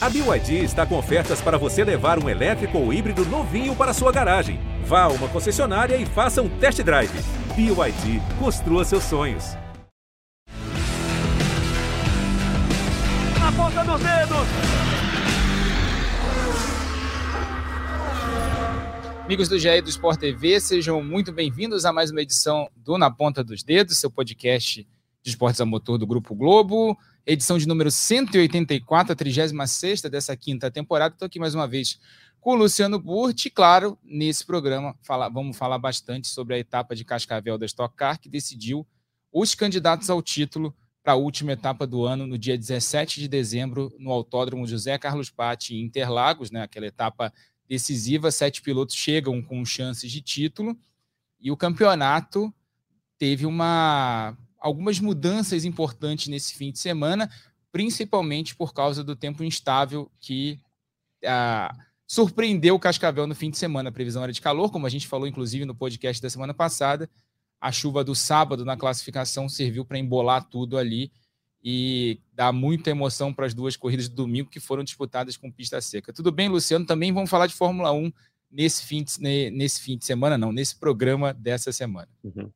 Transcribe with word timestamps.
A 0.00 0.08
BYD 0.08 0.62
está 0.62 0.86
com 0.86 0.96
ofertas 0.96 1.40
para 1.40 1.58
você 1.58 1.82
levar 1.82 2.22
um 2.22 2.28
elétrico 2.28 2.78
ou 2.78 2.92
híbrido 2.92 3.24
novinho 3.24 3.74
para 3.74 3.92
sua 3.92 4.12
garagem. 4.12 4.60
Vá 4.84 5.02
a 5.02 5.08
uma 5.08 5.28
concessionária 5.28 5.96
e 5.96 6.06
faça 6.06 6.40
um 6.40 6.48
test 6.60 6.80
drive. 6.84 7.10
BYD, 7.56 8.22
construa 8.38 8.84
seus 8.84 9.02
sonhos. 9.02 9.56
Na 13.40 13.50
ponta 13.50 13.84
dos 13.84 14.00
dedos! 14.00 14.48
Amigos 19.24 19.48
do 19.48 19.58
GE 19.58 19.80
do 19.82 19.90
Sport 19.90 20.20
TV, 20.20 20.60
sejam 20.60 21.02
muito 21.02 21.32
bem-vindos 21.32 21.84
a 21.84 21.92
mais 21.92 22.12
uma 22.12 22.22
edição 22.22 22.70
do 22.76 22.96
Na 22.96 23.10
Ponta 23.10 23.42
dos 23.42 23.64
Dedos, 23.64 23.98
seu 23.98 24.12
podcast 24.12 24.86
de 25.24 25.30
esportes 25.30 25.60
a 25.60 25.66
motor 25.66 25.98
do 25.98 26.06
Grupo 26.06 26.36
Globo 26.36 26.96
edição 27.28 27.58
de 27.58 27.68
número 27.68 27.90
184, 27.90 29.12
a 29.12 29.14
36 29.14 30.00
dessa 30.02 30.34
quinta 30.34 30.70
temporada. 30.70 31.14
Estou 31.14 31.26
aqui 31.26 31.38
mais 31.38 31.54
uma 31.54 31.68
vez 31.68 32.00
com 32.40 32.52
o 32.52 32.54
Luciano 32.54 32.98
Burti. 32.98 33.50
Claro, 33.50 33.98
nesse 34.02 34.46
programa 34.46 34.96
fala, 35.02 35.28
vamos 35.28 35.54
falar 35.54 35.78
bastante 35.78 36.26
sobre 36.26 36.54
a 36.54 36.58
etapa 36.58 36.96
de 36.96 37.04
Cascavel 37.04 37.58
da 37.58 37.66
Stock 37.66 37.94
Car, 37.94 38.18
que 38.18 38.30
decidiu 38.30 38.86
os 39.30 39.54
candidatos 39.54 40.08
ao 40.08 40.22
título 40.22 40.74
para 41.02 41.12
a 41.12 41.16
última 41.16 41.52
etapa 41.52 41.86
do 41.86 42.06
ano, 42.06 42.26
no 42.26 42.38
dia 42.38 42.56
17 42.56 43.20
de 43.20 43.28
dezembro, 43.28 43.94
no 43.98 44.10
Autódromo 44.10 44.66
José 44.66 44.96
Carlos 44.96 45.28
Patti, 45.28 45.74
em 45.74 45.82
Interlagos, 45.82 46.50
né, 46.50 46.62
aquela 46.62 46.86
etapa 46.86 47.30
decisiva. 47.68 48.30
Sete 48.30 48.62
pilotos 48.62 48.94
chegam 48.94 49.42
com 49.42 49.62
chances 49.66 50.10
de 50.10 50.22
título 50.22 50.74
e 51.38 51.50
o 51.50 51.56
campeonato 51.58 52.52
teve 53.18 53.44
uma 53.44 54.34
algumas 54.68 55.00
mudanças 55.00 55.64
importantes 55.64 56.28
nesse 56.28 56.54
fim 56.54 56.70
de 56.70 56.78
semana, 56.78 57.30
principalmente 57.72 58.54
por 58.54 58.72
causa 58.72 59.02
do 59.02 59.16
tempo 59.16 59.42
instável 59.42 60.10
que 60.20 60.60
ah, 61.24 61.74
surpreendeu 62.06 62.74
o 62.74 62.78
Cascavel 62.78 63.26
no 63.26 63.34
fim 63.34 63.50
de 63.50 63.58
semana. 63.58 63.88
A 63.88 63.92
previsão 63.92 64.22
era 64.22 64.32
de 64.32 64.40
calor, 64.40 64.70
como 64.70 64.86
a 64.86 64.90
gente 64.90 65.06
falou, 65.06 65.26
inclusive, 65.26 65.64
no 65.64 65.74
podcast 65.74 66.22
da 66.22 66.30
semana 66.30 66.54
passada. 66.54 67.08
A 67.60 67.72
chuva 67.72 68.04
do 68.04 68.14
sábado 68.14 68.64
na 68.64 68.76
classificação 68.76 69.48
serviu 69.48 69.84
para 69.84 69.98
embolar 69.98 70.44
tudo 70.44 70.78
ali 70.78 71.10
e 71.62 72.20
dar 72.32 72.52
muita 72.52 72.90
emoção 72.90 73.34
para 73.34 73.46
as 73.46 73.52
duas 73.52 73.76
corridas 73.76 74.08
do 74.08 74.14
domingo 74.14 74.48
que 74.48 74.60
foram 74.60 74.84
disputadas 74.84 75.36
com 75.36 75.50
pista 75.50 75.80
seca. 75.80 76.12
Tudo 76.12 76.30
bem, 76.30 76.48
Luciano? 76.48 76.86
Também 76.86 77.12
vamos 77.12 77.28
falar 77.28 77.46
de 77.46 77.54
Fórmula 77.54 77.92
1 77.92 78.12
nesse 78.50 78.84
fim 78.84 79.02
de, 79.02 79.50
nesse 79.50 79.80
fim 79.80 79.98
de 79.98 80.04
semana, 80.04 80.38
não, 80.38 80.52
nesse 80.52 80.76
programa 80.76 81.34
dessa 81.34 81.72
semana. 81.72 82.08
Uhum. 82.22 82.50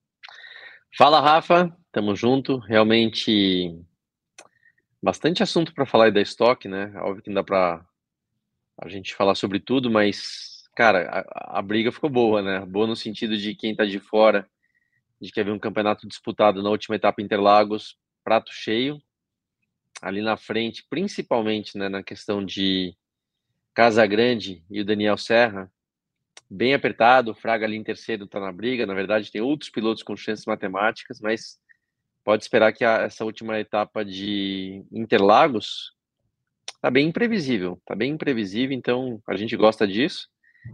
Fala, 0.95 1.21
Rafa. 1.21 1.75
Tamo 1.91 2.15
junto. 2.15 2.59
Realmente 2.59 3.83
bastante 5.03 5.43
assunto 5.43 5.73
para 5.73 5.87
falar 5.87 6.05
aí 6.05 6.13
da 6.13 6.21
estoque, 6.21 6.69
né? 6.69 6.93
Óbvio 6.97 7.23
que 7.23 7.31
não 7.31 7.37
dá 7.37 7.43
para 7.43 7.85
a 8.79 8.89
gente 8.89 9.15
falar 9.15 9.35
sobre 9.35 9.59
tudo, 9.59 9.91
mas 9.91 10.69
cara, 10.77 11.09
a, 11.09 11.59
a, 11.59 11.63
briga 11.63 11.91
ficou 11.91 12.11
boa, 12.11 12.43
né? 12.43 12.61
Boa 12.67 12.87
no 12.87 12.95
sentido 12.95 13.39
de 13.39 13.55
quem 13.55 13.75
tá 13.75 13.87
de 13.87 13.99
fora, 13.99 14.47
de 15.19 15.33
que 15.33 15.41
havia 15.41 15.55
um 15.55 15.59
campeonato 15.59 16.07
disputado 16.07 16.63
na 16.63 16.69
última 16.69 16.97
etapa 16.97 17.23
Interlagos, 17.23 17.97
prato 18.23 18.53
cheio. 18.53 19.03
Ali 20.03 20.21
na 20.21 20.37
frente, 20.37 20.85
principalmente, 20.91 21.79
né, 21.79 21.89
na 21.89 22.03
questão 22.03 22.45
de 22.45 22.95
Casa 23.73 24.05
Grande 24.05 24.63
e 24.69 24.81
o 24.81 24.85
Daniel 24.85 25.17
Serra, 25.17 25.73
bem 26.53 26.75
apertado. 26.75 27.31
O 27.31 27.35
Fraga 27.35 27.65
ali 27.65 27.77
em 27.77 27.83
terceiro 27.83 28.25
está 28.25 28.39
na 28.39 28.53
briga. 28.53 28.87
Na 28.87 28.95
verdade, 28.95 29.33
tem 29.33 29.41
outros 29.41 29.71
pilotos 29.71 30.03
com 30.03 30.15
chances 30.17 30.45
matemáticas, 30.45 31.21
mas 31.21 31.59
pode 32.23 32.43
esperar 32.43 32.73
que 32.73 32.85
a, 32.85 33.03
essa 33.03 33.25
última 33.25 33.59
etapa 33.59 34.05
de 34.05 34.85
Interlagos 34.93 35.93
está 36.75 36.91
bem 36.91 37.09
imprevisível. 37.09 37.79
Está 37.81 37.95
bem 37.95 38.13
imprevisível, 38.13 38.77
então 38.77 39.21
a 39.27 39.37
gente 39.37 39.57
gosta 39.57 39.89
disso. 39.89 40.29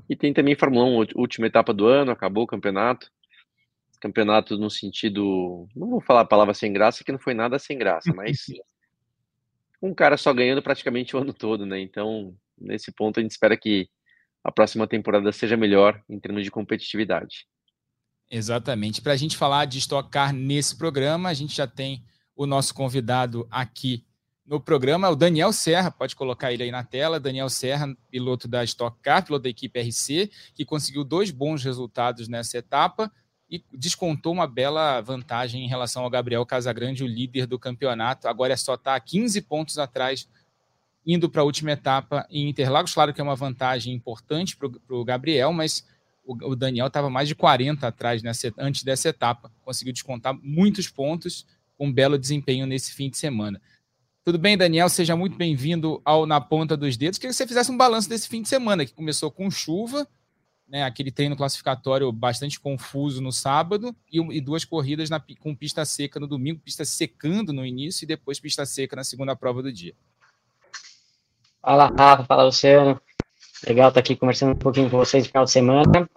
E 0.09 0.17
tem 0.17 0.35
também 0.35 0.57
Fórmula 0.57 0.85
1, 0.85 1.07
última 1.15 1.47
etapa 1.47 1.73
do 1.73 1.87
ano, 1.87 2.11
acabou 2.11 2.45
o 2.45 2.49
campeonato. 2.49 3.11
Campeonato 4.01 4.59
no 4.59 4.71
sentido. 4.71 5.67
Não 5.75 5.89
vou 5.89 6.01
falar 6.01 6.23
a 6.23 6.27
palavra 6.27 6.55
sem 6.55 6.73
graça, 6.73 7.05
que 7.05 7.13
não 7.13 7.19
foi 7.19 7.35
nada 7.35 7.59
sem 7.59 7.79
graça, 7.79 8.13
mas 8.15 8.45
um 9.83 9.95
cara 9.95 10.17
só 10.17 10.33
ganhando 10.33 10.63
praticamente 10.63 11.17
o 11.17 11.21
ano 11.21 11.33
todo, 11.33 11.65
né? 11.65 11.81
Então, 11.81 12.37
nesse 12.57 12.93
ponto, 12.93 13.19
a 13.19 13.23
gente 13.23 13.33
espera 13.33 13.57
que 13.57 13.89
a 14.49 14.53
próxima 14.53 14.87
temporada 14.87 15.31
seja 15.31 15.59
melhor 15.59 16.03
em 16.09 16.19
termos 16.19 16.43
de 16.43 16.51
competitividade. 16.51 17.47
Exatamente. 18.31 19.03
Para 19.03 19.13
a 19.13 19.17
gente 19.17 19.37
falar 19.37 19.67
de 19.67 19.79
Stock 19.79 20.09
Car 20.11 20.33
nesse 20.33 20.75
programa, 20.77 21.29
a 21.29 21.35
gente 21.35 21.55
já 21.55 21.67
tem 21.67 22.03
o 22.35 22.47
nosso 22.47 22.75
convidado 22.75 23.47
aqui 23.51 24.07
no 24.47 24.59
programa, 24.59 25.11
o 25.11 25.17
Daniel 25.17 25.53
Serra, 25.53 25.91
pode 25.91 26.17
colocar 26.17 26.51
ele 26.51 26.63
aí 26.63 26.71
na 26.71 26.83
tela. 26.83 27.21
Daniel 27.21 27.51
Serra, 27.51 27.95
piloto 28.11 28.49
da 28.49 28.65
Stock 28.65 28.99
Car, 29.03 29.23
piloto 29.23 29.43
da 29.43 29.51
equipe 29.51 29.79
RC, 29.79 30.31
que 30.55 30.65
conseguiu 30.65 31.05
dois 31.05 31.31
bons 31.31 31.63
resultados 31.63 32.27
nessa 32.27 32.57
etapa 32.57 33.13
e 33.51 33.63
descontou 33.71 34.33
uma 34.33 34.47
bela 34.47 35.03
vantagem 35.03 35.63
em 35.63 35.69
relação 35.69 36.03
ao 36.03 36.09
Gabriel 36.09 36.47
Casagrande, 36.47 37.05
o 37.05 37.07
líder 37.07 37.47
do 37.47 37.59
campeonato. 37.59 38.27
Agora 38.27 38.55
é 38.55 38.57
só 38.57 38.75
estar 38.75 38.95
tá 38.95 39.01
15 39.01 39.43
pontos 39.43 39.79
atrás 39.79 40.27
indo 41.07 41.29
para 41.29 41.43
a 41.43 41.45
última 41.45 41.73
etapa 41.73 42.27
em 42.31 42.49
Interlagos. 42.49 42.93
Claro 42.93 43.15
que 43.15 43.21
é 43.21 43.25
uma 43.25 43.37
vantagem 43.37 43.95
importante 43.95 44.57
para 44.57 44.69
o 44.89 45.05
Gabriel, 45.05 45.53
mas 45.53 45.85
o, 46.25 46.51
o 46.51 46.57
Daniel 46.57 46.89
estava 46.89 47.09
mais 47.09 47.29
de 47.29 47.35
40 47.35 47.87
atrás 47.87 48.23
nessa, 48.23 48.53
antes 48.59 48.83
dessa 48.83 49.09
etapa. 49.09 49.51
Conseguiu 49.63 49.93
descontar 49.93 50.39
muitos 50.43 50.89
pontos 50.89 51.47
com 51.77 51.87
um 51.87 51.93
belo 51.93 52.19
desempenho 52.19 52.67
nesse 52.67 52.93
fim 52.93 53.09
de 53.09 53.17
semana. 53.17 53.61
Tudo 54.25 54.39
bem, 54.39 54.59
Daniel? 54.59 54.91
Seja 54.91 55.17
muito 55.17 55.39
bem-vindo 55.39 56.03
ao 56.05 56.27
Na 56.27 56.39
Ponta 56.39 56.77
dos 56.77 56.99
Dedos. 56.99 57.19
Queria 57.19 57.31
que 57.31 57.37
você 57.37 57.47
fizesse 57.47 57.73
um 57.73 57.79
balanço 57.79 58.11
desse 58.11 58.29
fim 58.29 58.43
de 58.43 58.49
semana, 58.49 58.85
que 58.85 58.93
começou 58.93 59.31
com 59.31 59.51
chuva, 59.51 60.07
né, 60.69 60.83
aquele 60.83 61.11
treino 61.11 61.35
classificatório 61.35 62.13
bastante 62.13 62.61
confuso 62.61 63.23
no 63.23 63.33
sábado, 63.33 63.97
e, 64.13 64.21
e 64.37 64.41
duas 64.43 64.67
corridas 64.67 65.09
na, 65.09 65.19
com 65.41 65.55
pista 65.55 65.83
seca 65.87 66.21
no 66.21 66.27
domingo, 66.27 66.61
pista 66.61 66.85
secando 66.85 67.55
no 67.55 67.65
início 67.65 68.05
e 68.05 68.07
depois 68.07 68.39
pista 68.39 68.67
seca 68.67 68.97
na 68.97 69.03
segunda 69.03 69.35
prova 69.35 69.63
do 69.63 69.73
dia. 69.73 69.95
Fala, 71.63 71.93
Rafa, 71.97 72.25
fala, 72.25 72.45
Luciano. 72.45 73.01
Legal 73.67 73.89
estar 73.89 74.01
aqui 74.01 74.17
conversando 74.17 74.53
um 74.53 74.59
pouquinho 74.59 74.91
com 74.91 74.99
vocês 74.99 75.25
no 75.25 75.29
final 75.29 75.45
de 75.45 75.51
semana. 75.51 76.09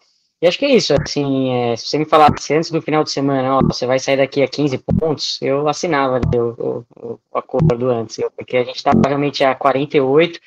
E 0.41 0.47
acho 0.47 0.57
que 0.57 0.65
é 0.65 0.75
isso, 0.75 0.91
assim, 0.99 1.53
é, 1.53 1.75
se 1.75 1.85
você 1.85 1.99
me 1.99 2.05
falasse 2.05 2.51
antes 2.51 2.71
do 2.71 2.81
final 2.81 3.03
de 3.03 3.11
semana, 3.11 3.57
ó, 3.57 3.61
você 3.61 3.85
vai 3.85 3.99
sair 3.99 4.17
daqui 4.17 4.41
a 4.41 4.47
15 4.47 4.75
pontos, 4.79 5.39
eu 5.39 5.67
assinava 5.67 6.19
o, 6.35 6.85
o, 6.99 7.19
o 7.31 7.37
acordo 7.37 7.91
antes, 7.91 8.17
porque 8.35 8.57
a 8.57 8.63
gente 8.63 8.77
estava 8.77 8.99
realmente 9.05 9.43
a 9.43 9.53
48, 9.53 10.39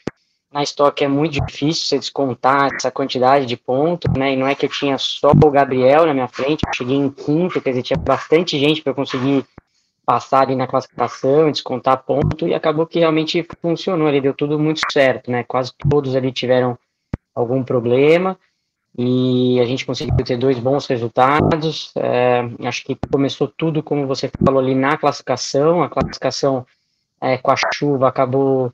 na 0.53 0.65
estoque 0.65 1.05
é 1.05 1.09
muito 1.09 1.41
difícil 1.47 1.87
você 1.87 1.99
descontar 2.01 2.75
essa 2.75 2.91
quantidade 2.91 3.47
de 3.47 3.57
pontos, 3.57 4.13
né, 4.17 4.33
e 4.33 4.37
não 4.37 4.49
é 4.49 4.57
que 4.57 4.67
eu 4.67 4.71
tinha 4.71 4.99
só 4.99 5.31
o 5.31 5.51
Gabriel 5.51 6.07
na 6.07 6.15
minha 6.15 6.29
frente, 6.29 6.65
eu 6.67 6.75
cheguei 6.75 6.97
em 6.97 7.09
quinto, 7.09 7.61
quer 7.61 7.71
dizer, 7.71 7.83
tinha 7.85 7.97
bastante 7.97 8.59
gente 8.59 8.83
para 8.83 8.95
conseguir 8.95 9.45
passar 10.05 10.43
ali 10.43 10.55
na 10.55 10.67
classificação, 10.67 11.51
descontar 11.51 12.05
ponto, 12.05 12.47
e 12.47 12.55
acabou 12.55 12.87
que 12.87 12.99
realmente 12.99 13.47
funcionou, 13.61 14.07
ali 14.07 14.21
deu 14.21 14.35
tudo 14.35 14.59
muito 14.59 14.81
certo, 14.91 15.31
né? 15.31 15.45
Quase 15.45 15.73
todos 15.89 16.15
ali 16.15 16.31
tiveram 16.33 16.79
algum 17.35 17.65
problema, 17.65 18.39
e 18.97 19.59
a 19.61 19.65
gente 19.65 19.85
conseguiu 19.85 20.15
ter 20.25 20.37
dois 20.37 20.59
bons 20.59 20.87
resultados. 20.87 21.93
É, 21.97 22.49
acho 22.65 22.85
que 22.85 22.97
começou 23.11 23.49
tudo, 23.49 23.83
como 23.83 24.07
você 24.07 24.31
falou 24.45 24.61
ali, 24.61 24.75
na 24.75 24.97
classificação. 24.97 25.83
A 25.83 25.89
classificação 25.89 26.65
é, 27.21 27.37
com 27.37 27.51
a 27.51 27.57
chuva 27.75 28.07
acabou 28.07 28.73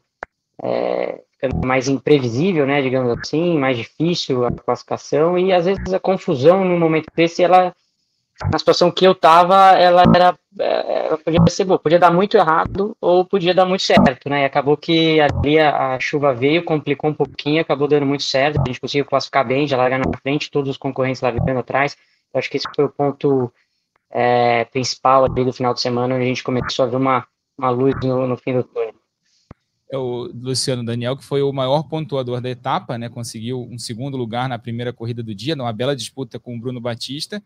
é, 0.63 1.23
mais 1.65 1.89
imprevisível, 1.89 2.67
né? 2.67 2.83
Digamos 2.83 3.19
assim, 3.19 3.59
mais 3.59 3.79
difícil 3.79 4.45
a 4.45 4.53
classificação, 4.53 5.39
e 5.39 5.53
às 5.55 5.65
vezes 5.65 5.95
a 5.95 5.99
confusão 5.99 6.67
no 6.67 6.79
momento 6.79 7.07
desse 7.17 7.43
ela 7.43 7.75
na 8.49 8.59
situação 8.59 8.91
que 8.91 9.05
eu 9.05 9.15
tava, 9.15 9.73
ela 9.73 10.03
era, 10.15 10.39
é, 10.59 11.07
ela 11.09 11.19
podia 11.19 11.41
ser 11.49 11.65
boa, 11.65 11.79
podia 11.79 11.99
dar 11.99 12.11
muito 12.11 12.37
errado 12.37 12.97
ou 13.01 13.25
podia 13.25 13.53
dar 13.53 13.67
muito 13.67 13.83
certo, 13.83 14.29
né? 14.29 14.43
E 14.43 14.45
acabou 14.45 14.77
que 14.77 15.21
ali 15.21 15.59
a, 15.59 15.95
a, 15.95 16.01
chuva 16.01 16.33
veio, 16.33 16.65
complicou 16.65 17.11
um 17.11 17.15
pouquinho, 17.15 17.61
acabou 17.61 17.87
dando 17.87 18.07
muito 18.07 18.23
certo, 18.23 18.61
a 18.61 18.65
gente 18.67 18.81
conseguiu 18.81 19.05
classificar 19.05 19.47
bem, 19.47 19.67
já 19.67 19.77
largar 19.77 19.99
na 19.99 20.19
frente, 20.23 20.51
todos 20.51 20.71
os 20.71 20.77
concorrentes 20.79 21.21
lá 21.21 21.31
vivendo 21.31 21.59
atrás. 21.59 21.97
Eu 22.33 22.39
acho 22.39 22.49
que 22.49 22.57
esse 22.57 22.67
foi 22.75 22.85
o 22.85 22.89
ponto 22.89 23.53
é, 24.11 24.65
principal 24.67 25.25
ali 25.25 25.45
do 25.45 25.53
final 25.53 25.75
de 25.75 25.81
semana, 25.81 26.15
onde 26.15 26.25
a 26.25 26.29
gente 26.29 26.43
começou 26.43 26.85
a 26.85 26.89
ver 26.89 26.97
uma, 26.97 27.27
uma 27.59 27.71
luz 27.71 27.95
no, 28.03 28.27
no 28.27 28.37
fim 28.37 28.55
do 28.55 28.65
túnel. 28.65 28.95
É 29.93 29.99
o 29.99 30.31
Luciano 30.33 30.85
Daniel, 30.85 31.17
que 31.17 31.25
foi 31.25 31.43
o 31.43 31.53
maior 31.53 31.83
pontuador 31.83 32.41
da 32.41 32.49
etapa, 32.49 32.97
né? 32.97 33.09
Conseguiu 33.09 33.69
um 33.71 33.77
segundo 33.77 34.17
lugar 34.17 34.49
na 34.49 34.57
primeira 34.57 34.93
corrida 34.93 35.21
do 35.21 35.35
dia, 35.35 35.57
numa 35.57 35.73
bela 35.73 35.97
disputa 35.97 36.39
com 36.39 36.55
o 36.55 36.61
Bruno 36.61 36.81
Batista 36.81 37.43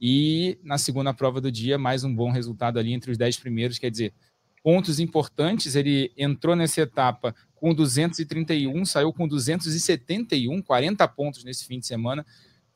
e 0.00 0.58
na 0.62 0.78
segunda 0.78 1.12
prova 1.12 1.40
do 1.40 1.52
dia, 1.52 1.76
mais 1.76 2.04
um 2.04 2.14
bom 2.14 2.30
resultado 2.30 2.78
ali 2.78 2.92
entre 2.92 3.10
os 3.10 3.18
dez 3.18 3.36
primeiros, 3.36 3.78
quer 3.78 3.90
dizer, 3.90 4.14
pontos 4.62 4.98
importantes. 4.98 5.76
Ele 5.76 6.10
entrou 6.16 6.56
nessa 6.56 6.80
etapa 6.80 7.34
com 7.54 7.74
231, 7.74 8.84
saiu 8.86 9.12
com 9.12 9.28
271, 9.28 10.62
40 10.62 11.06
pontos 11.08 11.44
nesse 11.44 11.66
fim 11.66 11.78
de 11.78 11.86
semana. 11.86 12.24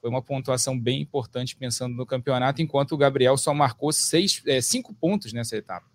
Foi 0.00 0.10
uma 0.10 0.20
pontuação 0.20 0.78
bem 0.78 1.00
importante 1.00 1.56
pensando 1.56 1.96
no 1.96 2.04
campeonato, 2.04 2.60
enquanto 2.60 2.92
o 2.92 2.98
Gabriel 2.98 3.38
só 3.38 3.54
marcou 3.54 3.90
seis, 3.90 4.42
é, 4.46 4.60
cinco 4.60 4.92
pontos 4.92 5.32
nessa 5.32 5.56
etapa. 5.56 5.86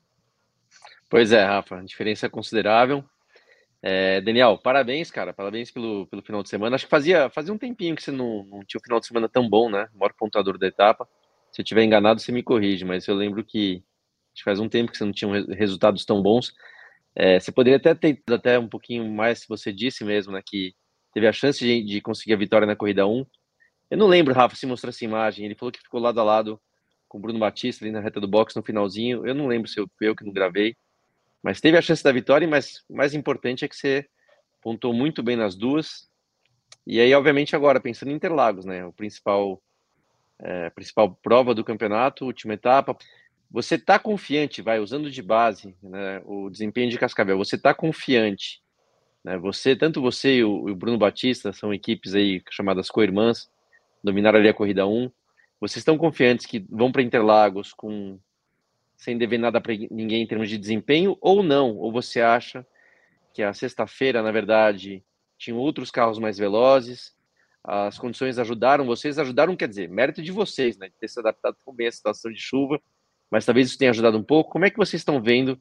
Pois 1.08 1.32
é, 1.32 1.44
Rafa, 1.44 1.84
diferença 1.84 2.28
considerável. 2.28 3.04
É, 3.82 4.20
Daniel, 4.22 4.58
parabéns, 4.58 5.10
cara. 5.12 5.32
Parabéns 5.32 5.70
pelo, 5.70 6.08
pelo 6.08 6.22
final 6.22 6.42
de 6.42 6.50
semana. 6.50 6.76
Acho 6.76 6.86
que 6.86 6.90
fazia, 6.90 7.30
fazia 7.30 7.54
um 7.54 7.58
tempinho 7.58 7.96
que 7.96 8.04
você 8.04 8.12
não, 8.12 8.44
não 8.46 8.66
tinha 8.66 8.80
um 8.80 8.84
final 8.84 9.00
de 9.00 9.06
semana 9.06 9.30
tão 9.30 9.48
bom, 9.48 9.70
né? 9.70 9.88
O 9.94 10.00
maior 10.00 10.14
pontuador 10.14 10.58
da 10.58 10.68
etapa. 10.68 11.08
Se 11.52 11.62
eu 11.62 11.64
estiver 11.64 11.84
enganado, 11.84 12.20
você 12.20 12.32
me 12.32 12.44
corrige, 12.44 12.86
mas 12.86 13.08
eu 13.08 13.16
lembro 13.16 13.44
que 13.44 13.84
faz 14.44 14.60
um 14.60 14.70
tempo 14.70 14.92
que 14.92 14.98
você 14.98 15.06
não 15.06 15.12
tinha 15.12 15.30
resultados 15.54 16.06
tão 16.06 16.22
bons. 16.22 16.54
É, 17.16 17.40
você 17.40 17.52
poderia 17.52 17.78
até 17.78 17.94
ter 17.94 18.22
até 18.32 18.58
um 18.58 18.68
pouquinho 18.68 19.10
mais, 19.10 19.40
se 19.40 19.48
você 19.48 19.72
disse 19.72 20.04
mesmo, 20.04 20.32
né? 20.32 20.42
Que 20.46 20.74
teve 21.14 21.28
a 21.28 21.34
chance 21.34 21.60
de, 21.60 21.84
de 21.84 22.02
conseguir 22.02 22.34
a 22.34 22.38
vitória 22.38 22.68
na 22.68 22.76
corrida 22.76 23.06
1. 23.06 23.26
Eu 23.92 23.98
não 23.98 24.08
lembro, 24.08 24.34
Rafa, 24.34 24.56
se 24.56 24.66
mostrou 24.66 24.90
essa 24.90 25.04
imagem. 25.04 25.46
Ele 25.46 25.56
falou 25.56 25.72
que 25.72 25.82
ficou 25.82 26.00
lado 26.00 26.20
a 26.20 26.24
lado 26.24 26.62
com 27.08 27.18
o 27.18 27.22
Bruno 27.22 27.40
Batista 27.40 27.84
ali 27.84 27.92
na 27.92 28.00
reta 28.00 28.20
do 28.22 28.28
box 28.28 28.56
no 28.56 28.64
finalzinho. 28.64 29.26
Eu 29.26 29.34
não 29.34 29.48
lembro 29.48 29.68
se 29.68 29.80
eu, 29.80 29.90
eu 30.00 30.16
que 30.16 30.24
não 30.24 30.32
gravei. 30.32 30.76
Mas 31.42 31.60
teve 31.60 31.78
a 31.78 31.82
chance 31.82 32.04
da 32.04 32.12
vitória, 32.12 32.48
mas 32.48 32.84
mais 32.90 33.14
importante 33.14 33.66
é 33.66 33.68
que 33.68 33.76
você 33.76 34.08
pontou 34.62 34.94
muito 34.94 35.24
bem 35.24 35.36
nas 35.36 35.56
duas. 35.56 36.08
E 36.86 37.00
aí, 37.00 37.14
obviamente, 37.14 37.56
agora, 37.56 37.80
pensando 37.80 38.12
em 38.12 38.16
Interlagos, 38.16 38.66
né? 38.66 38.86
O 38.86 38.94
principal, 38.94 39.62
é, 40.40 40.70
principal 40.70 41.18
prova 41.22 41.54
do 41.54 41.64
campeonato, 41.64 42.26
última 42.26 42.54
etapa. 42.54 42.98
Você 43.52 43.76
está 43.76 43.98
confiante, 43.98 44.62
vai, 44.62 44.80
usando 44.80 45.10
de 45.10 45.22
base 45.22 45.76
né, 45.82 46.22
o 46.26 46.50
desempenho 46.50 46.90
de 46.90 46.98
Cascavel, 46.98 47.38
você 47.38 47.56
está 47.56 47.74
confiante, 47.74 48.62
né? 49.24 49.38
Você, 49.38 49.76
tanto 49.76 50.02
você 50.02 50.38
e 50.38 50.44
o, 50.44 50.70
e 50.70 50.72
o, 50.72 50.76
Bruno 50.76 50.98
Batista 50.98 51.52
são 51.52 51.74
equipes 51.74 52.16
aí 52.16 52.42
chamadas 52.50 52.90
co-irmãs, 52.90 53.50
dominaram 54.04 54.40
ali 54.40 54.50
a 54.50 54.54
corrida 54.54 54.88
1. 54.88 55.12
Vocês 55.60 55.78
estão 55.78 55.98
confiantes 55.98 56.46
que 56.46 56.66
vão 56.70 56.92
para 56.92 57.02
Interlagos 57.02 57.74
com 57.74 58.18
sem 58.96 59.18
dever 59.18 59.40
nada 59.40 59.62
para 59.62 59.74
ninguém 59.90 60.22
em 60.24 60.28
termos 60.28 60.50
de 60.50 60.58
desempenho, 60.58 61.18
ou 61.22 61.42
não? 61.42 61.78
Ou 61.78 61.90
você 61.90 62.20
acha 62.20 62.68
que 63.34 63.42
a 63.42 63.54
sexta-feira, 63.54 64.22
na 64.22 64.32
verdade, 64.32 65.02
tinham 65.38 65.58
outros 65.58 65.90
carros 65.90 66.20
mais 66.20 66.38
velozes, 66.38 67.16
as 67.64 67.98
condições 67.98 68.40
ajudaram 68.40 68.86
vocês, 68.86 69.20
ajudaram, 69.20 69.56
quer 69.56 69.68
dizer, 69.68 69.90
mérito 69.90 70.22
de 70.22 70.32
vocês, 70.32 70.78
né, 70.78 70.88
de 70.88 70.96
ter 70.96 71.08
se 71.08 71.20
adaptado 71.20 71.58
tão 71.64 71.74
bem 71.74 71.88
à 71.88 71.92
situação 71.92 72.32
de 72.32 72.40
chuva, 72.40 72.80
mas 73.30 73.46
talvez 73.46 73.68
isso 73.68 73.78
tenha 73.78 73.92
ajudado 73.92 74.18
um 74.18 74.24
pouco. 74.24 74.52
Como 74.52 74.66
é 74.66 74.70
que 74.70 74.78
vocês 74.78 75.02
estão 75.02 75.22
vendo 75.22 75.60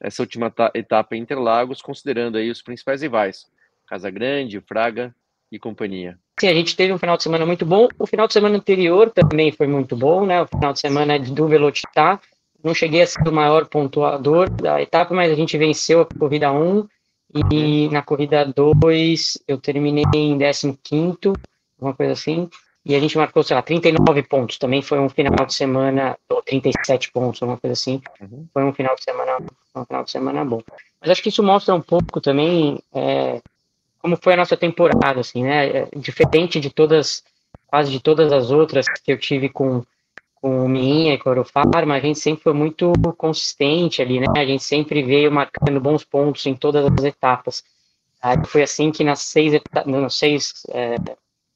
essa 0.00 0.22
última 0.22 0.52
etapa 0.74 1.16
em 1.16 1.20
Interlagos, 1.20 1.80
considerando 1.80 2.36
aí 2.36 2.50
os 2.50 2.62
principais 2.62 3.02
rivais, 3.02 3.46
Casa 3.86 4.10
Grande, 4.10 4.60
Fraga 4.60 5.14
e 5.50 5.58
companhia? 5.58 6.18
Sim, 6.38 6.48
a 6.48 6.54
gente 6.54 6.76
teve 6.76 6.92
um 6.92 6.98
final 6.98 7.16
de 7.16 7.22
semana 7.22 7.46
muito 7.46 7.64
bom. 7.64 7.88
O 7.98 8.06
final 8.06 8.26
de 8.26 8.34
semana 8.34 8.56
anterior 8.56 9.10
também 9.10 9.50
foi 9.52 9.66
muito 9.66 9.96
bom, 9.96 10.26
né? 10.26 10.42
O 10.42 10.46
final 10.46 10.74
de 10.74 10.80
semana 10.80 11.18
do 11.18 11.48
Velocitar 11.48 12.20
não 12.62 12.74
cheguei 12.74 13.02
a 13.02 13.06
ser 13.06 13.26
o 13.26 13.32
maior 13.32 13.66
pontuador 13.66 14.50
da 14.50 14.82
etapa, 14.82 15.14
mas 15.14 15.30
a 15.30 15.34
gente 15.34 15.56
venceu 15.56 16.00
a 16.00 16.18
corrida 16.18 16.52
1 16.52 16.86
e 17.50 17.88
na 17.88 18.02
corrida 18.02 18.44
2 18.44 19.38
eu 19.46 19.58
terminei 19.58 20.04
em 20.14 20.38
15, 20.82 21.18
uma 21.80 21.94
coisa 21.94 22.12
assim, 22.12 22.48
e 22.84 22.94
a 22.94 23.00
gente 23.00 23.18
marcou, 23.18 23.42
sei 23.42 23.56
lá, 23.56 23.62
39 23.62 24.22
pontos. 24.22 24.58
Também 24.58 24.80
foi 24.80 25.00
um 25.00 25.08
final 25.08 25.44
de 25.44 25.54
semana, 25.54 26.16
ou 26.28 26.40
37 26.40 27.10
pontos, 27.10 27.42
uma 27.42 27.56
coisa 27.56 27.72
assim. 27.72 28.00
Uhum. 28.20 28.46
Foi 28.54 28.64
um 28.64 28.72
final 28.72 28.94
de 28.94 29.02
semana, 29.02 29.38
um 29.74 29.84
final 29.84 30.04
de 30.04 30.10
semana 30.10 30.44
bom. 30.44 30.62
Mas 31.00 31.10
acho 31.10 31.22
que 31.22 31.28
isso 31.28 31.42
mostra 31.42 31.74
um 31.74 31.80
pouco 31.80 32.20
também 32.20 32.80
é, 32.94 33.40
como 34.06 34.16
foi 34.16 34.34
a 34.34 34.36
nossa 34.36 34.56
temporada, 34.56 35.18
assim, 35.18 35.42
né? 35.42 35.66
É, 35.66 35.88
diferente 35.96 36.60
de 36.60 36.70
todas, 36.70 37.24
quase 37.66 37.90
de 37.90 37.98
todas 37.98 38.32
as 38.32 38.52
outras 38.52 38.86
que 38.86 39.10
eu 39.10 39.18
tive 39.18 39.48
com 39.48 39.84
com 40.46 40.64
o 40.64 40.68
Minha 40.68 41.14
e 41.14 41.18
com 41.18 41.28
a 41.28 41.32
Eurofarma, 41.32 41.96
a 41.96 41.98
gente 41.98 42.20
sempre 42.20 42.44
foi 42.44 42.52
muito 42.52 42.92
consistente 43.16 44.00
ali, 44.00 44.20
né? 44.20 44.26
A 44.36 44.46
gente 44.46 44.62
sempre 44.62 45.02
veio 45.02 45.32
marcando 45.32 45.80
bons 45.80 46.04
pontos 46.04 46.46
em 46.46 46.54
todas 46.54 46.86
as 46.86 47.04
etapas. 47.04 47.64
Aí 48.22 48.36
foi 48.46 48.62
assim 48.62 48.92
que 48.92 49.02
nas 49.02 49.22
seis, 49.22 49.60
nas 49.84 50.14
seis 50.14 50.62
é, 50.68 50.94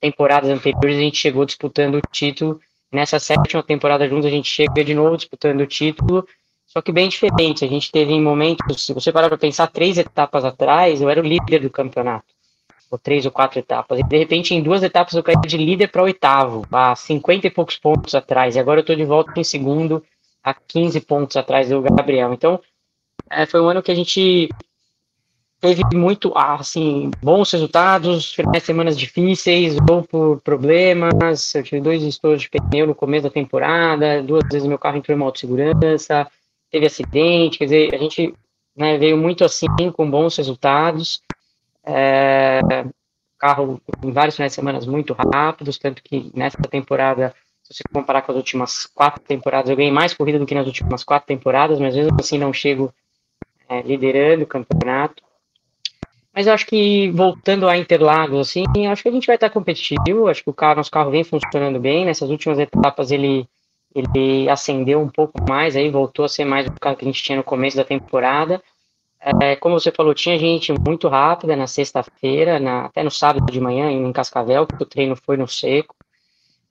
temporadas 0.01 0.51
anteriores 0.51 0.97
a 0.97 1.03
gente 1.03 1.19
chegou 1.19 1.45
disputando 1.45 1.99
o 1.99 2.01
título. 2.11 2.61
Nessa 2.91 3.21
sétima 3.21 3.63
temporada 3.63 4.09
juntos 4.09 4.27
a 4.27 4.31
gente 4.31 4.49
chega 4.49 4.83
de 4.83 4.93
novo 4.93 5.17
disputando 5.17 5.61
o 5.61 5.67
título, 5.69 6.27
só 6.67 6.83
que 6.83 6.91
bem 6.91 7.09
diferente. 7.09 7.65
A 7.65 7.69
gente 7.69 7.93
teve 7.93 8.13
em 8.13 8.21
momentos, 8.21 8.85
se 8.85 8.93
você 8.93 9.13
parar 9.13 9.29
para 9.29 9.39
pensar, 9.39 9.69
três 9.69 9.99
etapas 9.99 10.45
atrás, 10.45 11.01
eu 11.01 11.09
era 11.09 11.21
o 11.21 11.25
líder 11.25 11.61
do 11.61 11.71
campeonato 11.71 12.40
ou 12.91 12.99
três 12.99 13.25
ou 13.25 13.31
quatro 13.31 13.59
etapas. 13.59 13.99
E 13.99 14.03
de 14.03 14.19
repente, 14.19 14.55
em 14.55 14.63
duas 14.63 14.83
etapas, 14.83 15.15
eu 15.15 15.23
caí 15.23 15.37
de 15.47 15.57
líder 15.57 15.89
para 15.89 16.03
oitavo, 16.03 16.67
a 16.73 16.97
50 16.97 17.47
e 17.47 17.51
poucos 17.51 17.77
pontos 17.77 18.15
atrás. 18.15 18.57
E 18.57 18.59
agora 18.59 18.81
eu 18.81 18.83
estou 18.83 18.97
de 18.97 19.05
volta 19.05 19.39
em 19.39 19.45
segundo, 19.45 20.03
a 20.43 20.53
15 20.53 21.01
pontos 21.03 21.37
atrás 21.37 21.69
do 21.69 21.81
Gabriel. 21.83 22.33
Então, 22.33 22.61
é, 23.31 23.47
foi 23.47 23.61
um 23.61 23.69
ano 23.69 23.83
que 23.83 23.93
a 23.93 23.95
gente 23.95 24.49
teve 25.61 25.83
muito, 25.95 26.33
assim, 26.35 27.11
bons 27.23 27.53
resultados, 27.53 28.33
finais 28.33 28.63
de 28.63 28.67
semanas 28.67 28.99
difíceis, 28.99 29.77
ou 29.89 30.03
por 30.03 30.41
problemas. 30.41 31.55
Eu 31.55 31.63
tive 31.63 31.81
dois 31.81 32.03
estouros 32.03 32.43
de 32.43 32.49
pneu 32.49 32.87
no 32.87 32.95
começo 32.95 33.25
da 33.25 33.31
temporada, 33.31 34.23
duas 34.23 34.43
vezes 34.51 34.67
meu 34.67 34.79
carro 34.79 34.97
entrou 34.97 35.15
em 35.15 35.21
moto 35.21 35.39
segurança, 35.39 36.27
teve 36.71 36.87
acidente, 36.87 37.59
quer 37.59 37.65
dizer, 37.65 37.95
a 37.95 37.99
gente 37.99 38.35
né, 38.75 38.97
veio 38.97 39.17
muito 39.17 39.45
assim, 39.45 39.69
com 39.93 40.11
bons 40.11 40.37
resultados. 40.37 41.23
É, 41.85 42.61
carro 43.39 43.81
em 44.05 44.13
vários 44.13 44.37
finais 44.37 44.53
de 44.53 44.57
semana 44.57 44.81
muito 44.81 45.15
rápidos, 45.15 45.79
tanto 45.79 46.03
que 46.03 46.31
nessa 46.35 46.59
temporada, 46.59 47.35
se 47.63 47.75
você 47.75 47.85
comparar 47.93 48.23
com 48.23 48.33
as 48.33 48.37
últimas 48.37 48.87
quatro 48.87 49.23
temporadas, 49.23 49.71
eu 49.71 49.77
ganhei 49.77 49.91
mais 49.91 50.13
corrida 50.13 50.39
do 50.39 50.47
que 50.47 50.55
nas 50.55 50.67
últimas 50.67 51.03
quatro 51.03 51.27
temporadas, 51.27 51.79
mas 51.79 51.95
mesmo 51.95 52.17
assim 52.21 52.39
não 52.39 52.53
chego 52.53 52.93
é, 53.69 53.81
liderando 53.83 54.45
o 54.45 54.47
campeonato. 54.47 55.23
Mas 56.33 56.47
eu 56.47 56.53
acho 56.53 56.67
que 56.67 57.11
voltando 57.11 57.69
a 57.69 57.77
Interlagos, 57.77 58.49
assim, 58.49 58.65
acho 58.87 59.03
que 59.03 59.09
a 59.09 59.13
gente 59.13 59.27
vai 59.27 59.37
estar 59.37 59.51
competitivo. 59.51 60.29
Acho 60.29 60.45
que 60.45 60.51
o 60.51 60.55
carro, 60.55 60.77
nosso 60.77 60.91
carro 60.91 61.11
vem 61.11 61.25
funcionando 61.25 61.81
bem. 61.81 62.05
Nessas 62.05 62.31
últimas 62.31 62.59
etapas 62.59 63.11
ele 63.11 63.49
ele 63.93 64.49
acendeu 64.49 65.01
um 65.01 65.09
pouco 65.09 65.43
mais, 65.49 65.75
aí 65.75 65.91
voltou 65.91 66.25
a 66.25 66.29
ser 66.29 66.45
mais 66.45 66.65
o 66.67 66.73
carro 66.81 66.97
que 66.97 67.05
a 67.05 67.09
gente 67.09 67.23
tinha 67.23 67.37
no 67.37 67.43
começo 67.43 67.77
da 67.77 67.85
temporada. 67.85 68.63
É, 69.21 69.55
como 69.57 69.79
você 69.79 69.93
falou, 69.93 70.15
tinha 70.15 70.39
gente 70.39 70.73
muito 70.73 71.07
rápida 71.07 71.55
na 71.55 71.67
sexta-feira, 71.67 72.59
até 72.85 73.03
no 73.03 73.11
sábado 73.11 73.53
de 73.53 73.61
manhã, 73.61 73.91
em 73.91 74.13
Cascavel, 74.13 74.67
que 74.67 74.83
o 74.83 74.87
treino 74.87 75.15
foi 75.15 75.37
no 75.37 75.47
seco. 75.47 75.95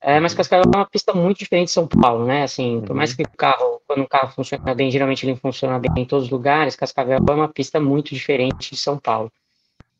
É, 0.02 0.18
mas 0.18 0.32
Cascavel 0.32 0.64
é 0.72 0.76
uma 0.76 0.86
pista 0.86 1.12
muito 1.12 1.38
diferente 1.38 1.66
de 1.66 1.74
São 1.74 1.86
Paulo, 1.86 2.24
né? 2.24 2.42
Assim, 2.42 2.80
por 2.80 2.96
mais 2.96 3.12
que 3.12 3.22
o 3.22 3.28
carro, 3.36 3.82
quando 3.86 4.02
o 4.02 4.08
carro 4.08 4.32
funciona 4.32 4.74
bem, 4.74 4.90
geralmente 4.90 5.26
ele 5.26 5.36
funciona 5.36 5.78
bem 5.78 5.90
em 6.02 6.06
todos 6.06 6.24
os 6.24 6.30
lugares, 6.30 6.74
Cascavel 6.74 7.18
é 7.18 7.32
uma 7.32 7.48
pista 7.48 7.78
muito 7.78 8.14
diferente 8.14 8.70
de 8.70 8.76
São 8.78 8.98
Paulo. 8.98 9.30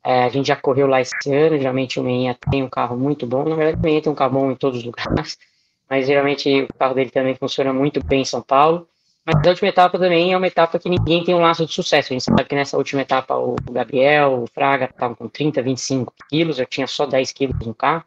É, 0.03 0.25
a 0.25 0.29
gente 0.31 0.47
já 0.47 0.57
correu 0.57 0.87
lá 0.87 1.01
esse 1.03 1.15
ano, 1.33 1.59
geralmente 1.59 2.01
o 2.01 2.03
Meinha 2.03 2.37
tem 2.51 2.63
um 2.63 2.69
carro 2.71 2.97
muito 2.97 3.27
bom, 3.27 3.45
na 3.45 3.55
verdade 3.55 3.79
o 3.79 3.83
Meinha 3.83 4.01
tem 4.01 4.11
um 4.11 4.15
carro 4.15 4.33
bom 4.33 4.51
em 4.51 4.57
todos 4.57 4.79
os 4.79 4.85
lugares, 4.85 5.37
mas 5.89 6.07
geralmente 6.07 6.63
o 6.63 6.75
carro 6.79 6.95
dele 6.95 7.11
também 7.11 7.35
funciona 7.35 7.73
muito 7.73 8.03
bem 8.03 8.23
em 8.23 8.25
São 8.25 8.41
Paulo. 8.41 8.89
Mas 9.35 9.47
a 9.47 9.51
última 9.51 9.69
etapa 9.69 9.99
também 9.99 10.33
é 10.33 10.37
uma 10.37 10.47
etapa 10.47 10.79
que 10.79 10.89
ninguém 10.89 11.23
tem 11.23 11.35
um 11.35 11.41
laço 11.41 11.65
de 11.65 11.73
sucesso. 11.73 12.13
A 12.13 12.15
gente 12.15 12.25
sabe 12.25 12.45
que 12.45 12.55
nessa 12.55 12.77
última 12.77 13.03
etapa 13.03 13.37
o 13.37 13.55
Gabriel, 13.71 14.43
o 14.43 14.47
Fraga 14.47 14.87
estavam 14.87 15.15
com 15.15 15.29
30, 15.29 15.63
25 15.63 16.13
quilos, 16.29 16.59
eu 16.59 16.67
tinha 16.67 16.87
só 16.87 17.07
10 17.07 17.33
quilos 17.33 17.59
no 17.65 17.75
carro. 17.75 18.05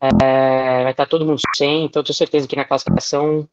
É, 0.00 0.82
vai 0.82 0.92
estar 0.92 1.06
todo 1.06 1.26
mundo 1.26 1.40
sem, 1.56 1.84
então 1.84 2.00
eu 2.00 2.04
tenho 2.04 2.14
certeza 2.14 2.46
que 2.46 2.54
na 2.54 2.64
classificação 2.64 3.48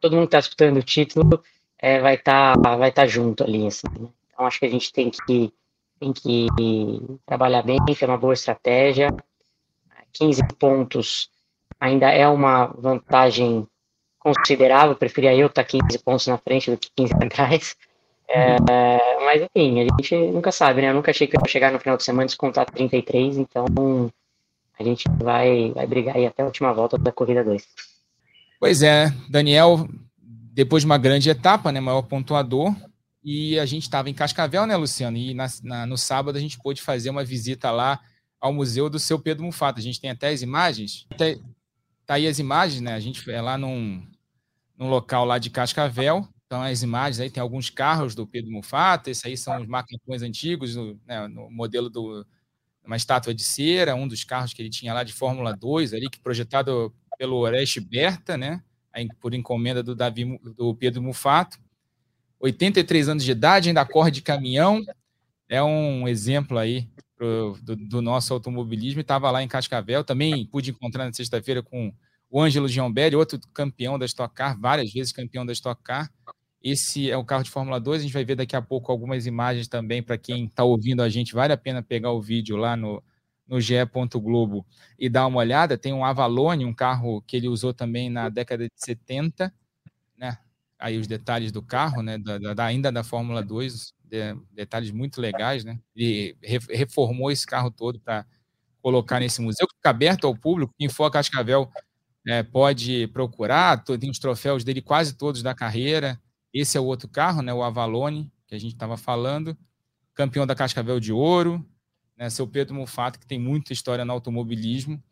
todo 0.00 0.16
mundo 0.16 0.22
que 0.22 0.28
está 0.28 0.40
disputando 0.40 0.78
o 0.78 0.82
título 0.82 1.42
é, 1.78 2.00
vai 2.00 2.14
estar 2.14 2.58
tá, 2.58 2.76
vai 2.76 2.90
tá 2.90 3.06
junto 3.06 3.44
ali. 3.44 3.66
Assim, 3.66 3.86
né? 3.98 4.08
Então 4.32 4.46
acho 4.46 4.58
que 4.58 4.66
a 4.66 4.70
gente 4.70 4.92
tem 4.92 5.10
que, 5.10 5.52
tem 5.98 6.12
que 6.12 6.48
trabalhar 7.26 7.62
bem, 7.62 7.78
ter 7.84 8.06
uma 8.06 8.18
boa 8.18 8.34
estratégia. 8.34 9.08
15 10.12 10.42
pontos 10.58 11.30
ainda 11.78 12.10
é 12.10 12.26
uma 12.26 12.66
vantagem 12.66 13.66
considerável, 14.20 14.94
preferia 14.94 15.34
eu 15.34 15.48
estar 15.48 15.64
15 15.64 15.98
pontos 15.98 16.26
na 16.28 16.38
frente 16.38 16.70
do 16.70 16.76
que 16.76 16.90
15 16.94 17.14
atrás. 17.24 17.74
É, 18.28 18.56
mas 19.24 19.42
enfim, 19.42 19.80
a 19.80 19.82
gente 19.82 20.14
nunca 20.32 20.52
sabe, 20.52 20.80
né? 20.80 20.90
Eu 20.90 20.94
nunca 20.94 21.10
achei 21.10 21.26
que 21.26 21.36
eu 21.36 21.40
ia 21.44 21.50
chegar 21.50 21.72
no 21.72 21.80
final 21.80 21.96
de 21.96 22.04
semana 22.04 22.24
e 22.24 22.26
descontar 22.26 22.64
33, 22.70 23.38
então 23.38 23.64
a 24.78 24.84
gente 24.84 25.04
vai, 25.20 25.72
vai 25.72 25.86
brigar 25.86 26.16
aí 26.16 26.26
até 26.26 26.42
a 26.42 26.46
última 26.46 26.72
volta 26.72 26.96
da 26.96 27.10
corrida 27.10 27.42
2. 27.42 27.66
Pois 28.60 28.82
é, 28.82 29.12
Daniel, 29.28 29.88
depois 30.16 30.82
de 30.82 30.86
uma 30.86 30.98
grande 30.98 31.28
etapa, 31.28 31.72
né? 31.72 31.80
Maior 31.80 32.02
pontuador. 32.02 32.72
E 33.22 33.58
a 33.58 33.66
gente 33.66 33.82
estava 33.82 34.08
em 34.08 34.14
Cascavel, 34.14 34.66
né, 34.66 34.76
Luciano? 34.76 35.16
E 35.16 35.34
na, 35.34 35.46
na, 35.62 35.86
no 35.86 35.98
sábado 35.98 36.36
a 36.36 36.40
gente 36.40 36.58
pôde 36.58 36.80
fazer 36.80 37.10
uma 37.10 37.24
visita 37.24 37.70
lá 37.70 38.00
ao 38.40 38.52
museu 38.52 38.88
do 38.88 38.98
seu 38.98 39.18
Pedro 39.18 39.44
Mufato. 39.44 39.78
A 39.78 39.82
gente 39.82 40.00
tem 40.00 40.10
até 40.10 40.28
as 40.28 40.40
imagens. 40.40 41.06
Até, 41.10 41.38
tá 42.06 42.14
aí 42.14 42.26
as 42.26 42.38
imagens, 42.38 42.80
né? 42.80 42.94
A 42.94 43.00
gente 43.00 43.28
é 43.30 43.40
lá 43.42 43.58
num, 43.58 44.02
num 44.80 44.88
local 44.88 45.26
lá 45.26 45.38
de 45.38 45.50
Cascavel. 45.50 46.26
Então, 46.46 46.62
as 46.62 46.82
imagens 46.82 47.20
aí 47.20 47.30
tem 47.30 47.40
alguns 47.40 47.68
carros 47.68 48.14
do 48.14 48.26
Pedro 48.26 48.50
Mufato, 48.50 49.10
esses 49.10 49.24
aí 49.24 49.36
são 49.36 49.60
os 49.60 49.68
macacões 49.68 50.22
antigos, 50.22 50.74
no, 50.74 50.98
né, 51.06 51.28
no 51.28 51.50
modelo 51.50 51.90
do 51.90 52.26
uma 52.82 52.96
estátua 52.96 53.34
de 53.34 53.44
cera, 53.44 53.94
um 53.94 54.08
dos 54.08 54.24
carros 54.24 54.54
que 54.54 54.60
ele 54.60 54.70
tinha 54.70 54.94
lá 54.94 55.04
de 55.04 55.12
Fórmula 55.12 55.54
2, 55.54 55.92
ali, 55.92 56.08
que 56.08 56.18
projetado 56.18 56.92
pelo 57.18 57.36
Oreste 57.36 57.78
Berta, 57.78 58.38
né, 58.38 58.64
por 59.20 59.34
encomenda 59.34 59.82
do, 59.82 59.94
Davi, 59.94 60.40
do 60.56 60.74
Pedro 60.74 61.02
Mufato. 61.02 61.58
83 62.40 63.10
anos 63.10 63.22
de 63.22 63.30
idade, 63.30 63.68
ainda 63.68 63.84
corre 63.84 64.10
de 64.10 64.22
caminhão. 64.22 64.82
é 65.48 65.62
um 65.62 66.08
exemplo 66.08 66.58
aí 66.58 66.88
pro, 67.14 67.56
do, 67.62 67.76
do, 67.76 68.02
nosso 68.02 68.32
automobilismo. 68.32 69.02
Estava 69.02 69.30
lá 69.30 69.42
em 69.42 69.48
Cascavel, 69.48 70.02
também 70.02 70.46
pude 70.46 70.70
encontrar 70.70 71.04
na 71.04 71.12
sexta-feira 71.12 71.62
com 71.62 71.92
o 72.30 72.40
Ângelo 72.40 72.68
Giombelli, 72.68 73.16
outro 73.16 73.40
campeão 73.52 73.98
da 73.98 74.06
Stock 74.06 74.32
Car, 74.34 74.58
várias 74.58 74.92
vezes 74.92 75.12
campeão 75.12 75.44
da 75.44 75.52
Stock 75.52 75.82
Car. 75.82 76.08
Esse 76.62 77.10
é 77.10 77.16
o 77.16 77.24
carro 77.24 77.42
de 77.42 77.50
Fórmula 77.50 77.80
2. 77.80 78.00
A 78.00 78.02
gente 78.04 78.12
vai 78.12 78.24
ver 78.24 78.36
daqui 78.36 78.54
a 78.54 78.62
pouco 78.62 78.92
algumas 78.92 79.26
imagens 79.26 79.66
também 79.66 80.02
para 80.02 80.16
quem 80.16 80.44
está 80.44 80.62
ouvindo 80.62 81.02
a 81.02 81.08
gente. 81.08 81.34
Vale 81.34 81.52
a 81.52 81.56
pena 81.56 81.82
pegar 81.82 82.12
o 82.12 82.20
vídeo 82.20 82.56
lá 82.56 82.76
no, 82.76 83.02
no 83.48 83.60
GE. 83.60 83.74
Globo 84.14 84.64
e 84.98 85.08
dar 85.08 85.26
uma 85.26 85.38
olhada. 85.38 85.76
Tem 85.78 85.92
um 85.92 86.04
Avalone, 86.04 86.64
um 86.64 86.74
carro 86.74 87.22
que 87.22 87.36
ele 87.36 87.48
usou 87.48 87.72
também 87.72 88.10
na 88.10 88.28
década 88.28 88.64
de 88.64 88.74
70, 88.76 89.52
né? 90.16 90.38
Aí 90.78 90.98
os 90.98 91.06
detalhes 91.06 91.50
do 91.50 91.62
carro, 91.62 92.02
né? 92.02 92.18
Da, 92.18 92.54
da 92.54 92.64
ainda 92.64 92.92
da 92.92 93.02
Fórmula 93.02 93.42
2, 93.42 93.94
de, 94.04 94.36
detalhes 94.52 94.90
muito 94.90 95.20
legais, 95.20 95.64
né? 95.64 95.80
E 95.96 96.36
reformou 96.68 97.30
esse 97.30 97.46
carro 97.46 97.70
todo 97.70 97.98
para 97.98 98.26
colocar 98.82 99.18
nesse 99.18 99.40
museu, 99.40 99.66
que 99.66 99.76
fica 99.76 99.90
aberto 99.90 100.26
ao 100.26 100.36
público. 100.36 100.74
Quem 100.78 100.88
for 100.88 101.04
a 101.04 101.10
Cascavel 101.10 101.70
é, 102.26 102.42
pode 102.42 103.06
procurar, 103.08 103.82
tem 103.84 104.10
os 104.10 104.18
troféus 104.18 104.62
dele 104.64 104.82
quase 104.82 105.14
todos 105.14 105.42
da 105.42 105.54
carreira. 105.54 106.20
Esse 106.52 106.76
é 106.76 106.80
o 106.80 106.84
outro 106.84 107.08
carro, 107.08 107.42
né, 107.42 107.52
o 107.52 107.62
Avalone, 107.62 108.30
que 108.46 108.54
a 108.54 108.58
gente 108.58 108.72
estava 108.72 108.96
falando, 108.96 109.56
campeão 110.14 110.46
da 110.46 110.54
Cascavel 110.54 111.00
de 111.00 111.12
Ouro, 111.12 111.64
né, 112.16 112.28
seu 112.28 112.46
Pedro 112.46 112.74
Mufato, 112.74 113.18
que 113.18 113.26
tem 113.26 113.38
muita 113.38 113.72
história 113.72 114.04
no 114.04 114.12
automobilismo. 114.12 115.02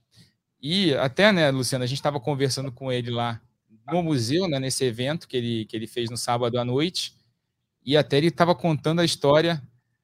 E 0.60 0.94
até, 0.94 1.32
né, 1.32 1.50
Luciano, 1.50 1.84
a 1.84 1.86
gente 1.86 1.98
estava 1.98 2.20
conversando 2.20 2.70
com 2.72 2.92
ele 2.92 3.10
lá 3.10 3.40
no 3.90 4.02
museu, 4.02 4.48
né, 4.48 4.58
nesse 4.58 4.84
evento 4.84 5.26
que 5.26 5.36
ele, 5.36 5.64
que 5.64 5.76
ele 5.76 5.86
fez 5.86 6.10
no 6.10 6.16
sábado 6.16 6.58
à 6.58 6.64
noite, 6.64 7.14
e 7.84 7.96
até 7.96 8.18
ele 8.18 8.26
estava 8.26 8.54
contando 8.54 9.00
a 9.00 9.04
história 9.04 9.62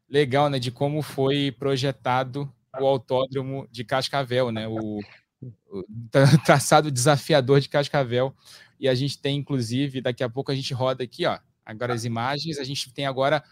legal, 0.09 0.49
né, 0.49 0.59
de 0.59 0.71
como 0.71 1.03
foi 1.03 1.53
projetado 1.53 2.51
o 2.81 2.87
autódromo 2.87 3.69
de 3.71 3.85
Cascavel, 3.85 4.51
né, 4.51 4.67
o, 4.67 5.01
traçado 6.45 6.91
desafiador 6.91 7.61
de 7.61 7.69
Cascavel, 7.69 8.35
e 8.79 8.89
a 8.89 8.95
gente 8.95 9.19
tem, 9.19 9.39
inclusive, 9.39 10.01
daqui 10.01 10.23
a 10.23 10.29
pouco 10.29 10.51
a 10.51 10.55
gente 10.55 10.75
roda 10.75 11.05
aqui, 11.05 11.27
ó, 11.27 11.39
agora 11.65 11.95
as 11.95 12.05
imagens, 12.05 12.59
a 12.59 12.65
gente 12.65 12.93
tem 12.93 13.07
agora 13.07 13.43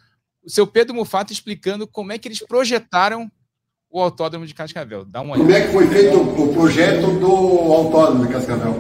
o 0.45 0.51
seu 0.51 0.67
Pedro 0.67 0.95
Mufato 0.95 1.33
explicando 1.33 1.87
como 1.87 2.13
é 2.13 2.19
que 2.19 2.29
eles 2.29 2.41
projetaram 2.41 3.31
o 3.91 4.01
autódromo 4.01 4.47
de 4.47 4.55
Cascavel. 4.55 5.05
Dá 5.05 5.21
uma 5.21 5.35
olhada. 5.35 5.45
Como 5.45 5.57
é 5.57 5.67
que 5.67 5.73
foi 5.73 5.87
feito 5.87 6.17
o 6.19 6.53
projeto 6.55 7.19
do 7.19 7.73
autódromo 7.73 8.27
de 8.27 8.33
Cascavel? 8.33 8.75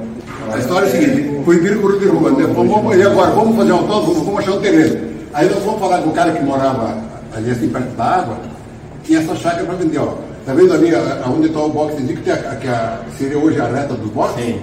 A 0.50 0.58
história 0.58 0.86
é 0.86 0.88
a 0.88 0.92
seguinte, 0.92 1.44
foi 1.44 1.60
vir 1.60 1.80
por 1.80 1.98
de 1.98 2.06
rua, 2.06 2.30
né? 2.32 2.44
vamos, 2.46 2.96
e 2.96 3.02
agora 3.02 3.30
vamos 3.30 3.56
fazer 3.56 3.72
um 3.72 3.76
autódromo, 3.76 4.24
vamos 4.24 4.40
achar 4.40 4.52
um 4.52 4.60
terreno. 4.60 5.12
Aí 5.32 5.48
nós 5.48 5.62
vamos 5.62 5.80
falar 5.80 6.02
com 6.02 6.10
o 6.10 6.12
cara 6.12 6.32
que 6.32 6.42
morava 6.42 7.02
ali 7.32 7.50
assim 7.50 7.70
perto 7.70 7.94
da 7.96 8.04
água, 8.04 8.40
tinha 9.04 9.20
essa 9.20 9.36
chácara 9.36 9.64
para 9.64 9.76
vender, 9.76 9.98
ó. 9.98 10.31
Tá 10.44 10.52
vendo 10.54 10.72
ali 10.72 10.90
onde 11.32 11.46
está 11.46 11.60
o 11.60 11.68
boxe 11.68 12.02
que, 12.02 12.30
a, 12.30 12.36
que 12.56 12.68
a, 12.68 13.00
seria 13.16 13.38
hoje 13.38 13.60
a 13.60 13.66
reta 13.66 13.94
dos 13.94 14.10
boxes? 14.10 14.44
Sim 14.44 14.60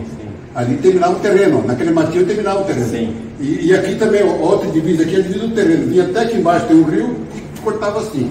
ali 0.55 0.77
terminava 0.77 1.13
o 1.13 1.19
terreno, 1.19 1.63
naquele 1.65 1.91
matinho 1.91 2.25
terminava 2.25 2.61
o 2.61 2.63
terreno. 2.65 2.89
Sim. 2.89 3.15
E, 3.39 3.67
e 3.67 3.75
aqui 3.75 3.95
também, 3.95 4.23
outra 4.23 4.69
divisa 4.69 5.03
aqui, 5.03 5.15
a 5.15 5.21
divisa 5.21 5.47
do 5.47 5.55
terreno. 5.55 5.87
Vinha 5.87 6.03
até 6.03 6.21
aqui 6.21 6.37
embaixo 6.37 6.67
tem 6.67 6.77
um 6.77 6.83
rio 6.83 7.15
e 7.35 7.61
cortava 7.61 7.99
assim. 7.99 8.29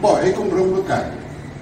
Bom, 0.00 0.16
aí 0.16 0.32
compramos 0.32 0.78
o 0.78 0.82
carro. 0.82 1.12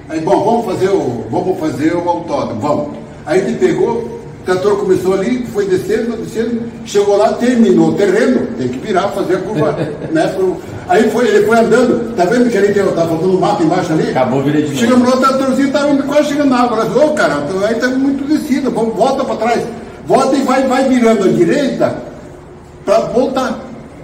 Aí, 0.08 0.20
bom, 0.20 0.44
vamos 0.44 0.66
fazer 0.66 0.88
o, 0.88 1.26
vamos 1.30 1.58
fazer 1.58 1.94
o 1.94 2.08
autódromo, 2.08 2.60
vamos. 2.60 2.88
Aí 3.24 3.40
ele 3.40 3.56
pegou, 3.58 4.15
trator 4.46 4.76
começou 4.78 5.14
ali, 5.14 5.46
foi 5.52 5.66
descendo, 5.66 6.16
descendo, 6.16 6.62
chegou 6.86 7.18
lá, 7.18 7.34
terminou 7.34 7.88
o 7.88 7.94
terreno, 7.94 8.46
tem 8.56 8.68
que 8.68 8.78
virar, 8.78 9.08
fazer 9.08 9.36
a 9.36 9.40
curva, 9.40 9.72
né? 10.10 10.28
Pro, 10.28 10.56
aí 10.88 11.10
foi, 11.10 11.28
ele 11.28 11.46
foi 11.46 11.58
andando, 11.58 12.16
tá 12.16 12.24
vendo 12.24 12.48
que 12.48 12.56
ali 12.56 12.68
estava 12.68 13.08
faltando 13.08 13.36
um 13.36 13.40
mato 13.40 13.62
embaixo 13.62 13.92
ali? 13.92 14.10
Acabou 14.10 14.42
virando 14.42 14.74
Chegamos 14.74 15.08
lá, 15.08 15.16
o 15.16 15.20
tratorzinho 15.20 15.66
estava 15.68 16.02
quase 16.04 16.28
chegando 16.28 16.48
na 16.50 16.60
água. 16.60 16.84
Ô, 16.84 17.06
oh, 17.06 17.10
cara, 17.10 17.44
aí 17.66 17.74
está 17.74 17.88
muito 17.88 18.24
descido, 18.26 18.70
vamos, 18.70 18.94
volta 18.94 19.24
para 19.24 19.36
trás 19.36 19.62
volta 20.06 20.36
e 20.36 20.42
vai, 20.42 20.62
vai 20.66 20.88
virando 20.88 21.24
à 21.24 21.28
direita 21.28 21.96
para 22.84 23.00
voltar. 23.00 23.58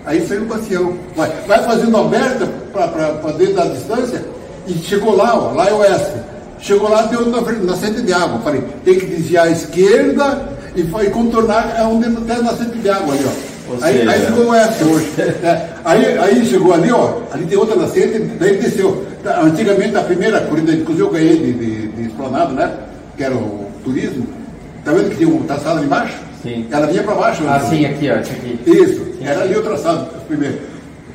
Aí 0.05 0.27
saiu 0.27 0.43
o 0.43 0.47
bacião. 0.47 0.95
Vai, 1.17 1.31
vai 1.47 1.63
fazendo 1.63 1.97
aberta 1.97 2.47
para 2.73 3.33
dentro 3.33 3.55
da 3.55 3.65
distância 3.67 4.25
e 4.67 4.73
chegou 4.75 5.17
lá, 5.17 5.37
ó, 5.37 5.53
lá 5.53 5.69
é 5.69 5.73
oeste. 5.73 6.21
Chegou 6.63 6.89
lá, 6.89 7.03
deu 7.03 7.27
na, 7.27 7.41
nascente 7.41 8.03
de 8.03 8.13
água. 8.13 8.39
Falei, 8.39 8.63
tem 8.85 8.99
que 8.99 9.07
desviar 9.07 9.49
à 9.49 9.51
esquerda 9.51 10.49
e, 10.77 10.81
e 10.81 11.11
contornar 11.11 11.75
onde 11.91 12.09
tem 12.23 12.37
a 12.37 12.43
nascente 12.43 12.79
de 12.79 12.89
água 12.89 13.13
ali, 13.15 13.25
ó. 13.27 13.53
Aí, 13.81 14.09
aí, 14.09 14.33
o 14.33 14.49
oeste 14.49 14.85
hoje. 14.85 15.09
É, 15.43 15.69
aí, 15.85 16.19
aí 16.19 16.47
chegou 16.47 16.73
ali, 16.73 16.93
ó, 16.93 17.21
ali 17.33 17.47
tem 17.47 17.59
outra 17.59 17.75
nascente, 17.75 18.19
daí 18.39 18.59
desceu. 18.59 19.05
Antigamente 19.43 19.97
a 19.97 20.03
primeira 20.03 20.41
corrida, 20.43 20.73
inclusive 20.73 21.05
eu 21.05 21.11
ganhei 21.11 21.37
de, 21.39 21.53
de, 21.53 21.89
de 21.89 22.03
esplanado, 22.07 22.53
né? 22.55 22.73
Que 23.17 23.25
era 23.25 23.35
o 23.35 23.67
turismo 23.85 24.27
Está 24.79 24.93
vendo 24.93 25.11
que 25.11 25.17
tinha 25.17 25.29
um 25.29 25.45
traçado 25.45 25.79
ali 25.79 25.87
embaixo? 25.87 26.19
Sim. 26.43 26.67
Ela 26.71 26.87
vinha 26.89 27.05
para 27.05 27.15
baixo. 27.15 27.45
Ah, 27.47 27.61
sim, 27.61 27.87
aqui, 27.87 28.11
ó, 28.11 28.15
aqui. 28.15 28.59
Isso, 28.67 29.05
sim, 29.17 29.25
era 29.25 29.37
sim. 29.37 29.43
ali 29.43 29.57
o 29.57 29.63
traçado 29.63 30.09
primeiro. 30.27 30.59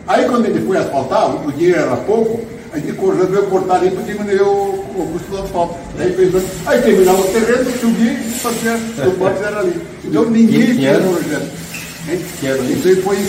Aí 0.07 0.25
quando 0.25 0.45
ele 0.45 0.65
foi 0.65 0.77
asfaltar, 0.77 1.45
o 1.45 1.51
dinheiro 1.51 1.81
era 1.81 1.97
pouco, 1.97 2.39
a 2.71 2.79
gente 2.79 2.91
resolveu 2.91 3.43
cortar 3.47 3.75
ali 3.75 3.91
para 3.91 4.03
diminuir 4.03 4.41
o, 4.41 4.76
o 5.03 5.07
custo 5.07 5.37
asfalto. 5.37 5.75
Aí, 5.97 6.13
fez, 6.13 6.33
aí 6.65 6.81
terminava 6.81 7.21
o 7.21 7.25
terreno, 7.25 7.71
subia 7.79 8.13
e 8.13 8.31
fazia, 8.39 8.79
o 9.07 9.11
box 9.17 9.41
era 9.41 9.59
ali. 9.59 9.81
Então 10.03 10.29
ninguém 10.29 10.75
fez 10.75 10.97
o 10.97 11.13
projeto. 11.13 11.67
Isso 12.07 12.87
aí 12.87 12.95
foi 13.01 13.17
em 13.17 13.25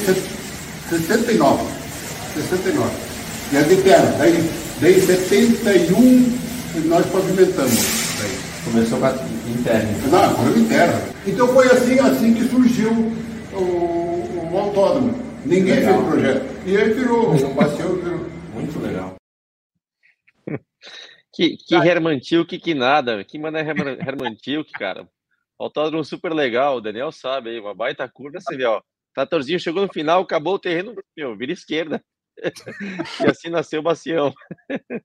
69. 0.91 1.65
69. 2.35 2.91
E 3.53 3.57
a 3.57 3.63
de 3.63 3.77
terra. 3.77 4.15
Daí, 4.19 4.51
daí 4.81 4.99
em 4.99 5.01
71 5.01 6.39
nós 6.87 7.07
pavimentamos. 7.07 8.09
Começou 8.65 8.99
com 8.99 9.07
a 9.07 9.15
interna. 9.49 9.89
Não, 10.11 10.35
correu 10.35 10.59
interna. 10.59 11.01
Então 11.27 11.49
foi 11.49 11.67
assim, 11.67 11.99
assim 11.99 12.35
que 12.35 12.49
surgiu 12.49 12.91
o, 13.53 13.57
o 13.57 14.59
autódromo. 14.59 15.15
Ninguém 15.45 15.77
legal. 15.77 15.95
fez 15.95 16.07
o 16.07 16.11
projeto. 16.11 16.43
E 16.67 16.77
aí 16.77 16.93
virou, 16.93 17.35
o 17.35 17.55
passeio 17.55 18.01
virou. 18.03 18.27
Muito 18.55 18.79
legal. 18.81 19.18
Que, 21.39 21.57
que 21.57 21.77
Herman 21.77 22.19
Tilke, 22.19 22.59
que 22.59 22.75
nada. 22.75 23.23
Que 23.23 23.39
manda 23.39 23.61
Herman, 23.61 23.97
Herman 24.01 24.35
Tilke, 24.35 24.73
cara. 24.73 25.09
Autódromo 25.57 26.05
super 26.05 26.33
legal, 26.33 26.77
o 26.77 26.81
Daniel 26.81 27.13
sabe 27.13 27.51
aí, 27.51 27.61
uma 27.61 27.73
baita 27.73 28.09
curva, 28.09 28.41
você 28.41 28.57
vê, 28.57 28.65
ó. 28.65 28.83
Tratorzinho 29.15 29.61
chegou 29.61 29.83
no 29.83 29.93
final, 29.93 30.23
acabou 30.23 30.55
o 30.55 30.59
terreno, 30.59 30.97
meu, 31.17 31.37
vira 31.37 31.53
esquerda. 31.53 32.05
e 33.25 33.31
assim 33.31 33.51
nasceu 33.51 33.79
o 33.79 33.83
Bacião. 33.85 34.35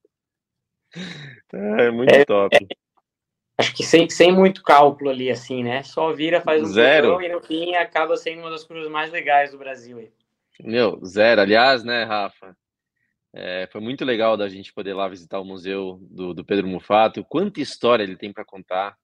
é 1.54 1.92
muito 1.92 2.16
é, 2.16 2.26
top. 2.26 2.56
É, 2.56 2.66
Acho 3.56 3.76
que 3.76 3.84
sem, 3.84 4.10
sem 4.10 4.32
muito 4.32 4.64
cálculo 4.64 5.12
ali, 5.12 5.30
assim, 5.30 5.64
né? 5.64 5.84
Só 5.84 6.12
vira, 6.14 6.42
faz 6.42 6.64
um 6.64 6.66
zero 6.66 7.22
e 7.22 7.30
no 7.30 7.44
fim 7.44 7.76
acaba 7.76 8.18
sendo 8.18 8.40
uma 8.40 8.50
das 8.50 8.64
curvas 8.64 8.90
mais 8.90 9.12
legais 9.12 9.52
do 9.52 9.60
Brasil. 9.60 10.00
Aí. 10.00 10.12
Meu, 10.60 11.00
zero. 11.06 11.42
Aliás, 11.42 11.84
né, 11.84 12.04
Rafa? 12.06 12.58
É, 13.36 13.68
foi 13.72 13.82
muito 13.82 14.06
legal 14.06 14.38
da 14.38 14.48
gente 14.48 14.72
poder 14.72 14.94
lá 14.94 15.08
visitar 15.08 15.40
o 15.40 15.46
museu 15.46 16.00
do, 16.12 16.34
do 16.34 16.46
Pedro 16.46 16.68
Mufato. 16.68 17.24
Quanta 17.24 17.60
história 17.60 18.04
ele 18.04 18.16
tem 18.16 18.32
para 18.32 18.46
contar. 18.46 18.96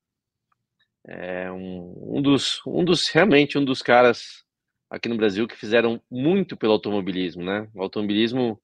É 1.08 1.52
um, 1.52 2.18
um, 2.18 2.22
dos, 2.22 2.62
um 2.68 2.84
dos, 2.84 3.08
realmente, 3.10 3.58
um 3.58 3.66
dos 3.66 3.82
caras 3.82 4.44
aqui 4.90 5.10
no 5.10 5.18
Brasil 5.18 5.48
que 5.48 5.56
fizeram 5.56 6.02
muito 6.12 6.56
pelo 6.56 6.74
automobilismo, 6.74 7.44
né? 7.44 7.68
O 7.74 7.82
automobilismo, 7.82 8.62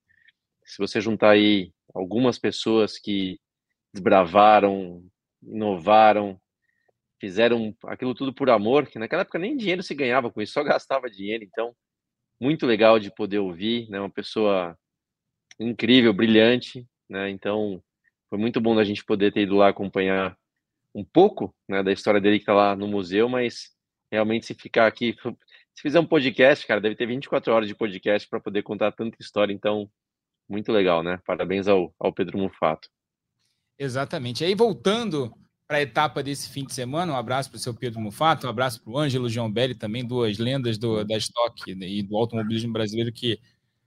se 0.63 0.77
você 0.77 1.01
juntar 1.01 1.31
aí 1.31 1.71
algumas 1.93 2.37
pessoas 2.37 2.99
que 2.99 3.39
desbravaram 3.93 5.03
inovaram, 5.47 6.39
fizeram 7.19 7.75
aquilo 7.85 8.13
tudo 8.13 8.33
por 8.33 8.49
amor, 8.49 8.87
que 8.87 8.99
naquela 8.99 9.21
época 9.21 9.39
nem 9.39 9.55
dinheiro 9.55 9.83
se 9.83 9.93
ganhava 9.93 10.31
com 10.31 10.41
isso, 10.41 10.53
só 10.53 10.63
gastava 10.63 11.09
dinheiro, 11.09 11.43
então 11.43 11.75
muito 12.39 12.65
legal 12.65 12.99
de 12.99 13.13
poder 13.13 13.39
ouvir, 13.39 13.89
né, 13.89 13.99
uma 13.99 14.09
pessoa 14.09 14.77
incrível, 15.59 16.13
brilhante, 16.13 16.87
né, 17.09 17.29
então 17.29 17.81
foi 18.29 18.37
muito 18.37 18.59
bom 18.59 18.75
da 18.75 18.83
gente 18.83 19.03
poder 19.03 19.31
ter 19.31 19.41
ido 19.41 19.55
lá 19.55 19.69
acompanhar 19.69 20.37
um 20.93 21.03
pouco, 21.03 21.53
né, 21.67 21.83
da 21.83 21.91
história 21.91 22.21
dele 22.21 22.37
que 22.37 22.43
está 22.43 22.53
lá 22.53 22.75
no 22.75 22.87
museu, 22.87 23.27
mas 23.29 23.71
realmente 24.11 24.45
se 24.45 24.53
ficar 24.53 24.87
aqui, 24.87 25.15
se 25.73 25.81
fizer 25.81 25.99
um 25.99 26.05
podcast, 26.05 26.65
cara, 26.65 26.81
deve 26.81 26.95
ter 26.95 27.05
24 27.05 27.53
horas 27.53 27.67
de 27.67 27.75
podcast 27.75 28.27
para 28.29 28.39
poder 28.39 28.63
contar 28.63 28.91
tanta 28.91 29.17
história, 29.19 29.53
então 29.53 29.89
muito 30.47 30.71
legal, 30.71 31.03
né, 31.03 31.19
parabéns 31.25 31.67
ao, 31.67 31.93
ao 31.99 32.13
Pedro 32.13 32.37
Mufato. 32.37 32.89
Exatamente. 33.77 34.43
Aí, 34.43 34.55
voltando 34.55 35.33
para 35.67 35.77
a 35.77 35.81
etapa 35.81 36.21
desse 36.21 36.49
fim 36.49 36.63
de 36.63 36.73
semana, 36.73 37.11
um 37.11 37.17
abraço 37.17 37.49
para 37.49 37.57
o 37.57 37.59
seu 37.59 37.73
Pedro 37.73 37.99
Mufato, 37.99 38.45
um 38.45 38.49
abraço 38.49 38.81
para 38.81 38.91
o 38.91 38.97
Ângelo 38.97 39.27
Belli, 39.49 39.75
também 39.75 40.05
duas 40.05 40.37
lendas 40.37 40.77
do, 40.77 41.03
da 41.03 41.17
Stock 41.17 41.63
e 41.67 42.03
do 42.03 42.15
automobilismo 42.15 42.71
brasileiro 42.71 43.11
que 43.11 43.39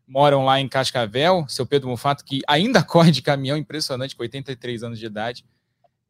moram 0.08 0.44
lá 0.44 0.60
em 0.60 0.68
Cascavel. 0.68 1.44
Seu 1.48 1.66
Pedro 1.66 1.88
Mufato, 1.88 2.24
que 2.24 2.40
ainda 2.48 2.82
corre 2.84 3.10
de 3.10 3.22
caminhão, 3.22 3.56
impressionante, 3.56 4.16
com 4.16 4.22
83 4.22 4.82
anos 4.82 4.98
de 4.98 5.06
idade. 5.06 5.44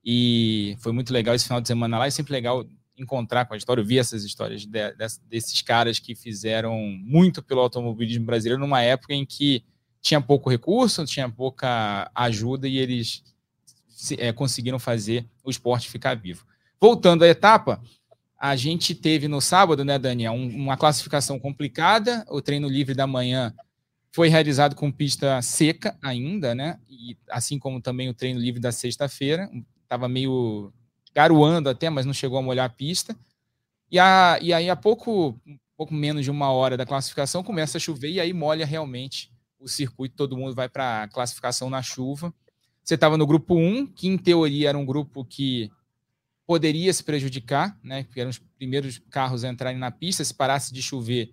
E 0.05 0.77
foi 0.79 0.93
muito 0.93 1.13
legal 1.13 1.35
esse 1.35 1.45
final 1.45 1.61
de 1.61 1.69
semana 1.69 1.99
lá. 1.99 2.07
É 2.07 2.11
sempre 2.11 2.33
legal 2.33 2.65
encontrar 2.97 3.45
com 3.45 3.55
a 3.55 3.57
história, 3.57 3.81
ouvir 3.81 3.99
essas 3.99 4.25
histórias 4.25 4.63
de, 4.63 4.69
de, 4.69 5.07
desses 5.29 5.61
caras 5.63 5.99
que 5.99 6.15
fizeram 6.15 6.77
muito 6.79 7.43
pelo 7.43 7.61
automobilismo 7.61 8.25
brasileiro 8.25 8.61
numa 8.61 8.83
época 8.83 9.15
em 9.15 9.25
que 9.25 9.63
tinha 10.01 10.21
pouco 10.21 10.51
recurso, 10.51 11.05
tinha 11.05 11.29
pouca 11.29 12.11
ajuda 12.15 12.67
e 12.67 12.79
eles 12.79 13.23
é, 14.19 14.33
conseguiram 14.33 14.79
fazer 14.79 15.27
o 15.45 15.51
esporte 15.51 15.89
ficar 15.89 16.15
vivo. 16.15 16.45
Voltando 16.81 17.25
à 17.25 17.29
etapa, 17.29 17.81
a 18.39 18.55
gente 18.55 18.95
teve 18.95 19.27
no 19.27 19.41
sábado, 19.41 19.85
né, 19.85 19.99
Daniel, 19.99 20.33
um, 20.33 20.49
uma 20.49 20.77
classificação 20.77 21.39
complicada. 21.39 22.25
O 22.29 22.41
treino 22.41 22.69
livre 22.69 22.95
da 22.95 23.07
manhã 23.07 23.53
foi 24.11 24.29
realizado 24.29 24.75
com 24.75 24.91
pista 24.91 25.41
seca 25.43 25.97
ainda, 26.03 26.55
né? 26.55 26.79
E 26.89 27.17
assim 27.31 27.59
como 27.59 27.81
também 27.81 28.09
o 28.09 28.15
treino 28.15 28.41
livre 28.41 28.61
da 28.61 28.73
sexta-feira, 28.73 29.51
estava 29.83 30.09
meio 30.09 30.73
garoando 31.15 31.69
até, 31.69 31.91
mas 31.91 32.07
não 32.07 32.13
chegou 32.13 32.39
a 32.39 32.43
molhar 32.43 32.67
a 32.67 32.73
pista. 32.73 33.17
E, 33.91 33.99
a, 33.99 34.39
e 34.41 34.53
aí, 34.53 34.69
a 34.69 34.77
pouco, 34.77 35.41
pouco 35.77 35.95
menos 35.95 36.25
de 36.25 36.31
uma 36.31 36.51
hora 36.51 36.77
da 36.77 36.87
classificação, 36.87 37.43
começa 37.43 37.79
a 37.79 37.81
chover 37.81 38.11
e 38.11 38.21
aí 38.21 38.33
molha 38.33 38.67
realmente 38.67 39.33
o 39.59 39.69
circuito. 39.69 40.17
Todo 40.17 40.37
mundo 40.37 40.55
vai 40.55 40.69
para 40.69 41.05
a 41.05 41.09
classificação 41.09 41.71
na 41.71 41.83
chuva. 41.83 42.33
Você 42.83 42.95
estava 42.95 43.17
no 43.17 43.27
grupo 43.27 43.55
1, 43.55 43.87
que 43.87 44.09
em 44.09 44.17
teoria 44.17 44.71
era 44.71 44.79
um 44.79 44.85
grupo 44.85 45.25
que 45.25 45.71
poderia 46.47 46.93
se 46.93 47.03
prejudicar, 47.03 47.79
né? 47.83 48.05
Que 48.05 48.21
eram 48.21 48.31
os 48.31 48.39
primeiros 48.39 48.99
carros 49.11 49.45
a 49.45 49.49
entrarem 49.49 49.79
na 49.79 49.91
pista. 49.91 50.25
Se 50.25 50.35
parasse 50.35 50.73
de 50.73 50.83
chover, 50.83 51.31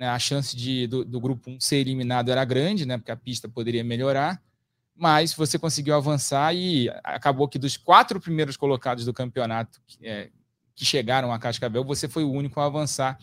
né, 0.00 0.08
a 0.08 0.18
chance 0.18 0.56
de, 0.56 0.86
do, 0.86 1.04
do, 1.04 1.20
grupo 1.20 1.50
1 1.50 1.60
ser 1.60 1.76
eliminado 1.76 2.30
era 2.30 2.42
grande, 2.42 2.86
né? 2.86 2.96
Porque 2.96 3.12
a 3.12 3.16
pista 3.16 3.46
poderia 3.50 3.84
melhorar. 3.84 4.42
Mas 4.96 5.34
você 5.34 5.58
conseguiu 5.58 5.94
avançar 5.94 6.54
e 6.54 6.88
acabou 7.04 7.46
que 7.46 7.58
dos 7.58 7.76
quatro 7.76 8.18
primeiros 8.18 8.56
colocados 8.56 9.04
do 9.04 9.12
campeonato 9.12 9.78
é, 10.02 10.30
que 10.74 10.86
chegaram 10.86 11.30
a 11.30 11.38
Cascavel, 11.38 11.84
você 11.84 12.08
foi 12.08 12.24
o 12.24 12.32
único 12.32 12.58
a 12.60 12.64
avançar. 12.64 13.18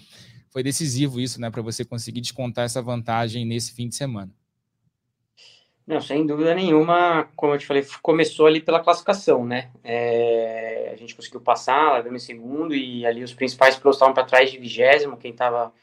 Foi 0.51 0.61
decisivo 0.61 1.19
isso, 1.19 1.41
né? 1.41 1.49
Para 1.49 1.63
você 1.63 1.83
conseguir 1.83 2.21
descontar 2.21 2.65
essa 2.65 2.81
vantagem 2.81 3.43
nesse 3.43 3.73
fim 3.73 3.89
de 3.89 3.95
semana. 3.95 4.31
Não, 5.85 5.99
sem 5.99 6.27
dúvida 6.27 6.53
nenhuma, 6.53 7.27
como 7.35 7.53
eu 7.53 7.57
te 7.57 7.65
falei, 7.65 7.83
começou 8.03 8.45
ali 8.45 8.61
pela 8.61 8.83
classificação, 8.83 9.43
né? 9.43 9.71
É, 9.83 10.91
a 10.93 10.95
gente 10.95 11.15
conseguiu 11.15 11.41
passar, 11.41 11.93
largamos 11.93 12.21
em 12.21 12.25
segundo, 12.25 12.75
e 12.75 13.03
ali 13.03 13.23
os 13.23 13.33
principais 13.33 13.75
pilotos 13.75 13.95
estavam 13.95 14.13
para 14.13 14.25
trás 14.25 14.51
de 14.51 14.59
vigésimo, 14.59 15.17
quem 15.17 15.31
estava 15.31 15.73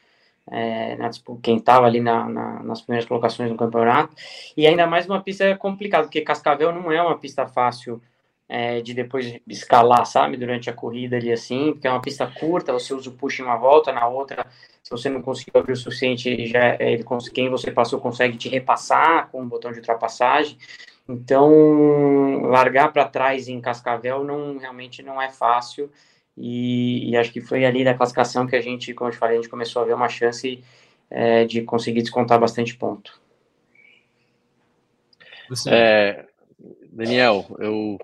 é, 0.51 0.97
quem 1.43 1.57
estava 1.57 1.87
ali 1.87 2.01
na, 2.01 2.29
na, 2.29 2.63
nas 2.63 2.83
primeiras 2.83 3.09
colocações 3.09 3.51
do 3.51 3.57
campeonato, 3.57 4.15
e 4.57 4.67
ainda 4.67 4.87
mais 4.87 5.07
uma 5.07 5.21
pista 5.21 5.57
complicada, 5.57 6.05
porque 6.05 6.21
Cascavel 6.21 6.73
não 6.73 6.91
é 6.93 7.03
uma 7.03 7.19
pista 7.19 7.47
fácil 7.47 8.01
é, 8.49 8.81
de 8.81 8.93
depois 8.93 9.41
escalar, 9.49 10.05
sabe, 10.07 10.37
durante 10.37 10.69
a 10.69 10.73
corrida 10.73 11.17
ali 11.17 11.33
assim, 11.33 11.73
porque 11.73 11.87
é 11.87 11.91
uma 11.91 12.03
pista 12.03 12.27
curta, 12.27 12.73
você 12.73 12.93
usa 12.93 13.09
o 13.09 13.15
push 13.15 13.41
em 13.41 13.43
uma 13.43 13.57
volta, 13.57 13.93
na 13.93 14.07
outra 14.07 14.47
se 14.85 14.91
você 14.91 15.09
não 15.09 15.23
conseguiu 15.23 15.59
abrir 15.61 15.73
o 15.73 15.77
suficiente, 15.77 16.47
já 16.47 16.77
é, 16.79 16.93
ele 16.93 17.05
quem 17.33 17.49
você 17.49 17.71
passou 17.71 17.99
consegue 17.99 18.37
te 18.37 18.51
repassar 18.51 19.31
com 19.31 19.41
um 19.41 19.49
botão 19.49 19.73
de 19.73 19.79
ultrapassagem. 19.79 20.59
Então, 21.09 22.43
largar 22.43 22.93
para 22.93 23.09
trás 23.09 23.49
em 23.49 23.63
Cascavel 23.63 24.23
não 24.23 24.59
realmente 24.59 25.03
não 25.03 25.21
é 25.21 25.31
fácil. 25.31 25.91
E, 26.37 27.11
e, 27.11 27.17
acho 27.17 27.33
que 27.33 27.41
foi 27.41 27.64
ali 27.64 27.85
da 27.85 27.95
classificação 27.95 28.47
que 28.47 28.57
a 28.57 28.61
gente, 28.61 28.93
como 28.93 29.09
eu 29.09 29.12
te 29.12 29.19
falei, 29.19 29.38
a 29.38 29.41
gente 29.41 29.50
começou 29.50 29.83
a 29.83 29.85
ver 29.85 29.95
uma 29.95 30.09
chance 30.09 30.62
é, 31.09 31.45
de 31.45 31.62
conseguir 31.62 32.03
descontar 32.03 32.41
bastante 32.41 32.76
ponto. 32.76 33.21
É, 35.69 36.26
Daniel, 36.91 37.47
eu 37.59 37.99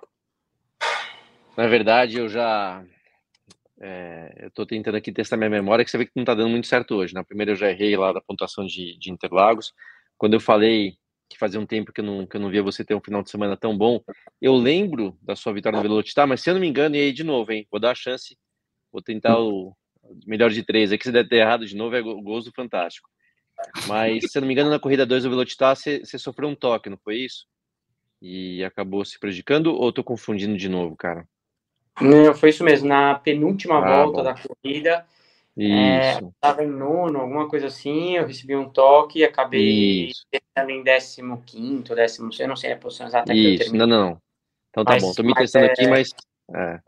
na 1.57 1.67
verdade 1.67 2.19
eu 2.19 2.29
já 2.29 2.85
é, 3.81 4.35
eu 4.43 4.49
estou 4.49 4.67
tentando 4.67 4.97
aqui 4.97 5.11
testar 5.11 5.37
minha 5.37 5.49
memória, 5.49 5.85
que 5.85 5.91
você 5.91 5.99
vê 5.99 6.05
que 6.05 6.13
não 6.15 6.23
está 6.23 6.35
dando 6.35 6.51
muito 6.51 6.67
certo 6.67 6.97
hoje. 6.97 7.15
Na 7.15 7.25
primeira 7.25 7.53
eu 7.53 7.57
já 7.57 7.71
errei 7.71 7.97
lá 7.97 8.13
da 8.13 8.21
pontuação 8.21 8.67
de, 8.67 8.97
de 8.99 9.11
Interlagos. 9.11 9.73
Quando 10.19 10.35
eu 10.35 10.41
falei 10.41 11.00
que 11.31 11.39
fazia 11.39 11.61
um 11.61 11.65
tempo 11.65 11.93
que 11.93 12.01
eu, 12.01 12.05
não, 12.05 12.27
que 12.27 12.37
eu 12.37 12.41
não 12.41 12.51
via 12.51 12.63
você 12.63 12.85
ter 12.85 12.95
um 12.95 13.01
final 13.01 13.23
de 13.23 13.31
semana 13.31 13.57
tão 13.57 13.79
bom, 13.79 14.03
eu 14.43 14.55
lembro 14.57 15.17
da 15.23 15.37
sua 15.37 15.53
vitória 15.53 15.77
no 15.77 15.83
Velocitar, 15.83 16.27
mas 16.27 16.41
se 16.41 16.51
eu 16.51 16.55
não 16.55 16.61
me 16.61 16.67
engano, 16.67 16.97
e 16.97 17.01
aí 17.01 17.13
de 17.13 17.23
novo, 17.23 17.53
hein? 17.53 17.67
Vou 17.71 17.79
dar 17.79 17.93
a 17.93 17.95
chance, 17.95 18.37
vou 18.93 19.01
tentar 19.01 19.39
o 19.39 19.73
melhor 20.27 20.51
de 20.51 20.65
três. 20.65 20.93
Aqui 20.93 21.05
se 21.05 21.13
der 21.13 21.31
errado 21.33 21.65
de 21.65 21.77
novo, 21.77 21.95
é 21.95 22.01
o 22.01 22.21
gozo 22.21 22.51
fantástico. 22.55 23.09
Mas, 23.87 24.25
se 24.31 24.37
eu 24.37 24.41
não 24.41 24.49
me 24.49 24.55
engano, 24.55 24.71
na 24.71 24.81
corrida 24.81 25.07
2 25.07 25.23
do 25.23 25.31
Velocitar, 25.31 25.77
você, 25.77 26.01
você 26.01 26.19
sofreu 26.19 26.49
um 26.49 26.55
toque, 26.55 26.91
não 26.91 26.99
foi 26.99 27.19
isso? 27.19 27.47
E 28.21 28.65
acabou 28.65 29.05
se 29.05 29.19
prejudicando, 29.19 29.75
ou 29.75 29.91
estou 29.91 30.03
confundindo 30.03 30.57
de 30.57 30.69
novo, 30.69 30.97
cara? 30.97 31.27
Não, 32.01 32.35
foi 32.35 32.51
isso 32.51 32.65
mesmo. 32.65 32.89
Na 32.89 33.15
penúltima 33.15 33.79
ah, 33.79 34.05
volta 34.05 34.17
bom. 34.19 34.25
da 34.25 34.35
corrida, 34.35 35.07
estava 35.57 36.63
é, 36.63 36.65
em 36.65 36.71
nono, 36.71 37.19
alguma 37.21 37.49
coisa 37.49 37.67
assim. 37.67 38.17
Eu 38.17 38.27
recebi 38.27 38.57
um 38.57 38.69
toque 38.69 39.21
e 39.21 39.25
acabei 39.25 40.11
testando 40.31 40.71
em 40.71 40.83
décimo 40.83 41.43
quinto, 41.45 41.95
décimo, 41.95 42.31
eu 42.39 42.49
não 42.49 42.57
sei 42.57 42.73
a 42.73 42.77
posição 42.77 43.07
exata 43.07 43.33
isso. 43.33 43.43
que 43.43 43.55
eu 43.55 43.59
terminei. 43.59 43.87
Não, 43.87 44.11
não. 44.11 44.23
Então 44.71 44.85
tá 44.85 44.93
mas, 44.93 45.03
bom. 45.03 45.15
Tô 45.15 45.23
me 45.23 45.35
testando 45.35 45.67
é... 45.67 45.73
aqui, 45.73 45.87
mas. 45.89 46.11
É. 46.55 46.79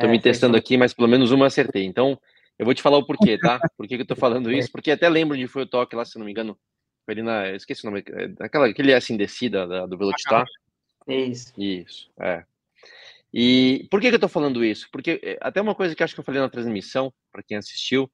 Tô 0.00 0.06
é, 0.06 0.08
me 0.08 0.20
testando 0.20 0.56
aqui, 0.56 0.76
mas 0.76 0.92
pelo 0.92 1.08
menos 1.08 1.30
uma 1.30 1.46
acertei. 1.46 1.84
Então, 1.84 2.18
eu 2.58 2.64
vou 2.64 2.74
te 2.74 2.82
falar 2.82 2.98
o 2.98 3.06
porquê, 3.06 3.38
tá? 3.38 3.60
Por 3.76 3.86
que, 3.86 3.96
que 3.96 4.02
eu 4.02 4.06
tô 4.06 4.16
falando 4.16 4.50
isso? 4.52 4.70
Porque 4.70 4.90
até 4.90 5.08
lembro 5.08 5.36
onde 5.36 5.46
foi 5.46 5.62
o 5.62 5.68
toque 5.68 5.94
lá, 5.94 6.04
se 6.04 6.18
não 6.18 6.26
me 6.26 6.32
engano. 6.32 6.58
Foi 7.04 7.14
ali 7.14 7.22
na. 7.22 7.48
Eu 7.48 7.56
esqueci 7.56 7.86
o 7.86 7.90
nome. 7.90 8.02
É, 8.08 8.44
aquela, 8.44 8.66
aquele 8.66 8.92
assim 8.92 9.16
descida 9.16 9.66
da, 9.66 9.86
do 9.86 9.96
Velocitar. 9.96 10.44
Isso. 11.06 11.52
Isso, 11.58 12.10
é. 12.18 12.44
E 13.36 13.88
por 13.90 14.00
que, 14.00 14.06
que 14.08 14.14
eu 14.14 14.18
estou 14.18 14.28
falando 14.28 14.64
isso? 14.64 14.88
Porque 14.92 15.20
eh, 15.20 15.36
até 15.40 15.60
uma 15.60 15.74
coisa 15.74 15.92
que 15.92 16.04
acho 16.04 16.14
que 16.14 16.20
eu 16.20 16.24
falei 16.24 16.40
na 16.40 16.48
transmissão, 16.48 17.12
para 17.32 17.42
quem 17.42 17.56
assistiu, 17.56 18.08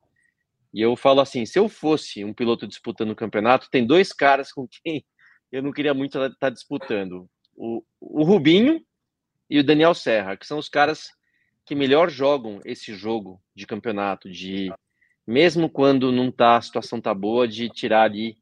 e 0.72 0.80
eu 0.80 0.96
falo 0.96 1.20
assim: 1.20 1.44
se 1.44 1.58
eu 1.58 1.68
fosse 1.68 2.24
um 2.24 2.32
piloto 2.32 2.66
disputando 2.66 3.10
o 3.10 3.16
campeonato, 3.16 3.68
tem 3.70 3.86
dois 3.86 4.14
caras 4.14 4.50
com 4.50 4.66
quem 4.66 5.04
eu 5.52 5.62
não 5.62 5.72
queria 5.72 5.92
muito 5.92 6.18
estar 6.18 6.34
tá 6.38 6.48
disputando: 6.48 7.28
o, 7.54 7.84
o 8.00 8.24
Rubinho 8.24 8.82
e 9.50 9.58
o 9.58 9.64
Daniel 9.64 9.92
Serra, 9.92 10.38
que 10.38 10.46
são 10.46 10.58
os 10.58 10.70
caras 10.70 11.10
que 11.66 11.74
melhor 11.74 12.08
jogam 12.08 12.58
esse 12.64 12.94
jogo 12.94 13.42
de 13.54 13.66
campeonato, 13.66 14.30
de 14.30 14.72
mesmo 15.26 15.68
quando 15.68 16.10
não 16.10 16.32
tá, 16.32 16.56
a 16.56 16.62
situação 16.62 16.98
tá 16.98 17.12
boa, 17.12 17.46
de 17.46 17.68
tirar 17.68 18.04
ali 18.04 18.38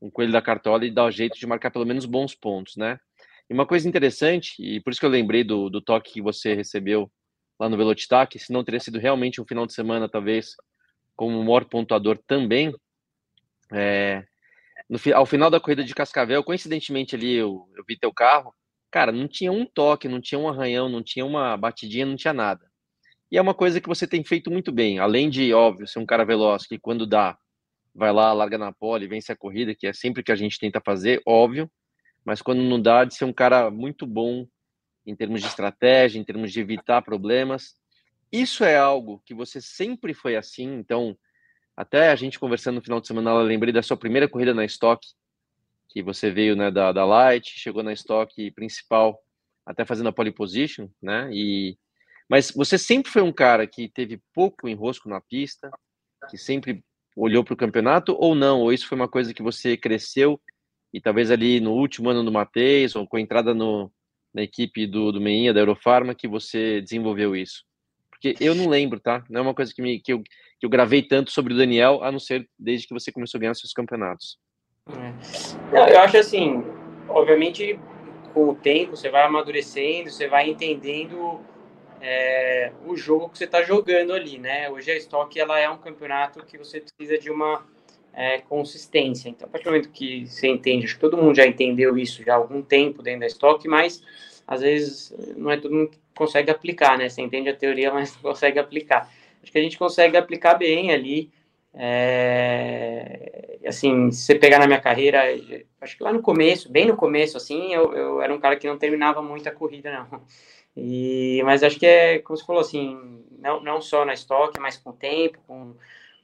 um 0.00 0.10
coelho 0.10 0.32
da 0.32 0.40
cartola 0.40 0.86
e 0.86 0.90
dar 0.90 1.04
o 1.04 1.10
jeito 1.10 1.38
de 1.38 1.46
marcar 1.46 1.70
pelo 1.70 1.84
menos 1.84 2.06
bons 2.06 2.34
pontos, 2.34 2.76
né? 2.76 2.98
E 3.48 3.54
uma 3.54 3.66
coisa 3.66 3.88
interessante, 3.88 4.54
e 4.58 4.80
por 4.80 4.90
isso 4.90 5.00
que 5.00 5.06
eu 5.06 5.10
lembrei 5.10 5.44
do, 5.44 5.68
do 5.68 5.80
toque 5.80 6.14
que 6.14 6.22
você 6.22 6.54
recebeu 6.54 7.10
lá 7.58 7.68
no 7.68 7.76
Velotitac, 7.76 8.38
se 8.38 8.52
não 8.52 8.64
teria 8.64 8.80
sido 8.80 8.98
realmente 8.98 9.40
um 9.40 9.46
final 9.46 9.66
de 9.66 9.74
semana, 9.74 10.08
talvez, 10.08 10.54
como 11.14 11.38
o 11.38 11.44
maior 11.44 11.64
pontuador 11.66 12.18
também, 12.26 12.74
é, 13.72 14.24
no, 14.88 14.98
ao 15.14 15.26
final 15.26 15.50
da 15.50 15.60
corrida 15.60 15.84
de 15.84 15.94
Cascavel, 15.94 16.42
coincidentemente 16.42 17.14
ali 17.14 17.34
eu, 17.34 17.68
eu 17.76 17.84
vi 17.86 17.98
teu 17.98 18.12
carro, 18.12 18.54
cara, 18.90 19.12
não 19.12 19.28
tinha 19.28 19.52
um 19.52 19.66
toque, 19.66 20.08
não 20.08 20.20
tinha 20.20 20.38
um 20.38 20.48
arranhão, 20.48 20.88
não 20.88 21.02
tinha 21.02 21.24
uma 21.24 21.56
batidinha, 21.56 22.06
não 22.06 22.16
tinha 22.16 22.32
nada. 22.32 22.64
E 23.30 23.36
é 23.36 23.42
uma 23.42 23.54
coisa 23.54 23.80
que 23.80 23.88
você 23.88 24.06
tem 24.06 24.22
feito 24.22 24.50
muito 24.50 24.70
bem, 24.70 24.98
além 24.98 25.28
de, 25.28 25.52
óbvio, 25.52 25.88
ser 25.88 25.98
um 25.98 26.06
cara 26.06 26.24
veloz, 26.24 26.66
que 26.66 26.78
quando 26.78 27.06
dá, 27.06 27.36
vai 27.94 28.12
lá, 28.12 28.32
larga 28.32 28.58
na 28.58 28.72
pole, 28.72 29.08
vence 29.08 29.32
a 29.32 29.36
corrida, 29.36 29.74
que 29.74 29.86
é 29.86 29.92
sempre 29.92 30.22
que 30.22 30.32
a 30.32 30.36
gente 30.36 30.58
tenta 30.58 30.80
fazer, 30.80 31.20
óbvio, 31.26 31.70
mas 32.24 32.40
quando 32.40 32.62
não 32.62 32.80
dá, 32.80 33.04
de 33.04 33.14
ser 33.14 33.24
um 33.24 33.32
cara 33.32 33.70
muito 33.70 34.06
bom 34.06 34.46
em 35.06 35.14
termos 35.14 35.42
de 35.42 35.46
estratégia, 35.46 36.18
em 36.18 36.24
termos 36.24 36.52
de 36.52 36.60
evitar 36.60 37.02
problemas. 37.02 37.74
Isso 38.32 38.64
é 38.64 38.76
algo 38.76 39.22
que 39.24 39.34
você 39.34 39.60
sempre 39.60 40.14
foi 40.14 40.34
assim, 40.34 40.74
então, 40.74 41.16
até 41.76 42.10
a 42.10 42.16
gente 42.16 42.38
conversando 42.38 42.76
no 42.76 42.82
final 42.82 43.00
de 43.00 43.06
semana, 43.06 43.30
eu 43.30 43.42
lembrei 43.42 43.72
da 43.72 43.82
sua 43.82 43.96
primeira 43.96 44.28
corrida 44.28 44.54
na 44.54 44.64
Stock, 44.64 45.06
que 45.88 46.02
você 46.02 46.30
veio 46.30 46.56
né, 46.56 46.70
da, 46.70 46.90
da 46.90 47.04
Light, 47.04 47.50
chegou 47.50 47.82
na 47.82 47.92
Stock 47.92 48.50
principal, 48.52 49.20
até 49.64 49.84
fazendo 49.84 50.08
a 50.08 50.12
pole 50.12 50.32
position, 50.32 50.88
né? 51.00 51.30
E, 51.32 51.78
mas 52.28 52.50
você 52.50 52.76
sempre 52.76 53.12
foi 53.12 53.22
um 53.22 53.32
cara 53.32 53.66
que 53.66 53.88
teve 53.88 54.20
pouco 54.34 54.68
enrosco 54.68 55.08
na 55.08 55.20
pista, 55.20 55.70
que 56.28 56.36
sempre 56.36 56.82
olhou 57.16 57.44
para 57.44 57.54
o 57.54 57.56
campeonato, 57.56 58.16
ou 58.18 58.34
não? 58.34 58.60
Ou 58.60 58.72
isso 58.72 58.88
foi 58.88 58.96
uma 58.96 59.08
coisa 59.08 59.32
que 59.32 59.42
você 59.42 59.76
cresceu 59.76 60.40
e 60.94 61.00
talvez 61.00 61.28
ali 61.32 61.58
no 61.58 61.72
último 61.72 62.08
ano 62.08 62.22
do 62.22 62.30
Matheus, 62.30 62.94
ou 62.94 63.04
com 63.04 63.16
a 63.16 63.20
entrada 63.20 63.52
no, 63.52 63.90
na 64.32 64.42
equipe 64.42 64.86
do, 64.86 65.10
do 65.10 65.20
Meinha, 65.20 65.52
da 65.52 65.58
Eurofarma, 65.58 66.14
que 66.14 66.28
você 66.28 66.80
desenvolveu 66.80 67.34
isso? 67.34 67.64
Porque 68.08 68.36
eu 68.38 68.54
não 68.54 68.68
lembro, 68.68 69.00
tá? 69.00 69.24
Não 69.28 69.40
é 69.40 69.42
uma 69.42 69.54
coisa 69.54 69.74
que, 69.74 69.82
me, 69.82 69.98
que, 69.98 70.12
eu, 70.12 70.22
que 70.22 70.64
eu 70.64 70.70
gravei 70.70 71.02
tanto 71.02 71.32
sobre 71.32 71.52
o 71.52 71.56
Daniel, 71.56 72.04
a 72.04 72.12
não 72.12 72.20
ser 72.20 72.48
desde 72.56 72.86
que 72.86 72.94
você 72.94 73.10
começou 73.10 73.38
a 73.38 73.40
ganhar 73.40 73.54
seus 73.54 73.72
campeonatos. 73.72 74.38
É. 74.88 75.74
Não, 75.74 75.88
eu 75.88 75.98
acho 75.98 76.16
assim, 76.16 76.62
obviamente, 77.08 77.76
com 78.32 78.50
o 78.50 78.54
tempo, 78.54 78.96
você 78.96 79.10
vai 79.10 79.24
amadurecendo, 79.24 80.10
você 80.10 80.28
vai 80.28 80.48
entendendo 80.48 81.40
é, 82.00 82.70
o 82.86 82.96
jogo 82.96 83.30
que 83.30 83.38
você 83.38 83.46
está 83.46 83.64
jogando 83.64 84.12
ali, 84.12 84.38
né? 84.38 84.70
Hoje 84.70 84.92
a 84.92 84.96
Stock 84.96 85.36
ela 85.40 85.58
é 85.58 85.68
um 85.68 85.78
campeonato 85.78 86.46
que 86.46 86.56
você 86.56 86.80
precisa 86.80 87.18
de 87.18 87.32
uma 87.32 87.66
é, 88.14 88.38
consistência. 88.38 89.28
Então, 89.28 89.46
a 89.46 89.50
partir 89.50 89.64
do 89.64 89.70
momento 89.70 89.90
que 89.90 90.26
você 90.26 90.48
entende, 90.48 90.84
acho 90.84 90.94
que 90.94 91.00
todo 91.00 91.16
mundo 91.16 91.34
já 91.34 91.46
entendeu 91.46 91.96
isso 91.98 92.22
já 92.22 92.34
há 92.34 92.36
algum 92.36 92.62
tempo 92.62 93.02
dentro 93.02 93.20
da 93.20 93.26
estoque, 93.26 93.68
mas 93.68 94.02
às 94.46 94.60
vezes 94.60 95.14
não 95.36 95.50
é 95.50 95.56
todo 95.56 95.74
mundo 95.74 95.90
que 95.90 95.98
consegue 96.14 96.50
aplicar, 96.50 96.96
né? 96.96 97.08
Você 97.08 97.22
entende 97.22 97.48
a 97.48 97.56
teoria, 97.56 97.92
mas 97.92 98.14
não 98.14 98.22
consegue 98.22 98.58
aplicar. 98.58 99.10
Acho 99.42 99.50
que 99.50 99.58
a 99.58 99.62
gente 99.62 99.78
consegue 99.78 100.16
aplicar 100.16 100.54
bem 100.54 100.92
ali. 100.92 101.30
É, 101.76 103.58
assim, 103.66 104.10
se 104.12 104.22
você 104.22 104.34
pegar 104.36 104.60
na 104.60 104.66
minha 104.66 104.80
carreira, 104.80 105.22
acho 105.80 105.96
que 105.96 106.04
lá 106.04 106.12
no 106.12 106.22
começo, 106.22 106.70
bem 106.70 106.86
no 106.86 106.96
começo, 106.96 107.36
assim, 107.36 107.74
eu, 107.74 107.92
eu 107.92 108.22
era 108.22 108.32
um 108.32 108.38
cara 108.38 108.56
que 108.56 108.68
não 108.68 108.78
terminava 108.78 109.20
muito 109.20 109.48
a 109.48 109.52
corrida, 109.52 109.92
não. 109.92 110.22
E, 110.76 111.40
mas 111.44 111.62
acho 111.62 111.78
que 111.78 111.86
é, 111.86 112.18
como 112.20 112.36
você 112.36 112.44
falou, 112.44 112.60
assim, 112.60 113.22
não, 113.38 113.60
não 113.62 113.80
só 113.80 114.04
na 114.04 114.12
estoque, 114.12 114.60
mas 114.60 114.76
com 114.76 114.90
o 114.90 114.92
tempo, 114.92 115.38
com, 115.46 115.74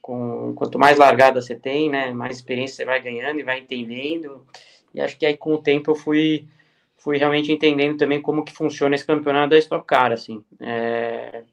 com, 0.01 0.53
quanto 0.55 0.79
mais 0.79 0.97
largada 0.97 1.41
você 1.41 1.55
tem, 1.55 1.89
né, 1.89 2.11
mais 2.11 2.37
experiência 2.37 2.77
você 2.77 2.85
vai 2.85 3.01
ganhando 3.01 3.39
e 3.39 3.43
vai 3.43 3.59
entendendo. 3.59 4.45
E 4.93 4.99
acho 4.99 5.17
que 5.17 5.25
aí 5.25 5.37
com 5.37 5.53
o 5.53 5.61
tempo 5.61 5.91
eu 5.91 5.95
fui, 5.95 6.47
fui 6.97 7.17
realmente 7.17 7.51
entendendo 7.51 7.97
também 7.97 8.21
como 8.21 8.43
que 8.43 8.51
funciona 8.51 8.95
esse 8.95 9.05
campeonato 9.05 9.51
da 9.51 9.57
Stock 9.57 9.85
Car, 9.85 10.11
assim. 10.11 10.43
É, 10.59 11.43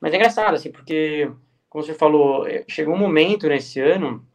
mas 0.00 0.12
é 0.12 0.16
engraçado, 0.16 0.54
assim, 0.54 0.70
porque, 0.70 1.30
como 1.68 1.84
você 1.84 1.94
falou, 1.94 2.46
é, 2.46 2.64
chegou 2.68 2.94
um 2.94 2.98
momento 2.98 3.48
nesse 3.48 3.80
ano, 3.80 4.26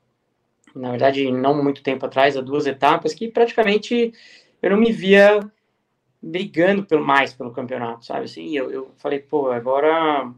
na 0.75 0.91
verdade, 0.91 1.31
não 1.31 1.63
muito 1.63 1.83
tempo 1.83 2.05
atrás, 2.05 2.37
há 2.37 2.41
duas 2.41 2.65
etapas, 2.65 3.13
que 3.13 3.27
praticamente 3.27 4.13
eu 4.61 4.71
não 4.71 4.77
me 4.77 4.91
via 4.91 5.39
brigando 6.21 6.83
pelo, 6.85 7.05
mais 7.05 7.33
pelo 7.33 7.51
campeonato, 7.51 8.05
sabe? 8.05 8.25
Assim, 8.25 8.55
eu, 8.55 8.71
eu 8.71 8.91
falei, 8.97 9.19
pô, 9.19 9.51
agora 9.51 10.31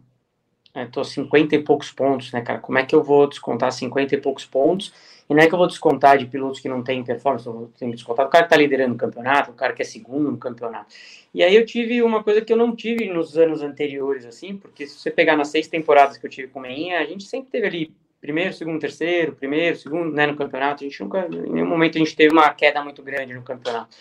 é, 0.74 0.86
tô 0.86 1.04
50 1.04 1.56
e 1.56 1.64
poucos 1.64 1.92
pontos, 1.92 2.32
né, 2.32 2.42
cara? 2.42 2.60
Como 2.60 2.78
é 2.78 2.86
que 2.86 2.96
eu 2.96 3.04
vou 3.04 3.28
descontar 3.28 3.72
50 3.72 4.16
e 4.16 4.18
poucos 4.22 4.46
pontos? 4.46 4.94
E 5.30 5.34
não 5.34 5.42
é 5.42 5.48
que 5.48 5.54
eu 5.54 5.58
vou 5.58 5.68
descontar 5.68 6.18
de 6.18 6.26
pilotos 6.26 6.60
que 6.60 6.68
não 6.68 6.84
têm 6.84 7.04
performance, 7.04 7.48
eu 7.48 7.72
tenho 7.78 7.92
que 7.92 7.98
descontar 7.98 8.26
o 8.26 8.30
cara 8.30 8.44
que 8.44 8.50
tá 8.50 8.58
liderando 8.58 8.96
o 8.96 8.98
campeonato, 8.98 9.52
o 9.52 9.54
cara 9.54 9.74
que 9.74 9.82
é 9.82 9.86
segundo 9.86 10.30
no 10.30 10.38
campeonato. 10.38 10.94
E 11.34 11.42
aí 11.42 11.56
eu 11.56 11.66
tive 11.66 12.02
uma 12.02 12.24
coisa 12.24 12.42
que 12.42 12.52
eu 12.52 12.58
não 12.58 12.76
tive 12.76 13.06
nos 13.08 13.38
anos 13.38 13.62
anteriores, 13.62 14.26
assim, 14.26 14.58
porque 14.58 14.86
se 14.86 15.00
você 15.00 15.10
pegar 15.10 15.38
nas 15.38 15.48
seis 15.48 15.68
temporadas 15.68 16.18
que 16.18 16.26
eu 16.26 16.30
tive 16.30 16.50
com 16.50 16.60
o 16.60 16.62
Meinha, 16.62 17.00
a 17.00 17.06
gente 17.06 17.24
sempre 17.24 17.50
teve 17.50 17.68
ali 17.68 17.94
primeiro, 18.20 18.54
segundo, 18.54 18.80
terceiro, 18.80 19.34
primeiro, 19.34 19.78
segundo, 19.78 20.14
né, 20.14 20.28
no 20.28 20.36
campeonato. 20.36 20.84
A 20.84 20.88
gente 20.88 21.02
nunca, 21.02 21.28
em 21.28 21.52
nenhum 21.52 21.66
momento 21.66 21.96
a 21.96 22.00
gente 22.00 22.16
teve 22.16 22.32
uma 22.32 22.54
queda 22.54 22.84
muito 22.84 23.02
grande 23.02 23.34
no 23.34 23.42
campeonato. 23.42 23.96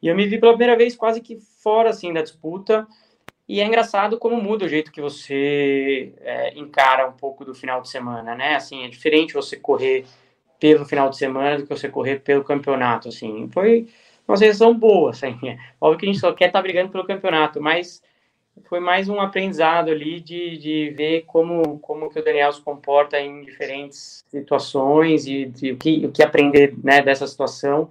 E 0.00 0.08
eu 0.08 0.14
me 0.14 0.26
vi 0.26 0.38
pela 0.38 0.52
primeira 0.52 0.76
vez 0.76 0.94
quase 0.94 1.20
que 1.20 1.38
fora, 1.62 1.90
assim, 1.90 2.12
da 2.12 2.22
disputa. 2.22 2.86
E 3.48 3.60
é 3.60 3.64
engraçado 3.66 4.18
como 4.18 4.40
muda 4.40 4.64
o 4.64 4.68
jeito 4.68 4.90
que 4.90 5.00
você 5.00 6.12
é, 6.20 6.58
encara 6.58 7.06
um 7.08 7.12
pouco 7.12 7.44
do 7.44 7.54
final 7.54 7.82
de 7.82 7.90
semana, 7.90 8.34
né? 8.34 8.56
Assim, 8.56 8.84
é 8.84 8.88
diferente 8.88 9.34
você 9.34 9.56
correr 9.56 10.06
pelo 10.58 10.86
final 10.86 11.10
de 11.10 11.18
semana 11.18 11.58
do 11.58 11.64
que 11.64 11.68
você 11.68 11.88
correr 11.88 12.20
pelo 12.20 12.42
campeonato, 12.42 13.08
assim. 13.08 13.48
Foi 13.52 13.86
uma 14.26 14.36
sensação 14.36 14.72
boa, 14.72 15.10
assim. 15.10 15.38
Óbvio 15.78 15.98
que 15.98 16.06
a 16.06 16.12
gente 16.12 16.20
só 16.20 16.32
quer 16.32 16.46
estar 16.46 16.58
tá 16.58 16.62
brigando 16.62 16.90
pelo 16.90 17.06
campeonato, 17.06 17.60
mas 17.60 18.02
foi 18.64 18.80
mais 18.80 19.08
um 19.08 19.20
aprendizado 19.20 19.90
ali 19.90 20.20
de, 20.20 20.56
de 20.56 20.90
ver 20.96 21.22
como, 21.26 21.78
como 21.80 22.08
que 22.08 22.18
o 22.18 22.24
Daniel 22.24 22.52
se 22.52 22.62
comporta 22.62 23.20
em 23.20 23.42
diferentes 23.42 24.24
situações 24.28 25.26
e 25.26 25.46
de, 25.46 25.72
o, 25.72 25.76
que, 25.76 26.06
o 26.06 26.12
que 26.12 26.22
aprender 26.22 26.74
né, 26.82 27.02
dessa 27.02 27.26
situação. 27.26 27.90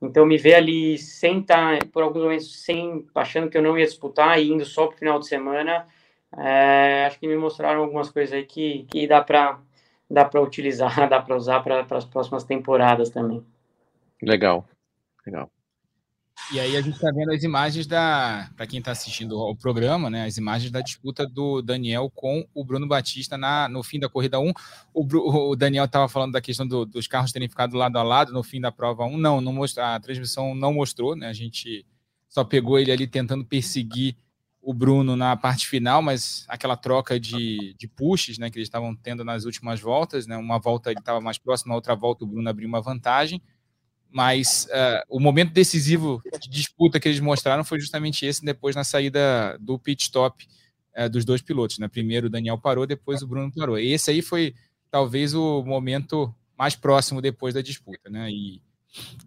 Então, 0.00 0.26
me 0.26 0.36
ver 0.36 0.54
ali 0.54 0.98
sem 0.98 1.40
estar, 1.40 1.78
tá, 1.78 1.86
por 1.92 2.02
alguns 2.02 2.22
momentos, 2.22 2.62
sem, 2.62 3.06
achando 3.14 3.48
que 3.48 3.56
eu 3.56 3.62
não 3.62 3.78
ia 3.78 3.86
disputar 3.86 4.38
e 4.38 4.50
indo 4.50 4.64
só 4.64 4.86
para 4.86 4.96
o 4.96 4.98
final 4.98 5.18
de 5.18 5.26
semana, 5.26 5.86
é, 6.36 7.06
acho 7.06 7.18
que 7.18 7.26
me 7.26 7.36
mostraram 7.36 7.82
algumas 7.82 8.10
coisas 8.10 8.34
aí 8.34 8.44
que, 8.44 8.84
que 8.90 9.06
dá 9.06 9.22
para 9.22 9.58
dá 10.08 10.24
para 10.24 10.40
utilizar, 10.40 10.94
dá 11.08 11.20
para 11.20 11.36
usar 11.36 11.60
para 11.60 11.84
as 11.90 12.04
próximas 12.04 12.44
temporadas 12.44 13.10
também. 13.10 13.44
Legal, 14.22 14.66
legal. 15.26 15.50
E 16.52 16.60
aí 16.60 16.76
a 16.76 16.80
gente 16.80 16.94
está 16.94 17.10
vendo 17.10 17.32
as 17.32 17.42
imagens 17.42 17.88
da, 17.88 18.48
para 18.54 18.66
quem 18.68 18.78
está 18.78 18.92
assistindo 18.92 19.36
o 19.36 19.56
programa, 19.56 20.08
né? 20.08 20.26
As 20.26 20.36
imagens 20.36 20.70
da 20.70 20.80
disputa 20.80 21.26
do 21.26 21.60
Daniel 21.60 22.08
com 22.14 22.46
o 22.54 22.64
Bruno 22.64 22.86
Batista 22.86 23.36
na, 23.36 23.68
no 23.68 23.82
fim 23.82 23.98
da 23.98 24.08
corrida 24.08 24.38
1. 24.38 24.52
O, 24.94 25.50
o 25.50 25.56
Daniel 25.56 25.86
estava 25.86 26.08
falando 26.08 26.32
da 26.32 26.40
questão 26.40 26.66
do, 26.66 26.86
dos 26.86 27.08
carros 27.08 27.32
terem 27.32 27.48
ficado 27.48 27.76
lado 27.76 27.98
a 27.98 28.02
lado 28.02 28.32
no 28.32 28.44
fim 28.44 28.60
da 28.60 28.70
prova 28.70 29.04
1. 29.04 29.16
Não, 29.16 29.40
não 29.40 29.52
mostra, 29.52 29.96
a 29.96 30.00
transmissão 30.00 30.54
não 30.54 30.72
mostrou, 30.72 31.16
né? 31.16 31.26
A 31.26 31.32
gente 31.32 31.84
só 32.28 32.44
pegou 32.44 32.78
ele 32.78 32.92
ali 32.92 33.08
tentando 33.08 33.44
perseguir 33.44 34.16
o 34.62 34.72
Bruno 34.72 35.16
na 35.16 35.36
parte 35.36 35.66
final, 35.66 36.00
mas 36.00 36.44
aquela 36.48 36.76
troca 36.76 37.18
de, 37.18 37.74
de 37.78 37.88
pushes, 37.88 38.36
né, 38.36 38.50
que 38.50 38.58
eles 38.58 38.66
estavam 38.66 38.96
tendo 38.96 39.24
nas 39.24 39.44
últimas 39.44 39.80
voltas, 39.80 40.26
né? 40.26 40.36
Uma 40.36 40.58
volta 40.58 40.90
ele 40.90 41.00
estava 41.00 41.20
mais 41.20 41.38
próximo, 41.38 41.70
na 41.70 41.76
outra 41.76 41.94
volta 41.96 42.24
o 42.24 42.26
Bruno 42.26 42.48
abriu 42.48 42.68
uma 42.68 42.80
vantagem 42.80 43.42
mas 44.16 44.66
uh, 44.70 45.04
o 45.10 45.20
momento 45.20 45.52
decisivo 45.52 46.22
de 46.40 46.48
disputa 46.48 46.98
que 46.98 47.06
eles 47.06 47.20
mostraram 47.20 47.62
foi 47.62 47.78
justamente 47.78 48.24
esse 48.24 48.42
depois 48.42 48.74
na 48.74 48.82
saída 48.82 49.58
do 49.60 49.78
pit 49.78 50.04
stop 50.04 50.48
uh, 50.96 51.06
dos 51.10 51.22
dois 51.22 51.42
pilotos. 51.42 51.78
Né? 51.78 51.86
Primeiro 51.86 52.28
o 52.28 52.30
Daniel 52.30 52.56
parou, 52.56 52.86
depois 52.86 53.20
o 53.20 53.26
Bruno 53.26 53.52
parou. 53.54 53.78
Esse 53.78 54.10
aí 54.10 54.22
foi 54.22 54.54
talvez 54.90 55.34
o 55.34 55.62
momento 55.62 56.34
mais 56.56 56.74
próximo 56.74 57.20
depois 57.20 57.52
da 57.52 57.60
disputa. 57.60 58.08
Né? 58.08 58.30
E 58.30 58.62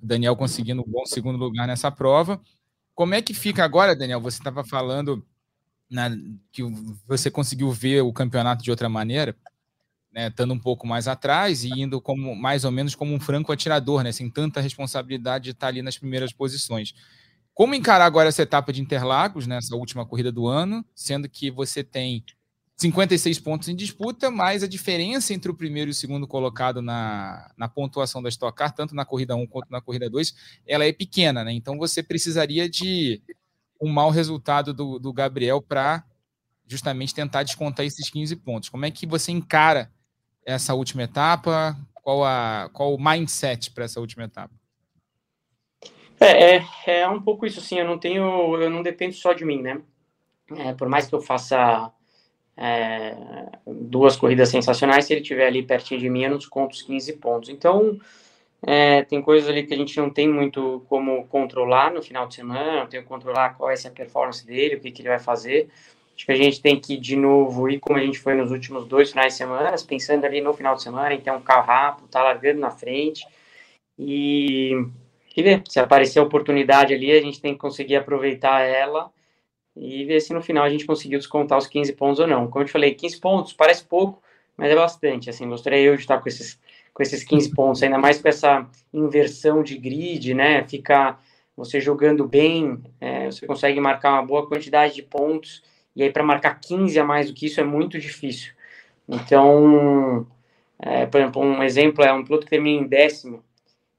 o 0.02 0.08
Daniel 0.08 0.36
conseguindo 0.36 0.82
um 0.82 0.90
bom 0.90 1.06
segundo 1.06 1.38
lugar 1.38 1.68
nessa 1.68 1.92
prova. 1.92 2.42
Como 2.96 3.14
é 3.14 3.22
que 3.22 3.36
fica 3.36 3.64
agora, 3.64 3.96
Daniel? 3.96 4.20
Você 4.22 4.40
estava 4.40 4.64
falando 4.64 5.24
na, 5.88 6.10
que 6.52 6.64
você 7.08 7.30
conseguiu 7.30 7.72
ver 7.72 8.02
o 8.02 8.12
campeonato 8.12 8.64
de 8.64 8.72
outra 8.72 8.90
maneira 8.90 9.36
né, 10.12 10.28
estando 10.28 10.54
um 10.54 10.60
pouco 10.60 10.88
mais 10.88 11.08
atrás 11.08 11.64
e 11.64 11.70
indo 11.70 12.02
como 12.02 12.36
mais 12.36 12.66
ou 12.66 12.72
menos 12.72 12.96
como 12.96 13.14
um 13.14 13.20
franco 13.20 13.52
atirador, 13.52 14.04
né, 14.04 14.12
sem 14.12 14.30
tanta 14.30 14.62
responsabilidade 14.62 15.46
de 15.46 15.52
estar 15.52 15.68
ali 15.68 15.82
nas 15.82 15.98
primeiras 15.98 16.34
posições. 16.34 16.94
Como 17.54 17.76
encarar 17.76 18.06
agora 18.06 18.30
essa 18.30 18.42
etapa 18.42 18.72
de 18.72 18.82
Interlagos, 18.82 19.46
né, 19.46 19.60
última 19.74 20.06
corrida 20.06 20.32
do 20.32 20.48
ano, 20.48 20.86
sendo 20.96 21.28
que 21.28 21.52
você 21.52 21.84
tem 21.84 22.24
56 22.78 23.40
pontos 23.40 23.68
em 23.68 23.76
disputa, 23.76 24.32
mas 24.32 24.64
a 24.64 24.68
diferença 24.68 25.34
entre 25.34 25.52
o 25.52 25.54
primeiro 25.56 25.90
e 25.90 25.92
o 25.92 25.96
segundo 25.96 26.26
colocado 26.26 26.82
na, 26.82 27.52
na 27.58 27.68
pontuação 27.68 28.24
da 28.24 28.30
Stock 28.30 28.58
Car, 28.58 28.74
tanto 28.74 28.96
na 28.96 29.04
corrida 29.04 29.36
1 29.36 29.46
quanto 29.48 29.70
na 29.70 29.82
corrida 29.82 30.10
2, 30.10 30.34
ela 30.66 30.86
é 30.86 30.94
pequena, 30.94 31.44
né? 31.44 31.52
Então 31.52 31.78
você 31.78 32.02
precisaria 32.02 32.70
de 32.70 33.22
um 33.82 33.90
mau 33.90 34.10
resultado 34.10 34.74
do, 34.74 34.98
do 34.98 35.12
Gabriel 35.12 35.62
para 35.62 36.06
justamente 36.66 37.14
tentar 37.14 37.44
descontar 37.44 37.86
esses 37.86 38.10
15 38.10 38.38
pontos. 38.38 38.70
Como 38.70 38.86
é 38.86 38.92
que 38.92 39.06
você 39.06 39.34
encara 39.34 39.92
essa 40.46 40.74
última 40.74 41.04
etapa? 41.04 41.76
Qual, 41.94 42.24
a, 42.24 42.70
qual 42.74 42.94
o 42.94 43.02
mindset 43.02 43.72
para 43.72 43.86
essa 43.86 44.00
última 44.00 44.24
etapa? 44.24 44.54
É, 46.20 46.56
é, 46.58 46.66
é, 46.86 47.08
um 47.08 47.22
pouco 47.22 47.46
isso, 47.46 47.60
assim, 47.60 47.80
eu 47.80 47.86
não 47.86 47.98
tenho, 47.98 48.58
eu 48.58 48.70
não 48.70 48.84
dependo 48.84 49.14
só 49.14 49.32
de 49.32 49.46
mim, 49.46 49.62
né? 49.62 49.82
É, 50.58 50.74
por 50.74 50.90
mais 50.90 51.08
que 51.08 51.16
eu 51.16 51.22
faça 51.22 51.92
é, 52.58 53.16
duas 53.66 54.18
corridas 54.18 54.50
sensacionais, 54.50 55.06
se 55.06 55.14
ele 55.14 55.22
estiver 55.22 55.48
ali 55.48 55.64
pertinho 55.64 56.00
de 56.00 56.10
mim, 56.10 56.24
eu 56.24 56.32
não 56.32 56.38
desconto 56.38 56.76
os 56.76 56.82
15 56.82 57.14
pontos. 57.14 57.50
Então, 57.50 57.98
é, 58.62 59.04
tem 59.04 59.22
coisas 59.22 59.50
ali 59.50 59.66
que 59.66 59.74
a 59.74 59.78
gente 59.78 59.98
não 59.98 60.10
tem 60.10 60.28
muito 60.28 60.84
como 60.90 61.26
controlar 61.28 61.94
no 61.94 62.02
final 62.02 62.28
de 62.28 62.36
semana, 62.36 62.82
não 62.82 62.88
tem 62.88 63.02
como 63.02 63.18
controlar 63.18 63.56
qual 63.56 63.72
é 63.72 63.76
a 63.76 63.92
performance 63.92 64.46
dele, 64.46 64.76
o 64.76 64.80
que, 64.82 64.92
que 64.92 65.02
ele 65.02 65.10
vai 65.10 65.20
fazer. 65.20 65.70
Acho 66.20 66.26
que 66.26 66.32
a 66.34 66.36
gente 66.36 66.62
tem 66.62 66.78
que, 66.78 66.98
de 66.98 67.16
novo, 67.16 67.70
ir 67.70 67.80
como 67.80 67.98
a 67.98 68.02
gente 68.02 68.20
foi 68.20 68.36
nos 68.36 68.52
últimos 68.52 68.86
dois 68.86 69.12
finais 69.12 69.32
de 69.32 69.38
semana, 69.38 69.74
pensando 69.88 70.26
ali 70.26 70.42
no 70.42 70.54
final 70.54 70.76
de 70.76 70.84
semana, 70.84 71.14
em 71.14 71.22
ter 71.22 71.32
um 71.32 71.40
carro 71.40 71.66
rápido, 71.66 72.10
tá 72.10 72.22
largando 72.22 72.60
na 72.60 72.70
frente. 72.70 73.26
E, 73.98 74.74
e 75.34 75.42
ver, 75.42 75.64
se 75.66 75.80
aparecer 75.80 76.20
a 76.20 76.24
oportunidade 76.24 76.94
ali, 76.94 77.10
a 77.10 77.22
gente 77.22 77.40
tem 77.40 77.54
que 77.54 77.60
conseguir 77.60 77.96
aproveitar 77.96 78.60
ela 78.60 79.10
e 79.74 80.04
ver 80.04 80.20
se 80.20 80.34
no 80.34 80.42
final 80.42 80.66
a 80.66 80.70
gente 80.70 80.86
conseguiu 80.86 81.20
descontar 81.20 81.58
os 81.58 81.68
15 81.68 81.94
pontos 81.94 82.20
ou 82.20 82.28
não. 82.28 82.50
Como 82.50 82.64
eu 82.64 82.68
te 82.68 82.74
falei, 82.74 82.94
15 82.94 83.18
pontos 83.22 83.54
parece 83.54 83.86
pouco, 83.86 84.22
mas 84.58 84.70
é 84.70 84.76
bastante. 84.76 85.30
Assim, 85.30 85.48
gostaria 85.48 85.80
eu 85.80 85.96
de 85.96 86.02
estar 86.02 86.20
com 86.20 86.28
esses, 86.28 86.60
com 86.94 87.02
esses 87.02 87.24
15 87.24 87.56
pontos, 87.56 87.82
ainda 87.82 87.98
mais 87.98 88.22
com 88.22 88.28
essa 88.28 88.70
inversão 88.94 89.64
de 89.64 89.78
grid, 89.78 90.34
né? 90.34 90.68
Ficar 90.68 91.24
você 91.56 91.80
jogando 91.80 92.28
bem, 92.28 92.84
é, 93.00 93.28
você 93.28 93.48
consegue 93.48 93.80
marcar 93.80 94.12
uma 94.12 94.26
boa 94.26 94.46
quantidade 94.46 94.96
de 94.96 95.02
pontos 95.02 95.64
e 96.00 96.04
aí 96.04 96.10
para 96.10 96.24
marcar 96.24 96.58
15 96.58 96.98
a 96.98 97.04
mais 97.04 97.28
do 97.28 97.34
que 97.34 97.46
isso 97.48 97.60
é 97.60 97.64
muito 97.64 98.00
difícil. 98.00 98.54
Então, 99.06 100.26
é, 100.80 101.06
por 101.06 101.20
exemplo, 101.20 101.42
um 101.42 101.62
exemplo 101.62 102.02
é 102.06 102.14
um 102.14 102.24
piloto 102.24 102.46
que 102.46 102.50
termina 102.50 102.86
em 102.86 102.88
décimo 102.88 103.44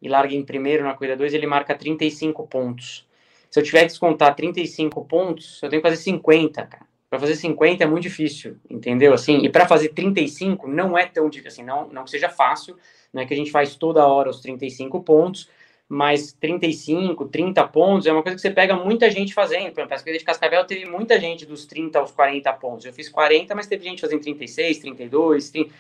e 0.01 0.09
larga 0.09 0.35
em 0.35 0.43
primeiro 0.43 0.83
na 0.83 0.95
corrida 0.95 1.15
2, 1.15 1.35
ele 1.35 1.47
marca 1.47 1.75
35 1.75 2.47
pontos. 2.47 3.07
Se 3.51 3.61
eu 3.61 3.63
tiver 3.63 3.81
que 3.81 3.89
descontar 3.89 4.35
35 4.35 5.05
pontos, 5.05 5.63
eu 5.63 5.69
tenho 5.69 5.83
que 5.83 5.89
fazer 5.89 6.01
50, 6.03 6.65
cara. 6.65 6.87
Para 7.11 7.19
fazer 7.19 7.37
50 7.37 7.85
é 7.85 7.87
muito 7.87 8.05
difícil, 8.05 8.57
entendeu? 8.71 9.13
Assim, 9.13 9.45
e 9.45 9.51
para 9.51 9.67
fazer 9.67 9.91
35 9.91 10.67
não 10.69 10.97
é 10.97 11.05
tão 11.05 11.29
difícil, 11.29 11.63
assim, 11.63 11.65
não, 11.65 11.87
não 11.89 12.05
que 12.05 12.11
seja 12.11 12.31
fácil, 12.31 12.79
não 13.13 13.21
é 13.21 13.27
que 13.27 13.35
a 13.35 13.37
gente 13.37 13.51
faz 13.51 13.77
toda 13.77 14.07
hora 14.07 14.31
os 14.31 14.41
35 14.41 15.03
pontos, 15.03 15.51
mas 15.91 16.33
35, 16.35 17.27
30 17.27 17.67
pontos 17.67 18.07
é 18.07 18.13
uma 18.13 18.23
coisa 18.23 18.37
que 18.37 18.41
você 18.41 18.53
pega 18.53 18.77
muita 18.77 19.11
gente 19.11 19.35
fazendo. 19.35 19.73
Por 19.73 19.81
exemplo, 19.81 19.93
a 19.93 20.13
de 20.13 20.25
Cascavel 20.25 20.65
teve 20.65 20.85
muita 20.85 21.19
gente 21.19 21.45
dos 21.45 21.67
30 21.67 21.99
aos 21.99 22.13
40 22.13 22.53
pontos. 22.53 22.87
Eu 22.87 22.93
fiz 22.93 23.09
40, 23.09 23.57
mas 23.57 23.67
teve 23.67 23.83
gente 23.83 24.01
fazendo 24.01 24.23
36, 24.23 24.79
32, 24.79 25.51
30. 25.51 25.75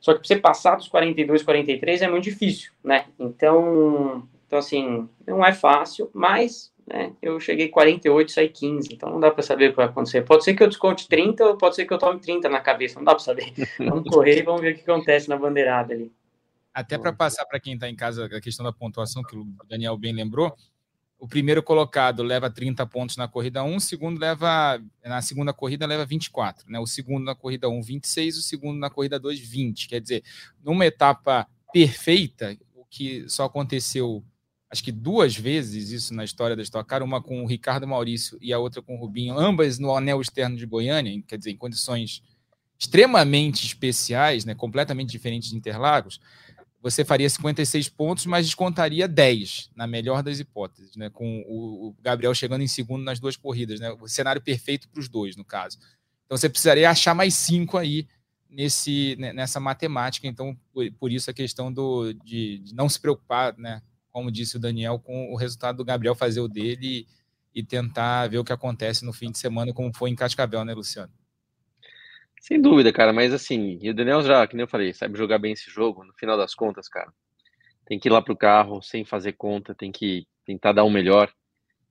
Só 0.00 0.14
que 0.14 0.18
para 0.18 0.26
você 0.26 0.36
passar 0.36 0.74
dos 0.74 0.88
42, 0.88 1.44
43 1.44 2.02
é 2.02 2.08
muito 2.08 2.24
difícil, 2.24 2.72
né? 2.82 3.04
Então, 3.16 4.26
então, 4.48 4.58
assim, 4.58 5.08
não 5.24 5.46
é 5.46 5.52
fácil, 5.52 6.10
mas 6.12 6.72
né? 6.84 7.12
Eu 7.22 7.38
cheguei 7.38 7.68
48, 7.68 8.32
saí 8.32 8.48
15, 8.48 8.92
então 8.92 9.10
não 9.10 9.20
dá 9.20 9.30
para 9.30 9.44
saber 9.44 9.66
o 9.66 9.70
que 9.70 9.76
vai 9.76 9.86
acontecer. 9.86 10.22
Pode 10.22 10.42
ser 10.42 10.54
que 10.54 10.62
eu 10.64 10.68
desconte 10.68 11.06
30 11.06 11.44
ou 11.46 11.56
pode 11.56 11.76
ser 11.76 11.84
que 11.84 11.94
eu 11.94 11.98
tome 11.98 12.18
30 12.18 12.48
na 12.48 12.58
cabeça, 12.58 12.96
não 12.98 13.04
dá 13.04 13.14
para 13.14 13.22
saber. 13.22 13.52
Vamos 13.78 14.10
correr 14.10 14.40
e 14.40 14.42
vamos 14.42 14.60
ver 14.60 14.72
o 14.72 14.76
que 14.76 14.82
acontece 14.82 15.28
na 15.28 15.36
bandeirada 15.36 15.94
ali. 15.94 16.10
Até 16.74 16.96
para 16.96 17.12
passar 17.12 17.44
para 17.46 17.60
quem 17.60 17.74
está 17.74 17.88
em 17.88 17.94
casa 17.94 18.24
a 18.24 18.40
questão 18.40 18.64
da 18.64 18.72
pontuação, 18.72 19.22
que 19.22 19.36
o 19.36 19.46
Daniel 19.68 19.96
bem 19.96 20.12
lembrou, 20.12 20.56
o 21.18 21.28
primeiro 21.28 21.62
colocado 21.62 22.22
leva 22.22 22.50
30 22.50 22.84
pontos 22.86 23.16
na 23.16 23.28
corrida 23.28 23.62
1, 23.62 23.76
o 23.76 23.80
segundo 23.80 24.18
leva, 24.18 24.82
na 25.04 25.22
segunda 25.22 25.52
corrida, 25.52 25.86
leva 25.86 26.04
24, 26.04 26.68
né? 26.68 26.80
O 26.80 26.86
segundo 26.86 27.24
na 27.24 27.34
corrida 27.34 27.68
1, 27.68 27.80
26, 27.80 28.38
o 28.38 28.42
segundo 28.42 28.78
na 28.78 28.90
corrida 28.90 29.20
2, 29.20 29.38
20. 29.38 29.86
Quer 29.86 30.00
dizer, 30.00 30.24
numa 30.64 30.84
etapa 30.84 31.46
perfeita, 31.72 32.58
o 32.74 32.84
que 32.84 33.28
só 33.28 33.44
aconteceu 33.44 34.24
acho 34.68 34.82
que 34.82 34.90
duas 34.90 35.36
vezes 35.36 35.90
isso 35.90 36.14
na 36.14 36.24
história 36.24 36.56
da 36.56 36.62
Stock 36.62 36.88
Car, 36.88 37.02
uma 37.02 37.22
com 37.22 37.44
o 37.44 37.46
Ricardo 37.46 37.86
Maurício 37.86 38.38
e 38.40 38.54
a 38.54 38.58
outra 38.58 38.80
com 38.80 38.96
o 38.96 38.98
Rubinho, 38.98 39.38
ambas 39.38 39.78
no 39.78 39.94
anel 39.94 40.20
externo 40.20 40.56
de 40.56 40.64
Goiânia, 40.64 41.22
quer 41.28 41.36
dizer, 41.36 41.50
em 41.50 41.56
condições 41.56 42.22
extremamente 42.78 43.64
especiais, 43.64 44.44
né, 44.44 44.54
completamente 44.54 45.10
diferentes 45.10 45.50
de 45.50 45.56
Interlagos, 45.56 46.18
você 46.82 47.04
faria 47.04 47.30
56 47.30 47.88
pontos, 47.90 48.26
mas 48.26 48.44
descontaria 48.44 49.06
10, 49.06 49.70
na 49.76 49.86
melhor 49.86 50.20
das 50.22 50.40
hipóteses, 50.40 50.96
né, 50.96 51.08
com 51.08 51.42
o, 51.46 51.94
Gabriel 52.02 52.34
chegando 52.34 52.62
em 52.62 52.68
segundo 52.68 53.04
nas 53.04 53.20
duas 53.20 53.36
corridas, 53.36 53.78
né, 53.78 53.92
o 53.92 54.08
cenário 54.08 54.42
perfeito 54.42 54.88
para 54.88 54.98
os 54.98 55.08
dois, 55.08 55.36
no 55.36 55.44
caso. 55.44 55.78
Então 56.26 56.36
você 56.36 56.48
precisaria 56.48 56.90
achar 56.90 57.14
mais 57.14 57.34
cinco 57.34 57.78
aí 57.78 58.08
nesse, 58.50 59.14
né, 59.16 59.32
nessa 59.32 59.60
matemática, 59.60 60.26
então 60.26 60.58
por, 60.72 60.90
por 60.94 61.12
isso 61.12 61.30
a 61.30 61.34
questão 61.34 61.72
do, 61.72 62.12
de, 62.12 62.58
de 62.58 62.74
não 62.74 62.88
se 62.88 62.98
preocupar, 62.98 63.56
né, 63.56 63.80
como 64.10 64.32
disse 64.32 64.56
o 64.56 64.60
Daniel, 64.60 64.98
com 64.98 65.32
o 65.32 65.36
resultado 65.36 65.76
do 65.76 65.84
Gabriel 65.84 66.16
fazer 66.16 66.40
o 66.40 66.48
dele 66.48 67.06
e, 67.54 67.60
e 67.60 67.62
tentar 67.62 68.28
ver 68.28 68.38
o 68.38 68.44
que 68.44 68.52
acontece 68.52 69.04
no 69.04 69.12
fim 69.12 69.30
de 69.30 69.38
semana, 69.38 69.72
como 69.72 69.94
foi 69.94 70.10
em 70.10 70.16
Cascavel, 70.16 70.64
né, 70.64 70.74
Luciano? 70.74 71.12
Sem 72.42 72.60
dúvida, 72.60 72.92
cara, 72.92 73.12
mas 73.12 73.32
assim, 73.32 73.78
e 73.80 73.88
o 73.88 73.94
Daniel 73.94 74.20
já, 74.20 74.44
que 74.48 74.56
nem 74.56 74.64
eu 74.64 74.68
falei, 74.68 74.92
sabe 74.92 75.16
jogar 75.16 75.38
bem 75.38 75.52
esse 75.52 75.70
jogo, 75.70 76.02
no 76.02 76.12
final 76.14 76.36
das 76.36 76.56
contas, 76.56 76.88
cara. 76.88 77.08
Tem 77.86 78.00
que 78.00 78.08
ir 78.08 78.10
lá 78.10 78.20
pro 78.20 78.36
carro 78.36 78.82
sem 78.82 79.04
fazer 79.04 79.34
conta, 79.34 79.76
tem 79.76 79.92
que 79.92 80.26
tentar 80.44 80.72
dar 80.72 80.82
o 80.82 80.88
um 80.88 80.90
melhor, 80.90 81.32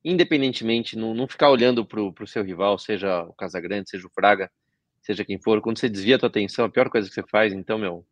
independentemente, 0.03 0.97
não, 0.97 1.13
não 1.13 1.25
ficar 1.25 1.49
olhando 1.49 1.85
pro, 1.85 2.11
pro 2.11 2.27
seu 2.27 2.43
rival, 2.43 2.77
seja 2.77 3.23
o 3.23 3.33
Casagrande, 3.33 3.89
seja 3.89 4.05
o 4.05 4.11
Fraga, 4.13 4.51
seja 5.01 5.23
quem 5.23 5.41
for, 5.41 5.61
quando 5.61 5.79
você 5.79 5.87
desvia 5.87 6.17
a 6.17 6.19
tua 6.19 6.27
atenção, 6.27 6.65
a 6.65 6.69
pior 6.69 6.89
coisa 6.89 7.07
que 7.07 7.15
você 7.15 7.23
faz, 7.23 7.53
então, 7.53 7.77
meu, 7.77 8.05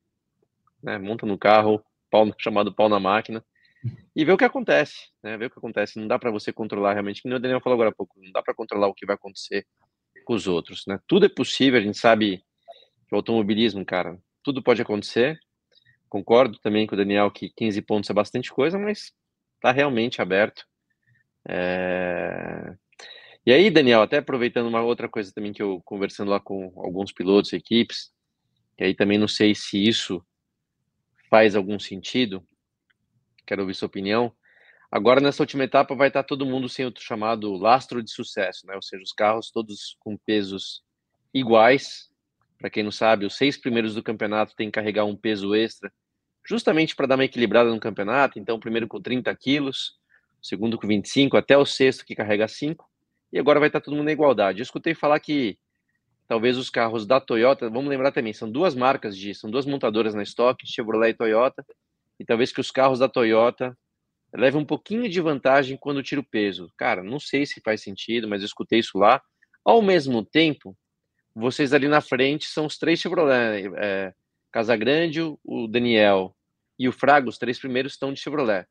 né, 0.81 0.97
monta 0.97 1.25
no 1.25 1.37
carro, 1.37 1.83
pau, 2.09 2.25
chamado 2.39 2.73
pau 2.73 2.87
na 2.87 3.01
máquina, 3.01 3.43
e 4.15 4.23
ver 4.23 4.31
o 4.31 4.37
que 4.37 4.45
acontece, 4.45 5.09
né? 5.21 5.37
Ver 5.37 5.47
o 5.47 5.49
que 5.49 5.57
acontece. 5.57 5.99
Não 5.99 6.07
dá 6.07 6.19
para 6.19 6.31
você 6.31 6.51
controlar 6.51 6.93
realmente, 6.93 7.21
como 7.21 7.35
o 7.35 7.39
Daniel 7.39 7.61
falou 7.61 7.75
agora 7.75 7.89
há 7.89 7.93
pouco, 7.93 8.19
não 8.21 8.31
dá 8.31 8.41
para 8.41 8.53
controlar 8.53 8.87
o 8.87 8.93
que 8.93 9.05
vai 9.05 9.15
acontecer 9.15 9.65
com 10.29 10.35
os 10.35 10.45
outros, 10.45 10.83
né? 10.85 10.99
Tudo 11.07 11.25
é 11.25 11.29
possível, 11.29 11.79
a 11.79 11.81
gente 11.81 11.97
sabe 11.97 12.43
que 13.07 13.15
o 13.15 13.15
automobilismo, 13.15 13.83
cara, 13.83 14.15
tudo 14.43 14.61
pode 14.61 14.79
acontecer. 14.79 15.39
Concordo 16.07 16.59
também 16.59 16.85
com 16.85 16.93
o 16.93 16.97
Daniel 16.97 17.31
que 17.31 17.49
15 17.49 17.81
pontos 17.81 18.11
é 18.11 18.13
bastante 18.13 18.51
coisa, 18.51 18.77
mas 18.77 19.11
tá 19.59 19.71
realmente 19.71 20.21
aberto. 20.21 20.67
É... 21.47 22.75
E 23.43 23.51
aí, 23.51 23.71
Daniel, 23.71 24.03
até 24.03 24.17
aproveitando 24.17 24.67
uma 24.67 24.83
outra 24.83 25.09
coisa 25.09 25.33
também 25.33 25.51
que 25.51 25.63
eu 25.63 25.81
conversando 25.83 26.29
lá 26.29 26.39
com 26.39 26.73
alguns 26.75 27.11
pilotos 27.11 27.51
e 27.51 27.55
equipes, 27.55 28.11
e 28.77 28.83
aí 28.83 28.93
também 28.93 29.17
não 29.17 29.27
sei 29.27 29.55
se 29.55 29.83
isso 29.83 30.23
faz 31.27 31.55
algum 31.55 31.79
sentido, 31.79 32.45
quero 33.47 33.63
ouvir 33.63 33.73
sua 33.73 33.87
opinião. 33.87 34.31
Agora, 34.91 35.21
nessa 35.21 35.43
última 35.43 35.63
etapa, 35.63 35.93
vai 35.93 36.07
estar 36.07 36.23
todo 36.23 36.45
mundo 36.45 36.67
sem 36.67 36.85
o 36.85 36.93
chamado 36.97 37.53
lastro 37.55 38.01
de 38.01 38.11
sucesso, 38.11 38.65
né? 38.65 38.75
Ou 38.75 38.81
seja, 38.81 39.03
os 39.03 39.13
carros 39.13 39.51
todos 39.51 39.95
com 39.99 40.17
pesos 40.17 40.81
iguais. 41.33 42.09
Para 42.57 42.69
quem 42.71 42.83
não 42.83 42.91
sabe, 42.91 43.25
os 43.25 43.37
seis 43.37 43.55
primeiros 43.55 43.93
do 43.93 44.01
campeonato 44.01 44.55
têm 44.55 44.67
que 44.67 44.73
carregar 44.73 45.05
um 45.05 45.15
peso 45.15 45.53
extra, 45.53 45.93
justamente 46.45 46.95
para 46.95 47.05
dar 47.05 47.15
uma 47.15 47.23
equilibrada 47.23 47.69
no 47.69 47.79
campeonato. 47.79 48.39
Então, 48.39 48.55
o 48.55 48.59
primeiro 48.59 48.87
com 48.87 48.99
30 48.99 49.33
quilos, 49.35 49.99
o 50.41 50.45
segundo 50.45 50.77
com 50.77 50.87
25, 50.87 51.37
até 51.37 51.55
o 51.55 51.65
sexto 51.65 52.03
que 52.03 52.15
carrega 52.15 52.47
5. 52.47 52.89
E 53.31 53.37
agora 53.37 53.59
vai 53.59 53.69
estar 53.69 53.81
todo 53.81 53.95
mundo 53.95 54.05
na 54.05 54.11
igualdade. 54.11 54.59
Eu 54.59 54.63
escutei 54.63 54.95
falar 54.95 55.19
que 55.19 55.57
talvez 56.27 56.57
os 56.57 56.69
carros 56.69 57.05
da 57.05 57.21
Toyota, 57.21 57.69
vamos 57.69 57.89
lembrar 57.89 58.11
também, 58.11 58.33
são 58.33 58.49
duas 58.51 58.73
marcas 58.73 59.15
de, 59.15 59.35
são 59.35 59.49
duas 59.49 59.65
montadoras 59.67 60.15
na 60.15 60.23
estoque, 60.23 60.67
Chevrolet 60.67 61.11
e 61.11 61.13
Toyota, 61.15 61.65
e 62.19 62.25
talvez 62.25 62.51
que 62.51 62.61
os 62.61 62.69
carros 62.69 62.99
da 62.99 63.09
Toyota 63.09 63.75
levem 64.33 64.61
um 64.61 64.65
pouquinho 64.65 65.09
de 65.09 65.21
vantagem 65.21 65.77
quando 65.77 66.03
tira 66.03 66.21
o 66.21 66.23
peso. 66.23 66.71
Cara, 66.77 67.03
não 67.03 67.19
sei 67.19 67.45
se 67.45 67.61
faz 67.61 67.81
sentido, 67.81 68.27
mas 68.27 68.41
eu 68.41 68.45
escutei 68.45 68.79
isso 68.79 68.97
lá. 68.97 69.21
Ao 69.63 69.81
mesmo 69.81 70.23
tempo, 70.23 70.77
vocês 71.33 71.73
ali 71.73 71.87
na 71.87 72.01
frente 72.01 72.45
são 72.45 72.65
os 72.65 72.77
três 72.77 72.99
Chevrolet. 72.99 73.71
É, 73.77 74.13
Casagrande, 74.51 75.21
o 75.21 75.67
Daniel 75.67 76.35
e 76.77 76.87
o 76.87 76.91
Fraga, 76.91 77.29
os 77.29 77.37
três 77.37 77.59
primeiros 77.59 77.93
estão 77.93 78.13
de 78.13 78.19
Chevrolet. 78.19 78.65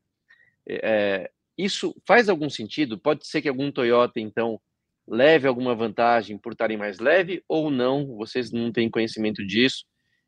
É, 0.67 1.31
isso 1.57 1.95
faz 2.07 2.29
algum 2.29 2.51
sentido? 2.51 2.99
Pode 2.99 3.27
ser 3.27 3.43
que 3.43 3.49
algum 3.49 3.71
Toyota, 3.71 4.21
então, 4.21 4.61
leve 5.07 5.49
alguma 5.49 5.75
vantagem 5.75 6.37
por 6.37 6.53
estarem 6.53 6.77
mais 6.77 6.99
leve 6.99 7.43
ou 7.49 7.71
não? 7.71 8.17
Vocês 8.17 8.53
não 8.53 8.71
têm 8.71 8.91
conhecimento 8.91 9.45
disso 9.47 9.85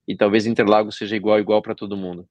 e 0.09 0.17
talvez 0.17 0.47
Interlagos 0.47 0.97
seja 0.97 1.15
igual 1.15 1.39
igual 1.39 1.63
para 1.63 1.75
todo 1.75 1.97
mundo. 1.97 2.29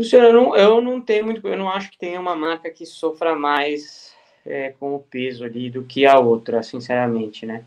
Luciano, 0.00 0.28
eu 0.28 0.32
não, 0.32 0.56
eu 0.56 0.80
não 0.80 0.98
tenho 0.98 1.26
muito, 1.26 1.46
eu 1.46 1.58
não 1.58 1.68
acho 1.68 1.90
que 1.90 1.98
tenha 1.98 2.18
uma 2.18 2.34
marca 2.34 2.70
que 2.70 2.86
sofra 2.86 3.36
mais 3.36 4.14
é, 4.46 4.72
com 4.80 4.94
o 4.94 4.98
peso 4.98 5.44
ali 5.44 5.68
do 5.68 5.84
que 5.84 6.06
a 6.06 6.18
outra, 6.18 6.62
sinceramente, 6.62 7.44
né? 7.44 7.64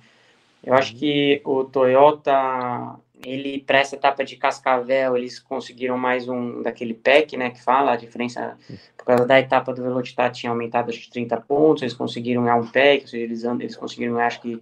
Eu 0.64 0.74
acho 0.74 0.96
que 0.96 1.42
o 1.46 1.64
Toyota, 1.64 2.96
ele 3.24 3.60
para 3.62 3.78
essa 3.78 3.96
etapa 3.96 4.26
de 4.26 4.36
Cascavel, 4.36 5.16
eles 5.16 5.38
conseguiram 5.38 5.96
mais 5.96 6.28
um 6.28 6.64
daquele 6.64 6.96
pack, 6.96 7.38
né, 7.38 7.52
que 7.52 7.62
fala 7.62 7.92
a 7.92 7.98
diferença 7.98 8.58
por 8.98 9.06
causa 9.06 9.28
da 9.28 9.40
etapa 9.40 9.72
do 9.72 9.84
Velocitar 9.84 10.32
tinha 10.32 10.50
aumentado 10.52 10.90
acho 10.90 11.02
que 11.02 11.12
30 11.12 11.40
pontos, 11.40 11.84
eles 11.84 11.94
conseguiram 11.94 12.46
ganhar 12.46 12.56
um 12.56 12.66
pack, 12.66 13.04
ou 13.04 13.08
seja, 13.10 13.24
eles, 13.24 13.44
eles 13.44 13.76
conseguiram, 13.76 14.18
acho 14.18 14.42
que 14.42 14.60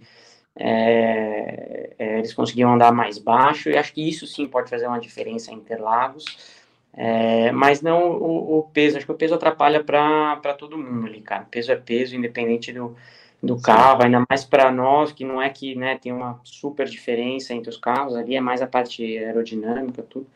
é, 0.56 1.94
é, 1.98 2.18
eles 2.18 2.34
conseguiram 2.34 2.74
andar 2.74 2.92
mais 2.92 3.16
baixo, 3.16 3.70
e 3.70 3.78
acho 3.78 3.94
que 3.94 4.06
isso 4.06 4.26
sim 4.26 4.46
pode 4.46 4.68
fazer 4.68 4.86
uma 4.86 5.00
diferença 5.00 5.50
em 5.50 5.54
Interlagos. 5.54 6.60
É, 6.94 7.50
mas 7.52 7.80
não 7.80 8.10
o, 8.10 8.58
o, 8.58 8.62
peso, 8.64 8.96
acho 8.96 9.06
que 9.06 9.12
o 9.12 9.16
peso 9.16 9.34
atrapalha 9.34 9.82
para 9.82 10.54
todo 10.58 10.76
mundo 10.76 11.06
ali, 11.06 11.22
cara. 11.22 11.46
Peso 11.50 11.72
é 11.72 11.76
peso, 11.76 12.14
independente 12.14 12.70
do, 12.72 12.94
do 13.42 13.60
carro, 13.60 14.02
ainda 14.02 14.24
mais 14.28 14.44
para 14.44 14.70
nós, 14.70 15.10
que 15.10 15.24
não 15.24 15.40
é 15.40 15.48
que 15.48 15.74
né, 15.74 15.98
tem 15.98 16.12
uma 16.12 16.38
super 16.44 16.86
diferença 16.86 17.54
entre 17.54 17.70
os 17.70 17.78
carros, 17.78 18.14
ali 18.14 18.36
é 18.36 18.40
mais 18.40 18.60
a 18.60 18.66
parte 18.66 19.02
aerodinâmica, 19.02 20.02
tudo. 20.02 20.26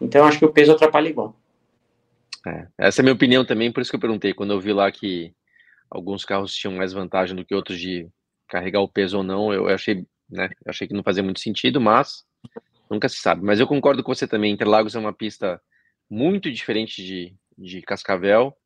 Então, 0.00 0.26
acho 0.26 0.38
que 0.38 0.44
o 0.44 0.52
peso 0.52 0.72
atrapalha 0.72 1.08
igual. 1.08 1.36
É, 2.46 2.66
essa 2.78 3.00
é 3.00 3.02
a 3.02 3.04
minha 3.04 3.14
opinião 3.14 3.44
também, 3.44 3.70
por 3.70 3.80
isso 3.80 3.90
que 3.90 3.96
eu 3.96 4.00
perguntei, 4.00 4.32
quando 4.32 4.52
eu 4.52 4.60
vi 4.60 4.72
lá 4.72 4.90
que 4.90 5.34
alguns 5.90 6.24
carros 6.24 6.54
tinham 6.54 6.74
mais 6.74 6.92
vantagem 6.92 7.36
do 7.36 7.44
que 7.44 7.54
outros 7.54 7.78
de 7.78 8.08
carregar 8.48 8.80
o 8.80 8.88
peso 8.88 9.18
ou 9.18 9.22
não, 9.22 9.52
eu 9.52 9.68
achei, 9.68 10.06
né, 10.30 10.48
eu 10.64 10.70
achei 10.70 10.88
que 10.88 10.94
não 10.94 11.02
fazia 11.02 11.22
muito 11.22 11.40
sentido, 11.40 11.80
mas 11.80 12.24
nunca 12.90 13.08
se 13.08 13.16
sabe. 13.16 13.44
Mas 13.44 13.60
eu 13.60 13.66
concordo 13.66 14.02
com 14.02 14.14
você 14.14 14.26
também, 14.26 14.52
Interlagos 14.52 14.94
é 14.94 14.98
uma 14.98 15.12
pista 15.12 15.60
muito 16.08 16.50
diferente 16.50 17.04
de, 17.04 17.34
de 17.56 17.82
Cascavel. 17.82 18.56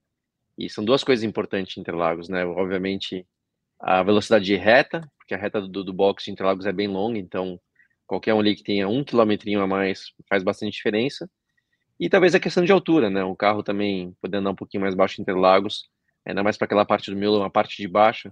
E 0.59 0.68
são 0.68 0.85
duas 0.85 1.03
coisas 1.03 1.24
importantes 1.24 1.76
em 1.76 1.81
Interlagos, 1.81 2.29
né? 2.29 2.44
Obviamente, 2.44 3.26
a 3.81 4.03
velocidade 4.03 4.44
de 4.44 4.57
reta, 4.57 5.00
porque 5.18 5.35
a 5.35 5.38
reta 5.38 5.61
do, 5.61 5.83
do 5.83 5.92
box 5.92 6.24
de 6.24 6.31
Interlagos 6.31 6.66
é 6.66 6.72
bem 6.72 6.87
longa, 6.87 7.18
então 7.18 7.59
qualquer 8.07 8.35
um 8.35 8.40
ali 8.40 8.55
que 8.55 8.62
tenha 8.62 8.88
um 8.88 9.05
quilometrinho 9.05 9.62
a 9.62 9.66
mais 9.66 10.12
faz 10.29 10.42
bastante 10.42 10.74
diferença. 10.74 11.31
E 11.98 12.09
talvez 12.09 12.35
a 12.35 12.40
questão 12.40 12.64
de 12.64 12.72
altura, 12.72 13.09
né? 13.09 13.24
O 13.24 13.37
carro 13.37 13.62
também 13.62 14.14
podendo 14.20 14.40
andar 14.40 14.50
um 14.50 14.57
pouquinho 14.57 14.83
mais 14.83 14.94
baixo 14.94 15.20
em 15.20 15.22
Interlagos, 15.22 15.88
ainda 16.26 16.42
mais 16.42 16.59
para 16.59 16.66
aquela 16.66 16.85
parte 16.85 17.11
do 17.11 17.16
meu, 17.16 17.35
uma 17.35 17.50
parte 17.50 17.76
de 17.76 17.88
baixo, 17.88 18.31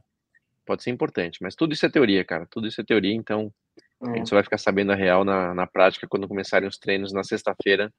pode 0.67 0.83
ser 0.83 0.91
importante. 0.91 1.39
Mas 1.43 1.55
tudo 1.55 1.73
isso 1.73 1.87
é 1.87 1.89
teoria, 1.89 2.25
cara. 2.25 2.47
Tudo 2.51 2.67
isso 2.67 2.81
é 2.81 2.85
teoria, 2.85 3.15
então 3.15 3.53
é. 4.05 4.11
a 4.11 4.17
gente 4.17 4.29
só 4.29 4.37
vai 4.37 4.43
ficar 4.43 4.59
sabendo 4.59 4.93
a 4.93 4.95
real 4.95 5.25
na, 5.25 5.55
na 5.55 5.67
prática 5.67 6.07
quando 6.07 6.29
começarem 6.29 6.69
os 6.69 6.77
treinos 6.77 7.13
na 7.13 7.23
sexta-feira 7.23 7.93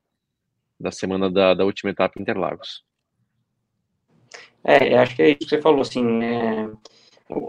da 0.80 0.92
semana 0.92 1.30
da, 1.30 1.54
da 1.54 1.66
última 1.66 1.92
etapa 1.92 2.22
Interlagos. 2.22 2.84
É, 4.64 4.98
acho 4.98 5.16
que 5.16 5.22
é 5.22 5.30
isso 5.30 5.40
que 5.40 5.50
você 5.50 5.62
falou, 5.62 5.82
assim, 5.82 6.24
é, 6.24 6.70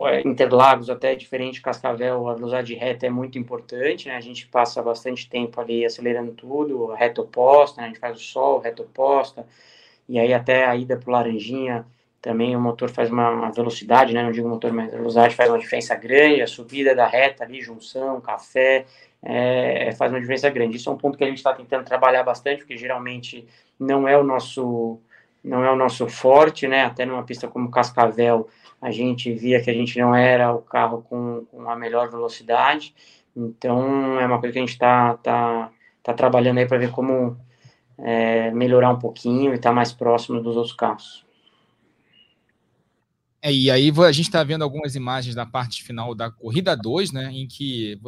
é, 0.04 0.28
Interlagos 0.28 0.90
até 0.90 1.14
diferente 1.14 1.54
de 1.54 1.62
Cascavel, 1.62 2.28
a 2.28 2.34
velocidade 2.34 2.68
de 2.68 2.74
reta 2.74 3.06
é 3.06 3.10
muito 3.10 3.38
importante, 3.38 4.08
né, 4.08 4.16
a 4.16 4.20
gente 4.20 4.46
passa 4.46 4.82
bastante 4.82 5.28
tempo 5.28 5.60
ali 5.60 5.84
acelerando 5.84 6.32
tudo, 6.32 6.86
reta 6.92 7.22
oposta, 7.22 7.80
né, 7.80 7.86
a 7.86 7.90
gente 7.90 8.00
faz 8.00 8.16
o 8.16 8.22
sol, 8.22 8.58
reta 8.60 8.82
oposta, 8.82 9.46
e 10.08 10.18
aí 10.18 10.32
até 10.32 10.66
a 10.66 10.76
ida 10.76 10.96
para 10.96 11.12
Laranjinha, 11.12 11.86
também 12.20 12.54
o 12.54 12.60
motor 12.60 12.90
faz 12.90 13.10
uma, 13.10 13.30
uma, 13.30 13.50
velocidade, 13.50 14.12
né, 14.12 14.22
não 14.22 14.32
digo 14.32 14.48
motor, 14.48 14.72
mas 14.72 14.92
a 14.92 14.96
velocidade 14.98 15.34
faz 15.34 15.48
uma 15.48 15.58
diferença 15.58 15.94
grande, 15.94 16.42
a 16.42 16.46
subida 16.46 16.94
da 16.94 17.06
reta 17.06 17.44
ali, 17.44 17.62
junção, 17.62 18.20
café, 18.20 18.84
é, 19.22 19.92
faz 19.92 20.12
uma 20.12 20.20
diferença 20.20 20.48
grande. 20.50 20.76
Isso 20.76 20.88
é 20.88 20.92
um 20.92 20.96
ponto 20.96 21.18
que 21.18 21.24
a 21.24 21.26
gente 21.26 21.38
está 21.38 21.52
tentando 21.52 21.84
trabalhar 21.84 22.22
bastante, 22.22 22.58
porque 22.58 22.76
geralmente 22.76 23.46
não 23.78 24.08
é 24.08 24.16
o 24.16 24.24
nosso 24.24 25.00
não 25.42 25.64
é 25.64 25.72
o 25.72 25.76
nosso 25.76 26.06
forte, 26.06 26.68
né? 26.68 26.84
Até 26.84 27.06
numa 27.06 27.22
pista 27.22 27.48
como 27.48 27.70
Cascavel, 27.70 28.48
a 28.80 28.90
gente 28.90 29.32
via 29.32 29.62
que 29.62 29.70
a 29.70 29.74
gente 29.74 29.98
não 29.98 30.14
era 30.14 30.52
o 30.52 30.60
carro 30.60 31.02
com, 31.02 31.46
com 31.50 31.70
a 31.70 31.76
melhor 31.76 32.10
velocidade. 32.10 32.94
Então, 33.34 34.20
é 34.20 34.26
uma 34.26 34.38
coisa 34.38 34.52
que 34.52 34.58
a 34.58 34.62
gente 34.62 34.72
está 34.72 35.14
tá, 35.16 35.70
tá 36.02 36.12
trabalhando 36.12 36.58
aí 36.58 36.66
para 36.66 36.76
ver 36.76 36.90
como 36.90 37.38
é, 37.98 38.50
melhorar 38.50 38.90
um 38.90 38.98
pouquinho 38.98 39.52
e 39.52 39.56
estar 39.56 39.70
tá 39.70 39.74
mais 39.74 39.92
próximo 39.92 40.42
dos 40.42 40.56
outros 40.56 40.74
carros. 40.74 41.24
É, 43.42 43.50
e 43.50 43.70
aí 43.70 43.90
a 43.90 44.12
gente 44.12 44.26
está 44.26 44.44
vendo 44.44 44.62
algumas 44.62 44.94
imagens 44.94 45.34
da 45.34 45.46
parte 45.46 45.82
final 45.82 46.14
da 46.14 46.30
corrida 46.30 46.76
2, 46.76 47.12
né, 47.12 47.30
em 47.32 47.46
que 47.46 47.98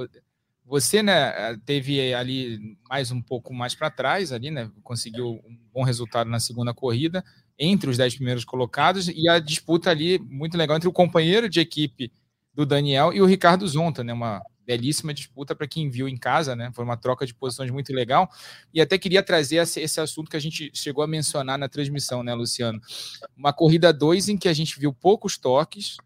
você, 0.72 1.02
né, 1.02 1.54
teve 1.66 2.14
ali 2.14 2.78
mais 2.88 3.10
um 3.10 3.20
pouco 3.20 3.52
mais 3.52 3.74
para 3.74 3.90
trás 3.90 4.32
ali, 4.32 4.50
né, 4.50 4.70
conseguiu 4.82 5.32
um 5.46 5.58
bom 5.70 5.82
resultado 5.82 6.30
na 6.30 6.40
segunda 6.40 6.72
corrida 6.72 7.22
entre 7.58 7.90
os 7.90 7.98
dez 7.98 8.14
primeiros 8.14 8.42
colocados 8.42 9.06
e 9.06 9.28
a 9.28 9.38
disputa 9.38 9.90
ali 9.90 10.18
muito 10.18 10.56
legal 10.56 10.78
entre 10.78 10.88
o 10.88 10.92
companheiro 10.92 11.46
de 11.46 11.60
equipe 11.60 12.10
do 12.54 12.64
Daniel 12.64 13.12
e 13.12 13.20
o 13.20 13.26
Ricardo 13.26 13.68
Zonta, 13.68 14.02
né, 14.02 14.14
uma 14.14 14.42
belíssima 14.64 15.12
disputa 15.12 15.54
para 15.54 15.68
quem 15.68 15.90
viu 15.90 16.08
em 16.08 16.16
casa, 16.16 16.56
né? 16.56 16.70
Foi 16.72 16.84
uma 16.84 16.96
troca 16.96 17.26
de 17.26 17.34
posições 17.34 17.70
muito 17.70 17.92
legal. 17.92 18.30
E 18.72 18.80
até 18.80 18.96
queria 18.96 19.20
trazer 19.20 19.56
esse, 19.56 20.00
assunto 20.00 20.30
que 20.30 20.36
a 20.36 20.40
gente 20.40 20.70
chegou 20.72 21.02
a 21.02 21.06
mencionar 21.06 21.58
na 21.58 21.68
transmissão, 21.68 22.22
né, 22.22 22.32
Luciano? 22.32 22.80
Uma 23.36 23.52
corrida 23.52 23.92
2 23.92 24.28
em 24.28 24.38
que 24.38 24.48
a 24.48 24.52
gente 24.52 24.78
viu 24.78 24.94
poucos 24.94 25.36
toques, 25.36 25.96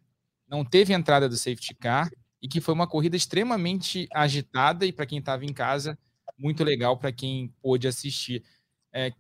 não 0.49 0.65
teve 0.65 0.95
entrada 0.95 1.29
do 1.29 1.37
safety 1.37 1.75
car 1.75 2.11
e 2.47 2.49
que 2.49 2.61
foi 2.61 2.73
uma 2.73 2.87
corrida 2.87 3.17
extremamente 3.17 4.07
agitada 4.15 4.87
e 4.87 4.93
para 4.93 5.05
quem 5.05 5.19
estava 5.19 5.45
em 5.45 5.53
casa, 5.53 5.99
muito 6.39 6.63
legal 6.63 6.97
para 6.97 7.11
quem 7.11 7.53
pôde 7.61 7.89
assistir. 7.89 8.45
É, 8.93 9.13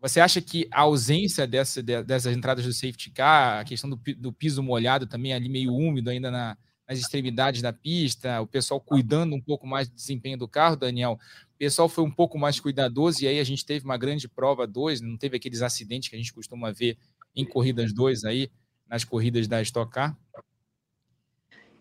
você 0.00 0.18
acha 0.18 0.40
que 0.40 0.66
a 0.70 0.80
ausência 0.80 1.46
dessa, 1.46 1.82
dessas 1.82 2.34
entradas 2.34 2.64
do 2.64 2.72
safety 2.72 3.10
car, 3.10 3.60
a 3.60 3.64
questão 3.64 3.90
do, 3.90 4.00
do 4.16 4.32
piso 4.32 4.62
molhado 4.62 5.06
também 5.06 5.34
ali 5.34 5.46
meio 5.46 5.74
úmido 5.74 6.08
ainda 6.08 6.30
na, 6.30 6.56
nas 6.88 6.98
extremidades 6.98 7.60
da 7.60 7.70
pista, 7.70 8.40
o 8.40 8.46
pessoal 8.46 8.80
cuidando 8.80 9.36
um 9.36 9.40
pouco 9.42 9.66
mais 9.66 9.86
do 9.86 9.94
desempenho 9.94 10.38
do 10.38 10.48
carro, 10.48 10.74
Daniel. 10.74 11.18
O 11.54 11.58
pessoal 11.58 11.86
foi 11.86 12.02
um 12.02 12.10
pouco 12.10 12.38
mais 12.38 12.58
cuidadoso 12.58 13.22
e 13.22 13.28
aí 13.28 13.38
a 13.38 13.44
gente 13.44 13.66
teve 13.66 13.84
uma 13.84 13.98
grande 13.98 14.26
prova 14.26 14.66
dois, 14.66 15.02
não 15.02 15.18
teve 15.18 15.36
aqueles 15.36 15.60
acidentes 15.60 16.08
que 16.08 16.16
a 16.16 16.18
gente 16.18 16.32
costuma 16.32 16.72
ver 16.72 16.96
em 17.36 17.44
corridas 17.44 17.92
dois 17.92 18.24
aí, 18.24 18.50
nas 18.88 19.04
corridas 19.04 19.46
da 19.46 19.60
Stock 19.60 19.92
Car? 19.92 20.16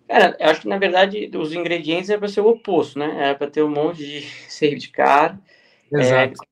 Cara, 0.08 0.36
eu 0.40 0.50
acho 0.50 0.62
que 0.62 0.68
na 0.68 0.78
verdade 0.78 1.30
os 1.36 1.54
ingredientes 1.54 2.10
é 2.10 2.18
para 2.18 2.28
ser 2.28 2.42
o 2.42 2.48
oposto, 2.48 3.00
né? 3.00 3.32
É 3.32 3.34
para 3.34 3.50
ter 3.50 3.64
um 3.64 3.70
monte 3.70 3.98
de 3.98 4.22
safety 4.50 4.90
car. 4.90 5.40
Exato. 5.92 6.34
É, 6.34 6.46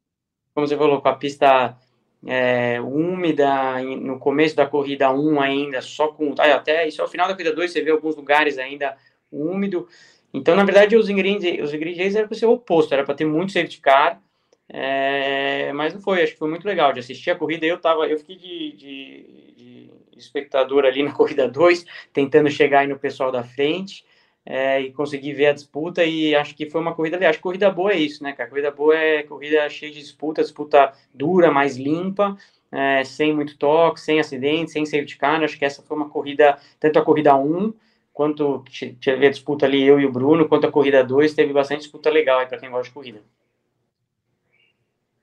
como 0.53 0.67
você 0.67 0.77
falou, 0.77 1.01
com 1.01 1.07
a 1.07 1.15
pista 1.15 1.77
é, 2.25 2.79
úmida, 2.81 3.81
no 3.81 4.19
começo 4.19 4.55
da 4.55 4.65
corrida 4.65 5.11
1 5.11 5.41
ainda, 5.41 5.81
só 5.81 6.09
com. 6.09 6.33
Até 6.37 6.87
isso 6.87 7.01
ao 7.01 7.07
final 7.07 7.27
da 7.27 7.33
corrida 7.33 7.53
2, 7.53 7.71
você 7.71 7.81
vê 7.81 7.91
alguns 7.91 8.15
lugares 8.15 8.57
ainda 8.57 8.95
úmido. 9.31 9.87
Então, 10.33 10.55
na 10.55 10.63
verdade, 10.63 10.95
os 10.95 11.09
ingredientes, 11.09 11.63
os 11.63 11.73
ingredientes 11.73 12.15
eram 12.15 12.27
para 12.27 12.37
ser 12.37 12.45
o 12.45 12.51
oposto, 12.51 12.93
era 12.93 13.03
para 13.03 13.15
ter 13.15 13.25
muito 13.25 13.51
safety 13.51 13.81
car, 13.81 14.21
é, 14.69 15.73
mas 15.73 15.93
não 15.93 15.99
foi, 16.01 16.23
acho 16.23 16.33
que 16.33 16.39
foi 16.39 16.49
muito 16.49 16.65
legal 16.65 16.93
de 16.93 16.99
assistir 16.99 17.31
a 17.31 17.35
corrida. 17.35 17.65
Eu 17.65 17.77
tava, 17.79 18.07
eu 18.07 18.17
fiquei 18.17 18.37
de, 18.37 18.71
de, 18.71 19.53
de 19.57 19.91
espectador 20.21 20.85
ali 20.85 21.03
na 21.03 21.11
corrida 21.13 21.47
2, 21.47 21.85
tentando 22.13 22.49
chegar 22.49 22.79
aí 22.79 22.87
no 22.87 22.99
pessoal 22.99 23.31
da 23.31 23.43
frente 23.43 24.03
é, 24.45 24.81
e 24.81 24.91
consegui 24.91 25.33
ver 25.33 25.47
a 25.47 25.53
disputa 25.53 26.03
e 26.03 26.35
acho 26.35 26.55
que 26.55 26.69
foi 26.69 26.81
uma 26.81 26.95
corrida, 26.95 27.17
acho 27.29 27.37
que 27.37 27.43
corrida 27.43 27.69
boa 27.69 27.91
é 27.91 27.97
isso, 27.97 28.23
né, 28.23 28.33
cara? 28.33 28.49
Corrida 28.49 28.71
boa 28.71 28.95
é 28.95 29.23
corrida 29.23 29.69
cheia 29.69 29.91
de 29.91 29.99
disputa, 29.99 30.41
disputa 30.41 30.93
dura, 31.13 31.51
mais 31.51 31.77
limpa, 31.77 32.35
é, 32.71 33.03
sem 33.03 33.35
muito 33.35 33.57
toque, 33.57 33.99
sem 33.99 34.19
acidente, 34.19 34.71
sem 34.71 34.85
safety 34.85 35.17
car, 35.17 35.43
acho 35.43 35.57
que 35.57 35.65
essa 35.65 35.83
foi 35.83 35.95
uma 35.95 36.09
corrida, 36.09 36.57
tanto 36.79 36.97
a 36.97 37.03
corrida 37.03 37.35
1, 37.35 37.73
quanto 38.13 38.63
teve 38.99 39.27
a 39.27 39.29
disputa 39.29 39.65
ali 39.65 39.83
eu 39.83 39.99
e 39.99 40.05
o 40.05 40.11
Bruno, 40.11 40.47
quanto 40.47 40.67
a 40.67 40.71
corrida 40.71 41.03
2, 41.03 41.33
teve 41.33 41.53
bastante 41.53 41.81
disputa 41.81 42.09
legal 42.09 42.39
aí 42.39 42.47
para 42.47 42.57
quem 42.57 42.69
gosta 42.69 42.87
de 42.87 42.93
corrida. 42.93 43.21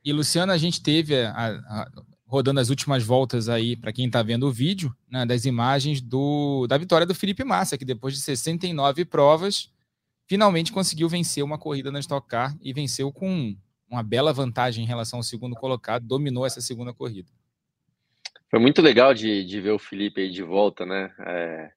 E 0.05 0.13
Luciano, 0.13 0.53
a 0.53 0.57
gente 0.57 0.83
teve 0.83 1.15
a, 1.23 1.31
a, 1.31 1.89
rodando 2.29 2.61
as 2.61 2.69
últimas 2.69 3.03
voltas 3.03 3.49
aí, 3.49 3.75
para 3.75 3.91
quem 3.91 4.07
está 4.07 4.23
vendo 4.23 4.47
o 4.47 4.53
vídeo, 4.53 4.95
né, 5.11 5.25
das 5.25 5.47
imagens 5.47 5.99
do, 6.03 6.67
da 6.67 6.77
vitória 6.77 7.07
do 7.07 7.15
Felipe 7.15 7.43
Massa, 7.43 7.79
que 7.79 7.87
depois 7.87 8.15
de 8.15 8.21
69 8.21 9.07
provas, 9.07 9.73
finalmente 10.27 10.71
conseguiu 10.71 11.09
vencer 11.09 11.43
uma 11.43 11.57
corrida 11.57 11.91
na 11.91 12.01
Stock 12.01 12.29
Car 12.29 12.55
e 12.61 12.71
venceu 12.75 13.11
com 13.11 13.57
uma 13.91 14.03
bela 14.03 14.31
vantagem 14.31 14.85
em 14.85 14.87
relação 14.87 15.21
ao 15.21 15.23
segundo 15.23 15.57
colocado, 15.57 16.07
dominou 16.07 16.45
essa 16.45 16.61
segunda 16.61 16.93
corrida. 16.93 17.31
Foi 18.51 18.61
muito 18.61 18.83
legal 18.83 19.15
de, 19.15 19.43
de 19.45 19.61
ver 19.63 19.71
o 19.71 19.79
Felipe 19.79 20.21
aí 20.21 20.31
de 20.31 20.43
volta, 20.43 20.85
né? 20.85 21.11
É, 21.21 21.71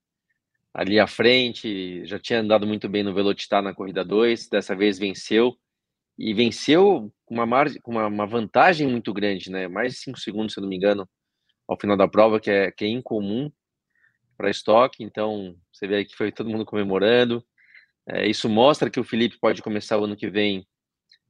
ali 0.73 0.99
à 0.99 1.07
frente, 1.07 2.05
já 2.05 2.19
tinha 2.19 2.41
andado 2.41 2.67
muito 2.67 2.89
bem 2.89 3.03
no 3.03 3.13
Velocitar 3.13 3.63
na 3.63 3.73
corrida 3.73 4.03
2, 4.03 4.49
dessa 4.49 4.75
vez 4.75 4.99
venceu 4.99 5.55
e 6.17 6.33
venceu 6.33 7.09
uma, 7.31 7.45
margem, 7.45 7.79
uma, 7.87 8.07
uma, 8.07 8.27
vantagem 8.27 8.87
muito 8.87 9.13
grande, 9.13 9.49
né? 9.49 9.67
Mais 9.69 9.93
de 9.93 9.99
5 9.99 10.19
segundos, 10.19 10.53
se 10.53 10.59
eu 10.59 10.63
não 10.63 10.69
me 10.69 10.75
engano, 10.75 11.09
ao 11.65 11.79
final 11.79 11.95
da 11.95 12.07
prova, 12.07 12.41
que 12.41 12.51
é, 12.51 12.71
que 12.71 12.83
é 12.83 12.89
incomum 12.89 13.49
para 14.37 14.49
estoque. 14.49 15.01
Então, 15.01 15.55
você 15.71 15.87
vê 15.87 15.95
aí 15.97 16.05
que 16.05 16.15
foi 16.15 16.29
todo 16.29 16.49
mundo 16.49 16.65
comemorando. 16.65 17.41
É, 18.09 18.27
isso 18.27 18.49
mostra 18.49 18.89
que 18.89 18.99
o 18.99 19.03
Felipe 19.03 19.39
pode 19.39 19.61
começar 19.61 19.97
o 19.97 20.03
ano 20.03 20.17
que 20.17 20.29
vem 20.29 20.67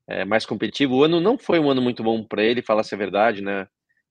é, 0.10 0.26
mais 0.26 0.44
competitivo. 0.44 0.96
O 0.96 1.04
ano 1.04 1.22
não 1.22 1.38
foi 1.38 1.60
um 1.60 1.70
ano 1.70 1.82
muito 1.82 2.02
bom 2.02 2.24
para 2.24 2.44
ele, 2.44 2.64
falar 2.64 2.84
se 2.84 2.96
é 2.96 2.98
verdade, 2.98 3.44
né? 3.44 3.68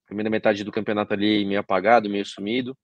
Primeira 0.06 0.30
metade 0.30 0.62
do 0.62 0.70
campeonato 0.70 1.12
ali 1.12 1.44
meio 1.44 1.58
apagado, 1.58 2.08
meio 2.08 2.24
sumido. 2.24 2.76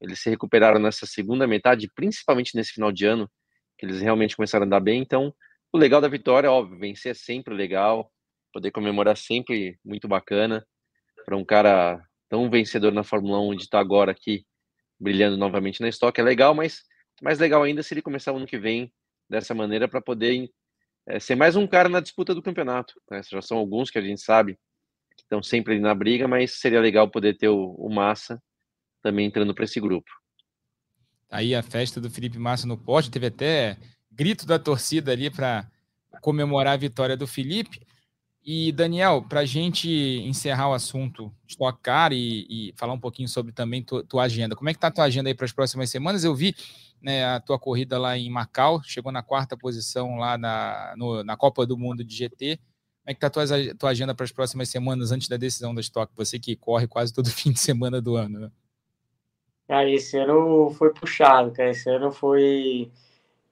Eles 0.00 0.20
se 0.20 0.30
recuperaram 0.30 0.80
nessa 0.80 1.04
segunda 1.04 1.46
metade, 1.46 1.90
principalmente 1.94 2.56
nesse 2.56 2.72
final 2.72 2.90
de 2.90 3.04
ano, 3.04 3.30
que 3.76 3.84
eles 3.84 4.00
realmente 4.00 4.36
começaram 4.36 4.64
a 4.64 4.66
andar 4.66 4.80
bem. 4.80 5.02
Então, 5.02 5.34
o 5.70 5.76
legal 5.76 6.00
da 6.00 6.08
vitória, 6.08 6.50
óbvio, 6.50 6.78
vencer 6.78 7.12
é 7.12 7.14
sempre 7.14 7.54
legal, 7.54 8.10
poder 8.58 8.72
comemorar 8.72 9.16
sempre 9.16 9.78
muito 9.84 10.08
bacana. 10.08 10.66
Para 11.24 11.36
um 11.36 11.44
cara 11.44 12.02
tão 12.28 12.50
vencedor 12.50 12.92
na 12.92 13.04
Fórmula 13.04 13.40
1 13.40 13.54
de 13.54 13.62
estar 13.62 13.78
tá 13.78 13.80
agora 13.80 14.10
aqui 14.10 14.44
brilhando 14.98 15.36
novamente 15.36 15.80
na 15.80 15.88
estoque 15.88 16.20
é 16.20 16.24
legal, 16.24 16.54
mas 16.56 16.82
mais 17.22 17.38
legal 17.38 17.62
ainda 17.62 17.84
se 17.84 17.94
ele 17.94 18.02
começar 18.02 18.32
o 18.32 18.36
ano 18.36 18.46
que 18.46 18.58
vem 18.58 18.92
dessa 19.30 19.54
maneira 19.54 19.86
para 19.86 20.00
poder 20.00 20.50
é, 21.06 21.20
ser 21.20 21.36
mais 21.36 21.54
um 21.54 21.68
cara 21.68 21.88
na 21.88 22.00
disputa 22.00 22.34
do 22.34 22.42
campeonato. 22.42 23.00
Né? 23.08 23.20
Já 23.30 23.40
são 23.40 23.58
alguns 23.58 23.92
que 23.92 23.98
a 23.98 24.02
gente 24.02 24.20
sabe 24.20 24.58
que 25.16 25.22
estão 25.22 25.40
sempre 25.40 25.74
ali 25.74 25.80
na 25.80 25.94
briga, 25.94 26.26
mas 26.26 26.58
seria 26.58 26.80
legal 26.80 27.08
poder 27.08 27.36
ter 27.36 27.48
o, 27.48 27.76
o 27.78 27.88
Massa 27.88 28.42
também 29.00 29.26
entrando 29.26 29.54
para 29.54 29.64
esse 29.64 29.78
grupo. 29.78 30.10
Aí 31.30 31.54
a 31.54 31.62
festa 31.62 32.00
do 32.00 32.10
Felipe 32.10 32.38
Massa 32.38 32.66
no 32.66 32.76
pódio, 32.76 33.12
teve 33.12 33.26
até 33.26 33.76
grito 34.10 34.44
da 34.44 34.58
torcida 34.58 35.12
ali 35.12 35.30
para 35.30 35.70
comemorar 36.20 36.74
a 36.74 36.78
vitória 36.78 37.16
do 37.16 37.26
Felipe. 37.26 37.86
E, 38.44 38.72
Daniel, 38.72 39.22
para 39.28 39.40
a 39.40 39.44
gente 39.44 39.88
encerrar 40.24 40.70
o 40.70 40.72
assunto 40.72 41.30
Stock 41.46 41.78
Car 41.82 42.12
e, 42.12 42.46
e, 42.48 42.74
falar 42.76 42.94
um 42.94 43.00
pouquinho 43.00 43.28
sobre 43.28 43.52
também 43.52 43.82
tua, 43.82 44.02
tua 44.02 44.22
agenda. 44.22 44.56
Como 44.56 44.68
é 44.70 44.72
que 44.72 44.78
está 44.78 44.88
a 44.88 44.90
tua 44.90 45.04
agenda 45.04 45.28
aí 45.28 45.34
para 45.34 45.44
as 45.44 45.52
próximas 45.52 45.90
semanas? 45.90 46.24
Eu 46.24 46.34
vi 46.34 46.54
né, 47.02 47.24
a 47.26 47.40
tua 47.40 47.58
corrida 47.58 47.98
lá 47.98 48.16
em 48.16 48.30
Macau, 48.30 48.82
chegou 48.82 49.12
na 49.12 49.22
quarta 49.22 49.56
posição 49.56 50.16
lá 50.16 50.38
na, 50.38 50.94
no, 50.96 51.22
na 51.22 51.36
Copa 51.36 51.66
do 51.66 51.76
Mundo 51.76 52.02
de 52.02 52.14
GT. 52.14 52.56
Como 52.56 53.10
é 53.10 53.14
que 53.14 53.18
está 53.18 53.26
a 53.26 53.30
tua, 53.30 53.74
tua 53.74 53.90
agenda 53.90 54.14
para 54.14 54.24
as 54.24 54.32
próximas 54.32 54.68
semanas 54.68 55.12
antes 55.12 55.28
da 55.28 55.36
decisão 55.36 55.74
da 55.74 55.80
Stock? 55.80 56.12
Você 56.16 56.38
que 56.38 56.56
corre 56.56 56.86
quase 56.86 57.12
todo 57.12 57.28
fim 57.30 57.52
de 57.52 57.60
semana 57.60 58.00
do 58.00 58.16
ano, 58.16 58.38
né? 58.40 58.50
Cara, 59.66 59.90
esse 59.90 60.16
ano 60.16 60.70
foi 60.70 60.92
puxado, 60.94 61.52
cara. 61.52 61.70
Esse 61.70 61.90
ano 61.90 62.10
foi 62.10 62.90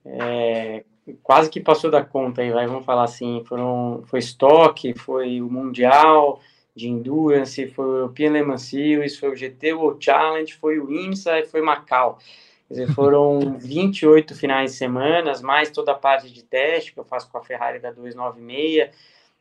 é, 0.03 0.83
quase 1.23 1.49
que 1.49 1.59
passou 1.59 1.89
da 1.89 2.03
conta 2.03 2.41
aí, 2.41 2.51
vai, 2.51 2.67
vamos 2.67 2.85
falar 2.85 3.03
assim, 3.03 3.43
foram, 3.45 4.03
foi 4.05 4.19
estoque, 4.19 4.93
foi 4.97 5.41
o 5.41 5.49
Mundial 5.49 6.39
de 6.75 6.87
Endurance, 6.87 7.67
foi 7.67 7.85
o 7.85 7.95
European 7.97 8.31
Le 8.31 8.43
Mans 8.43 8.61
Series, 8.61 9.17
foi 9.17 9.29
o 9.29 9.35
GT 9.35 9.73
World 9.73 10.03
Challenge, 10.03 10.53
foi 10.53 10.77
o 10.79 10.91
IMSA 10.91 11.39
e 11.39 11.45
foi 11.45 11.61
Macau. 11.61 12.19
Quer 12.67 12.73
dizer, 12.73 12.93
foram 12.93 13.39
28 13.57 14.35
finais 14.35 14.71
de 14.71 14.77
semana, 14.77 15.33
mais 15.41 15.71
toda 15.71 15.93
a 15.93 15.95
parte 15.95 16.31
de 16.31 16.43
teste 16.43 16.93
que 16.93 16.99
eu 16.99 17.03
faço 17.03 17.29
com 17.31 17.37
a 17.37 17.43
Ferrari 17.43 17.79
da 17.79 17.91
296. 17.91 18.89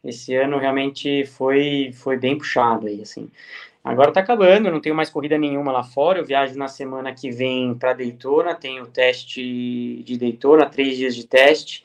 Esse 0.03 0.35
ano 0.35 0.59
realmente 0.59 1.27
foi, 1.27 1.91
foi 1.93 2.17
bem 2.17 2.39
puxado 2.39 2.87
aí, 2.87 3.03
assim. 3.03 3.31
Agora 3.87 4.11
tá 4.13 4.19
acabando, 4.19 4.69
não 4.69 4.81
tenho 4.81 4.97
mais 4.97 5.11
corrida 5.11 5.39
nenhuma 5.39 5.71
lá 5.71 5.85
fora. 5.85 6.19
Eu 6.19 6.25
viajo 6.25 6.59
na 6.59 6.67
semana 6.67 7.15
que 7.15 7.31
vem 7.31 7.73
para 7.73 7.93
Daytona, 7.93 8.53
tenho 8.53 8.85
teste 8.85 10.03
de 10.03 10.19
Daytona, 10.19 10.67
três 10.67 10.97
dias 10.97 11.15
de 11.15 11.25
teste, 11.25 11.85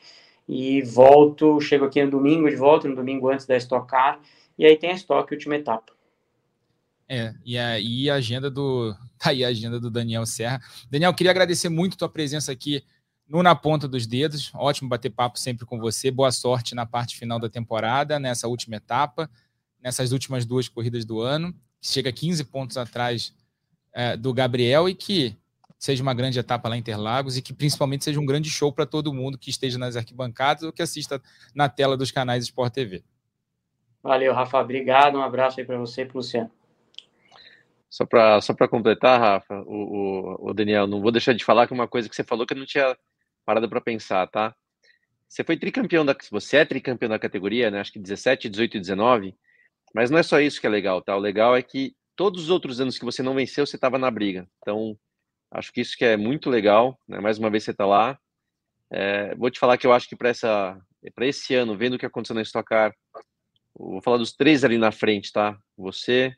e 0.50 0.82
volto, 0.82 1.62
chego 1.62 1.86
aqui 1.86 2.04
no 2.04 2.10
domingo 2.10 2.50
de 2.50 2.56
volta, 2.56 2.88
no 2.88 2.96
domingo 2.96 3.30
antes 3.30 3.46
da 3.46 3.56
Stock 3.56 3.88
Car, 3.88 4.20
e 4.58 4.66
aí 4.66 4.76
tem 4.78 4.90
a 4.90 4.96
Stock, 4.96 5.32
última 5.32 5.56
etapa. 5.56 5.94
É, 7.08 7.36
e 7.46 7.56
aí 7.56 8.10
a 8.10 8.16
agenda 8.16 8.50
do. 8.50 8.96
Tá 9.20 9.30
aí 9.30 9.46
a 9.46 9.50
agenda 9.50 9.80
do 9.80 9.92
Daniel 9.92 10.26
Serra. 10.26 10.60
Daniel, 10.90 11.14
queria 11.14 11.30
agradecer 11.30 11.70
muito 11.70 11.96
tua 11.96 12.10
presença 12.10 12.52
aqui 12.52 12.84
no 13.28 13.44
Na 13.44 13.54
Ponta 13.54 13.88
dos 13.88 14.08
Dedos. 14.08 14.52
Ótimo 14.56 14.90
bater 14.90 15.12
papo 15.12 15.38
sempre 15.38 15.68
com 15.68 15.78
você. 15.78 16.10
Boa 16.10 16.32
sorte 16.32 16.74
na 16.74 16.88
parte 16.88 17.16
final 17.16 17.38
da 17.38 17.48
temporada, 17.48 18.20
nessa 18.20 18.48
última 18.48 18.78
etapa, 18.78 19.30
nessas 19.80 20.12
últimas 20.12 20.48
duas 20.48 20.68
corridas 20.68 21.06
do 21.06 21.22
ano 21.22 21.54
chega 21.82 22.12
15 22.12 22.44
pontos 22.46 22.78
atrás 22.78 23.34
é, 23.94 24.16
do 24.16 24.34
Gabriel 24.34 24.88
e 24.88 24.96
que 24.96 25.36
seja 25.78 26.04
uma 26.04 26.14
grande 26.14 26.38
etapa 26.38 26.70
lá 26.70 26.78
em 26.78 26.80
Interlagos 26.80 27.38
e 27.38 27.42
que 27.42 27.54
principalmente 27.54 28.04
seja 28.04 28.20
um 28.20 28.26
grande 28.26 28.50
show 28.50 28.72
para 28.72 28.86
todo 28.86 29.14
mundo 29.14 29.38
que 29.38 29.50
esteja 29.50 29.80
nas 29.80 29.96
arquibancadas 29.96 30.64
ou 30.64 30.72
que 30.72 30.82
assista 30.82 31.20
na 31.56 31.68
tela 31.68 31.98
dos 31.98 32.12
canais 32.12 32.44
Sport 32.44 32.72
TV. 32.72 33.04
Valeu, 34.04 34.34
Rafa. 34.34 34.60
Obrigado. 34.60 35.18
Um 35.18 35.24
abraço 35.24 35.60
aí 35.60 35.66
para 35.66 35.78
você 35.78 36.04
e 36.04 36.06
para 36.06 36.16
o 36.16 36.18
Luciano. 36.18 36.52
Só 37.90 38.06
para 38.06 38.40
só 38.40 38.56
completar, 38.68 39.20
Rafa, 39.20 39.62
o, 39.64 39.74
o, 39.74 40.50
o, 40.50 40.54
Daniel, 40.54 40.88
não 40.88 41.02
vou 41.02 41.12
deixar 41.12 41.34
de 41.34 41.44
falar 41.44 41.68
que 41.68 41.74
uma 41.74 41.88
coisa 41.88 42.08
que 42.08 42.16
você 42.16 42.24
falou 42.24 42.46
que 42.46 42.54
eu 42.54 42.58
não 42.58 42.66
tinha 42.66 42.98
parado 43.46 43.68
para 43.68 43.82
pensar, 43.82 44.28
tá? 44.28 44.56
Você 45.28 45.44
foi 45.44 45.58
tricampeão 45.58 46.06
da. 46.06 46.16
Você 46.32 46.58
é 46.58 46.66
tricampeão 46.66 47.10
da 47.10 47.20
categoria, 47.20 47.70
né? 47.70 47.82
Acho 47.82 47.92
que 47.92 48.00
17, 48.00 48.50
18 48.50 48.78
e 48.78 48.80
19. 48.80 49.36
Mas 49.94 50.10
não 50.10 50.18
é 50.18 50.24
só 50.24 50.40
isso 50.40 50.60
que 50.60 50.68
é 50.68 50.70
legal, 50.70 51.02
tá? 51.02 51.16
O 51.16 51.20
legal 51.20 51.56
é 51.56 51.62
que 51.62 51.96
todos 52.16 52.44
os 52.44 52.50
outros 52.50 52.80
anos 52.80 52.98
que 52.98 53.06
você 53.06 53.24
não 53.24 53.34
venceu, 53.34 53.66
você 53.66 53.76
estava 53.76 53.98
na 53.98 54.10
briga. 54.12 54.48
Então, 54.60 54.98
acho 55.52 55.72
que 55.72 55.82
isso 55.82 55.98
que 55.98 56.06
é 56.06 56.18
muito 56.18 56.50
legal, 56.50 57.00
né? 57.08 57.20
Mais 57.20 57.38
uma 57.38 57.50
vez 57.50 57.64
você 57.64 57.72
está 57.72 57.86
lá. 57.86 58.18
É, 58.92 59.36
vou 59.36 59.50
te 59.50 59.60
falar 59.60 59.78
que 59.78 59.88
eu 59.88 59.94
acho 59.94 60.08
que 60.08 60.16
para 60.16 60.30
essa 60.30 60.80
para 61.16 61.26
esse 61.26 61.56
ano, 61.56 61.76
vendo 61.76 61.96
o 61.96 61.98
que 61.98 62.06
aconteceu 62.06 62.36
na 62.36 62.44
Stock 62.44 62.68
Car, 62.68 62.94
vou 63.74 64.02
falar 64.02 64.18
dos 64.18 64.34
três 64.34 64.64
ali 64.64 64.78
na 64.78 64.92
frente, 64.92 65.32
tá? 65.32 65.58
Você, 65.76 66.32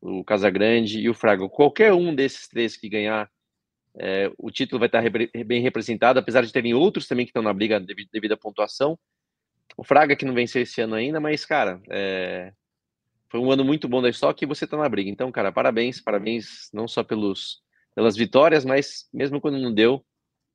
o 0.00 0.24
Casagrande 0.24 1.00
e 1.00 1.08
o 1.10 1.14
Fraga. 1.14 1.46
Qualquer 1.48 1.92
um 1.92 2.14
desses 2.14 2.48
três 2.48 2.76
que 2.76 2.88
ganhar, 2.88 3.30
é, 3.98 4.30
o 4.38 4.50
título 4.50 4.78
vai 4.78 4.88
estar 4.88 5.02
bem 5.44 5.60
representado, 5.60 6.18
apesar 6.18 6.42
de 6.42 6.52
terem 6.52 6.72
outros 6.72 7.06
também 7.06 7.26
que 7.26 7.30
estão 7.30 7.42
na 7.42 7.52
briga 7.52 7.78
devido, 7.78 8.08
devido 8.12 8.32
à 8.32 8.36
pontuação. 8.36 8.98
O 9.76 9.84
Fraga 9.84 10.16
que 10.16 10.24
não 10.24 10.34
venceu 10.34 10.62
esse 10.62 10.80
ano 10.80 10.94
ainda, 10.94 11.20
mas, 11.20 11.44
cara, 11.44 11.80
é, 11.90 12.52
foi 13.30 13.40
um 13.40 13.50
ano 13.50 13.64
muito 13.64 13.88
bom 13.88 14.02
da 14.02 14.10
Stock 14.10 14.42
e 14.42 14.46
você 14.46 14.64
está 14.64 14.76
na 14.76 14.88
briga. 14.88 15.08
Então, 15.08 15.30
cara, 15.30 15.52
parabéns, 15.52 16.00
parabéns 16.00 16.68
não 16.72 16.88
só 16.88 17.04
pelos, 17.04 17.62
pelas 17.94 18.16
vitórias, 18.16 18.64
mas 18.64 19.08
mesmo 19.12 19.40
quando 19.40 19.58
não 19.58 19.72
deu, 19.72 20.04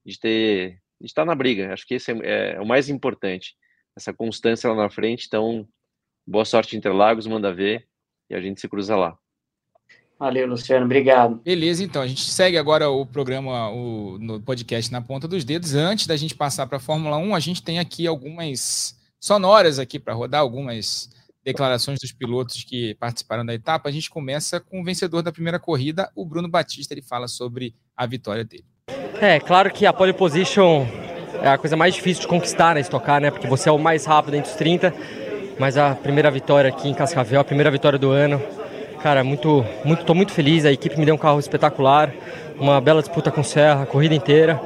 de 0.05 0.19
ter 0.19 0.82
de 0.99 1.07
estar 1.07 1.26
na 1.26 1.36
briga. 1.36 1.73
Acho 1.73 1.88
que 1.88 1.95
esse 1.95 2.11
é, 2.11 2.55
é, 2.55 2.61
o 2.61 2.65
mais 2.65 2.89
importante, 2.89 3.55
essa 3.95 4.13
constância 4.13 4.69
lá 4.69 4.76
na 4.76 4.89
frente. 4.89 5.26
Então, 5.28 5.67
boa 6.28 6.45
sorte 6.45 6.76
Interlagos, 6.76 7.28
manda 7.28 7.53
ver 7.53 7.88
e 8.30 8.36
a 8.36 8.41
gente 8.41 8.59
se 8.59 8.67
cruza 8.67 8.95
lá. 8.95 9.17
Valeu, 10.17 10.47
Luciano, 10.47 10.86
obrigado. 10.86 11.36
Beleza, 11.43 11.84
então, 11.84 12.01
a 12.01 12.07
gente 12.07 12.30
segue 12.30 12.57
agora 12.57 12.89
o 12.89 13.05
programa 13.05 13.69
o, 13.71 14.17
no 14.17 14.41
podcast 14.41 14.89
na 14.91 15.01
ponta 15.01 15.28
dos 15.28 15.43
dedos. 15.43 15.76
Antes 15.76 16.07
da 16.07 16.15
gente 16.15 16.34
passar 16.34 16.67
para 16.67 16.78
a 16.78 16.82
Fórmula 16.82 17.17
1, 17.17 17.36
a 17.36 17.39
gente 17.39 17.61
tem 17.61 17.80
aqui 17.80 18.07
algumas 18.07 18.97
sonoras 19.19 19.78
aqui 19.78 19.99
para 19.99 20.13
rodar, 20.13 20.39
algumas 20.39 21.09
declarações 21.45 21.99
dos 21.99 22.11
pilotos 22.11 22.63
que 22.63 22.95
participaram 22.95 23.45
da 23.45 23.53
etapa. 23.53 23.87
A 23.87 23.91
gente 23.91 24.09
começa 24.09 24.59
com 24.59 24.81
o 24.81 24.83
vencedor 24.83 25.21
da 25.21 25.31
primeira 25.31 25.59
corrida, 25.59 26.11
o 26.15 26.25
Bruno 26.25 26.49
Batista, 26.49 26.93
ele 26.93 27.01
fala 27.01 27.27
sobre 27.27 27.75
a 27.95 28.05
vitória 28.05 28.43
dele. 28.43 28.65
É, 29.21 29.39
claro 29.39 29.71
que 29.71 29.85
a 29.85 29.93
pole 29.93 30.11
position 30.11 30.85
é 31.41 31.47
a 31.47 31.57
coisa 31.57 31.77
mais 31.77 31.93
difícil 31.93 32.21
de 32.21 32.27
conquistar, 32.27 32.75
né, 32.75 32.81
estocar, 32.81 33.21
né, 33.21 33.29
porque 33.31 33.47
você 33.47 33.69
é 33.69 33.71
o 33.71 33.77
mais 33.77 34.05
rápido 34.05 34.35
entre 34.35 34.49
os 34.49 34.57
30, 34.57 34.93
mas 35.59 35.77
a 35.77 35.95
primeira 35.95 36.29
vitória 36.31 36.69
aqui 36.69 36.89
em 36.89 36.93
Cascavel, 36.93 37.39
a 37.39 37.43
primeira 37.43 37.71
vitória 37.71 37.97
do 37.97 38.09
ano, 38.09 38.41
Cara, 39.05 39.23
muito, 39.23 39.63
muito, 39.83 40.03
tô 40.03 40.15
muito 40.15 40.31
feliz. 40.31 40.65
A 40.65 40.71
equipe 40.71 40.97
me 40.97 41.05
deu 41.05 41.13
um 41.13 41.17
carro 41.17 41.39
espetacular, 41.39 42.11
uma 42.59 42.81
bela 42.81 43.01
disputa 43.03 43.29
com 43.29 43.43
Serra, 43.43 43.83
a 43.83 43.85
corrida 43.85 44.15
inteira. 44.15 44.59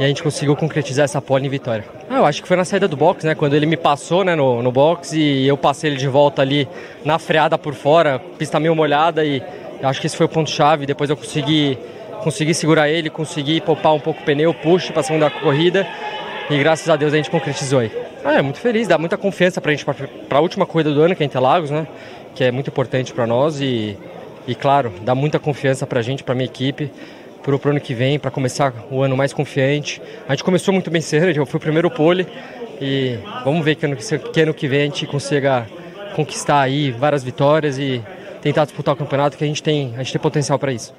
E 0.00 0.04
a 0.04 0.08
gente 0.08 0.22
conseguiu 0.22 0.56
concretizar 0.56 1.04
essa 1.04 1.20
pole 1.20 1.44
em 1.44 1.50
vitória. 1.50 1.84
Ah, 2.08 2.18
eu 2.18 2.26
acho 2.26 2.42
que 2.42 2.48
foi 2.48 2.56
na 2.56 2.64
saída 2.64 2.86
do 2.86 2.96
box, 2.96 3.26
né? 3.26 3.34
Quando 3.34 3.54
ele 3.54 3.66
me 3.66 3.76
passou 3.76 4.24
né, 4.24 4.34
no, 4.34 4.62
no 4.62 4.70
box 4.70 5.12
e 5.16 5.46
eu 5.46 5.56
passei 5.56 5.90
ele 5.90 5.96
de 5.96 6.08
volta 6.08 6.42
ali 6.42 6.68
na 7.04 7.18
freada 7.18 7.56
por 7.56 7.74
fora, 7.74 8.20
pista 8.38 8.60
meio 8.60 8.74
molhada 8.74 9.24
e 9.24 9.42
acho 9.82 10.00
que 10.00 10.06
esse 10.06 10.16
foi 10.16 10.26
o 10.26 10.28
ponto-chave. 10.28 10.86
Depois 10.86 11.08
eu 11.10 11.16
consegui, 11.16 11.78
consegui 12.22 12.54
segurar 12.54 12.88
ele, 12.88 13.10
consegui 13.10 13.60
poupar 13.60 13.94
um 13.94 14.00
pouco 14.00 14.20
o 14.20 14.24
pneu, 14.24 14.52
push 14.52 14.90
para 14.90 15.00
a 15.00 15.02
segunda 15.02 15.30
corrida 15.30 15.86
e 16.50 16.58
graças 16.58 16.88
a 16.88 16.96
Deus 16.96 17.12
a 17.12 17.16
gente 17.16 17.30
concretizou 17.30 17.80
aí. 17.80 17.90
Ah, 18.24 18.34
é 18.34 18.42
muito 18.42 18.58
feliz, 18.58 18.86
dá 18.88 18.98
muita 18.98 19.16
confiança 19.16 19.60
para 19.60 19.72
a 19.72 19.74
gente 19.74 19.84
para 19.84 20.38
a 20.38 20.40
última 20.40 20.66
corrida 20.66 20.92
do 20.92 21.00
ano, 21.00 21.14
que 21.14 21.22
é 21.22 21.26
Interlagos, 21.26 21.70
né? 21.70 21.86
que 22.34 22.42
é 22.42 22.50
muito 22.50 22.68
importante 22.68 23.12
para 23.12 23.26
nós 23.26 23.60
e, 23.60 23.96
e, 24.46 24.54
claro, 24.54 24.92
dá 25.02 25.14
muita 25.14 25.38
confiança 25.38 25.86
para 25.86 26.00
a 26.00 26.02
gente, 26.02 26.24
para 26.24 26.34
minha 26.34 26.46
equipe, 26.46 26.90
para 27.44 27.68
o 27.68 27.70
ano 27.70 27.80
que 27.80 27.94
vem, 27.94 28.18
para 28.18 28.30
começar 28.30 28.72
o 28.90 29.02
ano 29.02 29.16
mais 29.16 29.32
confiante. 29.32 30.00
A 30.26 30.32
gente 30.32 30.42
começou 30.42 30.72
muito 30.72 30.90
bem 30.90 31.02
cedo, 31.02 31.26
eu 31.26 31.44
fui 31.44 31.58
o 31.58 31.60
primeiro 31.60 31.90
pole 31.90 32.26
e 32.80 33.18
vamos 33.44 33.62
ver 33.62 33.74
que 33.74 33.84
ano 33.84 33.96
que, 33.96 34.40
ano 34.40 34.54
que 34.54 34.66
vem 34.66 34.80
a 34.80 34.84
gente 34.84 35.06
consiga 35.06 35.68
conquistar 36.16 36.62
aí 36.62 36.90
várias 36.90 37.22
vitórias 37.22 37.78
e 37.78 38.02
tentar 38.40 38.64
disputar 38.64 38.94
o 38.94 38.96
campeonato 38.96 39.36
que 39.36 39.44
a 39.44 39.46
gente 39.46 39.62
tem, 39.62 39.94
a 39.94 39.98
gente 39.98 40.12
tem 40.12 40.20
potencial 40.20 40.58
para 40.58 40.72
isso. 40.72 40.94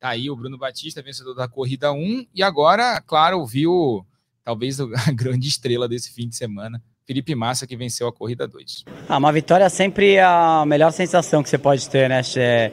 Tá 0.00 0.08
aí 0.08 0.30
o 0.30 0.36
Bruno 0.36 0.56
Batista, 0.56 1.02
vencedor 1.02 1.34
da 1.34 1.46
corrida 1.46 1.92
1 1.92 2.26
e 2.34 2.42
agora, 2.42 3.00
claro, 3.02 3.44
viu 3.44 4.04
talvez 4.42 4.80
a 4.80 5.12
grande 5.12 5.46
estrela 5.46 5.86
desse 5.86 6.10
fim 6.10 6.28
de 6.28 6.36
semana, 6.36 6.82
Felipe 7.06 7.34
Massa, 7.34 7.66
que 7.66 7.76
venceu 7.76 8.08
a 8.08 8.12
corrida 8.12 8.48
2. 8.48 8.84
Ah, 9.08 9.18
uma 9.18 9.32
vitória 9.32 9.64
é 9.64 9.68
sempre 9.68 10.18
a 10.18 10.64
melhor 10.66 10.90
sensação 10.90 11.42
que 11.42 11.48
você 11.48 11.58
pode 11.58 11.88
ter, 11.88 12.08
né? 12.08 12.22
É, 12.36 12.72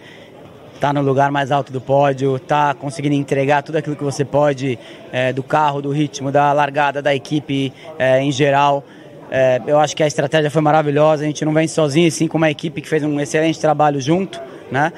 tá 0.80 0.94
no 0.94 1.02
lugar 1.02 1.32
mais 1.32 1.52
alto 1.52 1.72
do 1.72 1.82
pódio, 1.82 2.40
tá 2.40 2.74
conseguindo 2.74 3.16
entregar 3.16 3.62
tudo 3.62 3.78
aquilo 3.78 3.96
que 3.96 4.04
você 4.04 4.24
pode 4.24 4.80
é, 5.12 5.34
do 5.34 5.44
carro, 5.44 5.82
do 5.82 5.92
ritmo, 5.92 6.32
da 6.32 6.54
largada 6.54 7.02
da 7.02 7.14
equipe 7.14 7.74
é, 7.98 8.22
em 8.22 8.32
geral. 8.32 8.84
É, 9.30 9.62
eu 9.68 9.78
acho 9.80 9.96
que 9.96 10.02
a 10.02 10.08
estratégia 10.08 10.50
foi 10.50 10.62
maravilhosa, 10.62 11.24
a 11.24 11.28
gente 11.28 11.44
não 11.46 11.54
vem 11.54 11.68
sozinho, 11.68 12.10
sim 12.12 12.28
com 12.28 12.38
uma 12.38 12.50
equipe 12.50 12.82
que 12.82 12.88
fez 12.88 13.04
um 13.04 13.20
excelente 13.20 13.60
trabalho 13.60 14.02
junto, 14.02 14.42
né? 14.72 14.92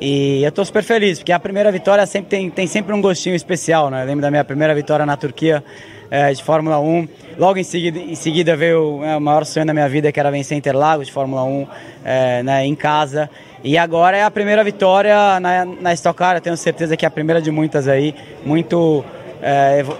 E 0.00 0.42
eu 0.42 0.48
estou 0.48 0.64
super 0.64 0.82
feliz, 0.82 1.18
porque 1.18 1.32
a 1.32 1.38
primeira 1.38 1.70
vitória 1.70 2.04
sempre 2.06 2.28
tem, 2.28 2.50
tem 2.50 2.66
sempre 2.66 2.92
um 2.92 3.00
gostinho 3.00 3.34
especial, 3.34 3.90
né? 3.90 4.02
Eu 4.02 4.06
lembro 4.06 4.22
da 4.22 4.30
minha 4.30 4.44
primeira 4.44 4.74
vitória 4.74 5.06
na 5.06 5.16
Turquia, 5.16 5.62
é, 6.10 6.32
de 6.32 6.42
Fórmula 6.42 6.78
1. 6.78 7.08
Logo 7.38 7.58
em 7.58 7.64
seguida, 7.64 7.98
em 7.98 8.14
seguida 8.14 8.56
veio 8.56 9.02
é, 9.04 9.16
o 9.16 9.20
maior 9.20 9.44
sonho 9.44 9.66
da 9.66 9.72
minha 9.72 9.88
vida, 9.88 10.12
que 10.12 10.20
era 10.20 10.30
vencer 10.30 10.56
Interlagos 10.56 11.06
de 11.06 11.12
Fórmula 11.12 11.42
1 11.44 11.66
é, 12.04 12.42
né, 12.42 12.66
em 12.66 12.74
casa. 12.74 13.28
E 13.64 13.78
agora 13.78 14.14
é 14.14 14.22
a 14.22 14.30
primeira 14.30 14.62
vitória 14.62 15.40
na, 15.40 15.64
na 15.64 15.94
Stock 15.94 16.18
Car, 16.18 16.36
eu 16.36 16.40
tenho 16.42 16.54
certeza 16.54 16.98
que 16.98 17.06
é 17.06 17.08
a 17.08 17.10
primeira 17.10 17.40
de 17.40 17.50
muitas 17.50 17.88
aí. 17.88 18.14
Muito, 18.44 19.02
é, 19.40 19.78
evo, 19.78 19.96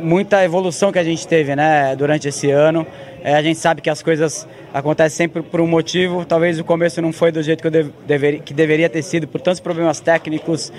muita 0.00 0.42
evolução 0.42 0.90
que 0.90 0.98
a 0.98 1.04
gente 1.04 1.28
teve 1.28 1.54
né, 1.54 1.94
durante 1.94 2.28
esse 2.28 2.50
ano. 2.50 2.86
É, 3.22 3.34
a 3.34 3.42
gente 3.42 3.58
sabe 3.58 3.82
que 3.82 3.90
as 3.90 4.02
coisas 4.02 4.48
acontecem 4.72 5.26
sempre 5.26 5.42
por 5.42 5.60
um 5.60 5.66
motivo. 5.66 6.24
Talvez 6.24 6.58
o 6.58 6.64
começo 6.64 7.02
não 7.02 7.12
foi 7.12 7.30
do 7.30 7.42
jeito 7.42 7.60
que, 7.60 7.66
eu 7.66 7.70
deve, 7.70 7.92
deveria, 8.06 8.40
que 8.40 8.54
deveria 8.54 8.88
ter 8.88 9.02
sido, 9.02 9.28
por 9.28 9.42
tantos 9.42 9.60
problemas 9.60 10.00
técnicos 10.00 10.72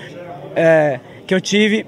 é, 0.56 0.98
que 1.28 1.32
eu 1.32 1.40
tive. 1.40 1.86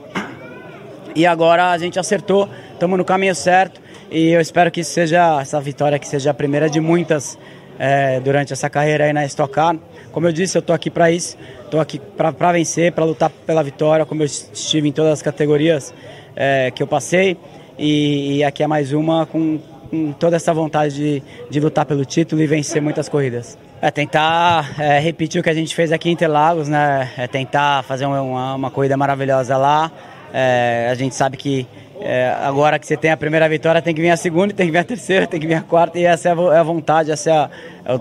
E 1.16 1.26
agora 1.26 1.72
a 1.72 1.78
gente 1.78 1.99
acertou, 1.99 2.49
estamos 2.74 2.97
no 2.97 3.05
caminho 3.05 3.34
certo 3.34 3.80
e 4.09 4.28
eu 4.28 4.41
espero 4.41 4.70
que 4.70 4.84
seja 4.84 5.41
essa 5.41 5.61
vitória 5.61 5.99
que 5.99 6.07
seja 6.07 6.30
a 6.30 6.34
primeira 6.34 6.70
de 6.70 6.78
muitas 6.78 7.36
é, 7.81 8.20
durante 8.20 8.53
essa 8.53 8.68
carreira 8.68 9.05
aí 9.05 9.12
na 9.12 9.24
Stock 9.24 9.51
Car. 9.51 9.74
Como 10.12 10.26
eu 10.28 10.33
disse, 10.33 10.59
eu 10.59 10.61
estou 10.61 10.74
aqui 10.74 10.91
para 10.91 11.11
isso, 11.11 11.39
estou 11.64 11.81
aqui 11.81 11.99
para 11.99 12.53
vencer, 12.53 12.93
para 12.93 13.07
lutar 13.07 13.31
pela 13.31 13.62
vitória, 13.62 14.05
como 14.05 14.20
eu 14.20 14.26
estive 14.26 14.87
em 14.87 14.93
todas 14.93 15.14
as 15.14 15.22
categorias 15.22 15.95
é, 16.37 16.70
que 16.70 16.83
eu 16.83 16.87
passei. 16.87 17.39
E, 17.78 18.37
e, 18.37 18.45
aqui 18.45 18.62
é 18.62 18.66
mais 18.66 18.93
uma 18.93 19.24
com, 19.24 19.59
com 19.89 20.12
toda 20.12 20.37
essa 20.37 20.53
vontade 20.53 20.95
de, 20.95 21.22
de, 21.49 21.59
lutar 21.59 21.87
pelo 21.87 22.05
título 22.05 22.43
e 22.43 22.47
vencer 22.47 22.83
muitas 22.83 23.09
corridas. 23.09 23.57
É 23.81 23.91
tentar 23.91 24.78
é, 24.78 24.99
repetir 24.99 25.41
o 25.41 25.43
que 25.43 25.49
a 25.49 25.55
gente 25.55 25.74
fez 25.74 25.91
aqui 25.91 26.11
em 26.11 26.12
Interlagos, 26.12 26.68
né? 26.68 27.11
É 27.16 27.26
tentar 27.26 27.83
fazer 27.85 28.05
uma, 28.05 28.55
uma 28.55 28.70
corrida 28.70 28.99
maravilhosa 28.99 29.57
lá. 29.57 29.91
É, 30.35 30.89
a 30.91 30.95
gente 30.95 31.14
sabe 31.14 31.39
que 31.39 31.66
é, 32.01 32.30
agora 32.42 32.78
que 32.78 32.86
você 32.86 32.96
tem 32.96 33.11
a 33.11 33.16
primeira 33.16 33.48
vitória, 33.48 33.82
tem 33.82 33.94
que 33.94 34.01
vir 34.01 34.11
a 34.11 34.16
segunda, 34.16 34.55
tem 34.55 34.66
que 34.66 34.72
vir 34.72 34.78
a 34.78 34.84
terceira, 34.84 35.26
tem 35.26 35.38
que 35.38 35.46
vir 35.46 35.55
a 35.55 35.62
quarta, 35.62 35.98
e 35.98 36.05
essa 36.05 36.30
é 36.30 36.32
a, 36.32 36.59
é 36.59 36.64
vontade, 36.64 37.11
essa 37.11 37.30
é, 37.30 37.34
a, 37.34 37.51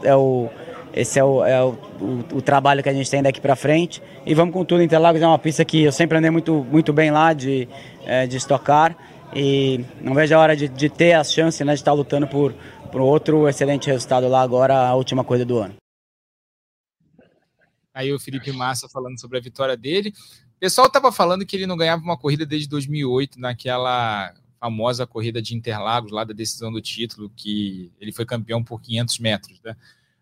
é, 0.04 0.16
o, 0.16 0.50
esse 0.94 1.20
é, 1.20 1.24
o, 1.24 1.44
é 1.44 1.64
o, 1.64 1.70
o, 2.00 2.38
o, 2.38 2.42
trabalho 2.42 2.82
que 2.82 2.90
a 2.90 2.94
gente 2.94 3.10
tem 3.10 3.22
daqui 3.22 3.42
para 3.42 3.56
frente. 3.56 4.02
E 4.26 4.34
vamos 4.34 4.54
com 4.54 4.66
tudo. 4.66 4.82
Interlagos 4.82 5.22
é 5.22 5.28
uma 5.28 5.38
pista 5.38 5.64
que 5.64 5.84
eu 5.84 5.92
sempre 5.92 6.18
andei 6.18 6.32
muito, 6.32 6.66
muito 6.72 6.92
bem 6.94 7.12
lá 7.12 7.34
de, 7.34 7.68
é, 8.06 8.26
de 8.26 8.38
estocar. 8.38 8.96
E 9.36 9.86
não 10.02 10.14
vejo 10.16 10.34
a 10.34 10.40
hora 10.40 10.56
de, 10.56 10.68
de 10.68 10.90
ter 10.90 11.14
a 11.14 11.24
chance 11.24 11.64
né, 11.64 11.74
de 11.74 11.80
estar 11.80 11.94
lutando 11.94 12.28
por, 12.28 12.54
por 12.92 13.02
outro 13.02 13.48
excelente 13.48 13.88
resultado 13.88 14.28
lá 14.28 14.42
agora, 14.42 14.76
a 14.76 14.96
última 14.96 15.24
coisa 15.24 15.46
do 15.46 15.60
ano. 15.60 15.76
Aí 17.94 18.12
o 18.14 18.20
Felipe 18.20 18.52
Massa 18.52 18.88
falando 18.88 19.20
sobre 19.20 19.38
a 19.38 19.42
vitória 19.42 19.76
dele. 19.76 20.14
O 20.60 20.66
pessoal 20.68 20.88
estava 20.88 21.10
falando 21.10 21.46
que 21.46 21.56
ele 21.56 21.66
não 21.66 21.78
ganhava 21.78 22.04
uma 22.04 22.18
corrida 22.18 22.46
desde 22.46 22.68
2008, 22.68 23.40
naquela 23.40 24.34
famosa 24.60 25.08
corrida 25.08 25.42
de 25.42 25.56
Interlagos, 25.56 26.12
lá 26.12 26.26
da 26.26 26.34
decisão 26.34 26.70
do 26.70 26.82
título, 26.82 27.32
que 27.34 27.90
ele 27.98 28.12
foi 28.12 28.26
campeão 28.26 28.62
por 28.62 28.82
500 28.82 29.20
metros, 29.20 29.62
né? 29.64 29.74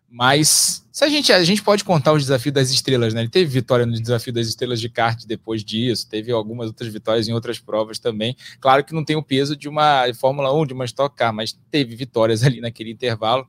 Mas 0.08 0.86
se 0.92 1.04
a 1.04 1.08
gente 1.08 1.32
a 1.32 1.42
gente 1.42 1.60
pode 1.60 1.82
contar 1.82 2.12
os 2.12 2.22
desafios 2.22 2.54
das 2.54 2.70
estrelas, 2.70 3.12
né? 3.12 3.22
Ele 3.22 3.28
teve 3.28 3.50
vitória 3.50 3.84
no 3.84 4.00
desafio 4.00 4.32
das 4.32 4.46
estrelas 4.46 4.80
de 4.80 4.88
kart 4.88 5.24
depois 5.26 5.64
disso, 5.64 6.08
teve 6.08 6.30
algumas 6.30 6.68
outras 6.68 6.92
vitórias 6.92 7.26
em 7.26 7.32
outras 7.32 7.58
provas 7.58 7.98
também. 7.98 8.36
Claro 8.60 8.84
que 8.84 8.94
não 8.94 9.04
tem 9.04 9.16
o 9.16 9.22
peso 9.24 9.56
de 9.56 9.68
uma 9.68 10.04
Fórmula 10.14 10.54
1, 10.54 10.66
de 10.66 10.72
uma 10.72 10.84
Stock 10.84 11.16
Car, 11.16 11.32
mas 11.32 11.58
teve 11.68 11.96
vitórias 11.96 12.44
ali 12.44 12.60
naquele 12.60 12.92
intervalo. 12.92 13.44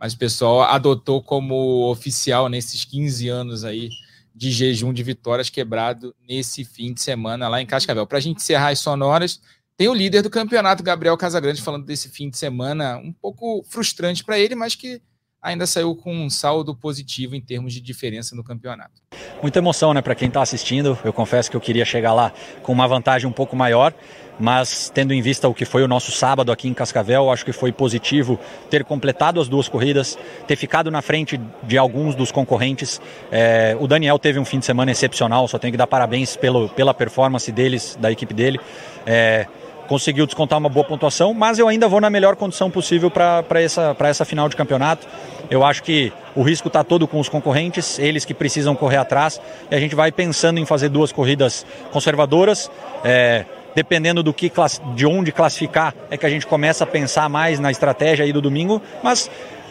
mas 0.00 0.14
o 0.14 0.18
pessoal 0.18 0.62
adotou 0.62 1.22
como 1.22 1.90
oficial 1.90 2.48
nesses 2.48 2.82
15 2.86 3.28
anos 3.28 3.62
aí 3.62 3.90
de 4.34 4.50
jejum 4.50 4.92
de 4.92 5.02
vitórias 5.02 5.48
quebrado 5.48 6.14
nesse 6.28 6.64
fim 6.64 6.92
de 6.92 7.00
semana 7.00 7.48
lá 7.48 7.60
em 7.60 7.66
Cascavel. 7.66 8.06
Para 8.06 8.18
a 8.18 8.20
gente 8.20 8.38
encerrar 8.38 8.70
as 8.70 8.80
sonoras, 8.80 9.40
tem 9.76 9.88
o 9.88 9.94
líder 9.94 10.22
do 10.22 10.30
campeonato, 10.30 10.82
Gabriel 10.82 11.16
Casagrande, 11.16 11.62
falando 11.62 11.84
desse 11.84 12.08
fim 12.08 12.30
de 12.30 12.36
semana 12.36 12.96
um 12.98 13.12
pouco 13.12 13.62
frustrante 13.68 14.24
para 14.24 14.38
ele, 14.38 14.54
mas 14.54 14.74
que 14.74 15.00
ainda 15.44 15.66
saiu 15.66 15.94
com 15.94 16.16
um 16.16 16.30
saldo 16.30 16.74
positivo 16.74 17.36
em 17.36 17.40
termos 17.40 17.74
de 17.74 17.80
diferença 17.80 18.34
no 18.34 18.42
campeonato. 18.42 19.02
Muita 19.42 19.58
emoção, 19.58 19.92
né, 19.92 20.00
para 20.00 20.14
quem 20.14 20.28
está 20.28 20.40
assistindo. 20.40 20.98
Eu 21.04 21.12
confesso 21.12 21.50
que 21.50 21.56
eu 21.56 21.60
queria 21.60 21.84
chegar 21.84 22.14
lá 22.14 22.32
com 22.62 22.72
uma 22.72 22.88
vantagem 22.88 23.28
um 23.28 23.32
pouco 23.32 23.54
maior, 23.54 23.92
mas 24.40 24.90
tendo 24.92 25.12
em 25.12 25.20
vista 25.20 25.46
o 25.46 25.52
que 25.52 25.66
foi 25.66 25.82
o 25.82 25.88
nosso 25.88 26.10
sábado 26.10 26.50
aqui 26.50 26.66
em 26.66 26.72
Cascavel, 26.72 27.30
acho 27.30 27.44
que 27.44 27.52
foi 27.52 27.70
positivo 27.70 28.40
ter 28.70 28.84
completado 28.84 29.38
as 29.38 29.46
duas 29.46 29.68
corridas, 29.68 30.18
ter 30.46 30.56
ficado 30.56 30.90
na 30.90 31.02
frente 31.02 31.38
de 31.62 31.76
alguns 31.76 32.14
dos 32.14 32.32
concorrentes. 32.32 32.98
É, 33.30 33.76
o 33.78 33.86
Daniel 33.86 34.18
teve 34.18 34.38
um 34.38 34.46
fim 34.46 34.58
de 34.58 34.64
semana 34.64 34.90
excepcional, 34.90 35.46
só 35.46 35.58
tenho 35.58 35.72
que 35.72 35.78
dar 35.78 35.86
parabéns 35.86 36.36
pelo, 36.36 36.70
pela 36.70 36.94
performance 36.94 37.52
deles, 37.52 37.98
da 38.00 38.10
equipe 38.10 38.32
dele. 38.32 38.58
É, 39.04 39.46
conseguiu 39.86 40.26
descontar 40.26 40.58
uma 40.58 40.68
boa 40.68 40.84
pontuação, 40.84 41.34
mas 41.34 41.58
eu 41.58 41.68
ainda 41.68 41.88
vou 41.88 42.00
na 42.00 42.10
melhor 42.10 42.36
condição 42.36 42.70
possível 42.70 43.10
para 43.10 43.44
essa, 43.60 43.96
essa 44.00 44.24
final 44.24 44.48
de 44.48 44.56
campeonato. 44.56 45.06
Eu 45.50 45.64
acho 45.64 45.82
que 45.82 46.12
o 46.34 46.42
risco 46.42 46.68
está 46.68 46.82
todo 46.82 47.06
com 47.06 47.20
os 47.20 47.28
concorrentes, 47.28 47.98
eles 47.98 48.24
que 48.24 48.34
precisam 48.34 48.74
correr 48.74 48.96
atrás, 48.96 49.40
e 49.70 49.74
a 49.74 49.78
gente 49.78 49.94
vai 49.94 50.10
pensando 50.10 50.58
em 50.58 50.66
fazer 50.66 50.88
duas 50.88 51.12
corridas 51.12 51.66
conservadoras. 51.92 52.70
É, 53.04 53.44
dependendo 53.74 54.22
do 54.22 54.32
que 54.32 54.50
de 54.94 55.04
onde 55.04 55.32
classificar, 55.32 55.94
é 56.08 56.16
que 56.16 56.24
a 56.24 56.30
gente 56.30 56.46
começa 56.46 56.84
a 56.84 56.86
pensar 56.86 57.28
mais 57.28 57.58
na 57.58 57.70
estratégia 57.70 58.24
aí 58.24 58.32
do 58.32 58.40
domingo, 58.40 58.80
mas 59.02 59.28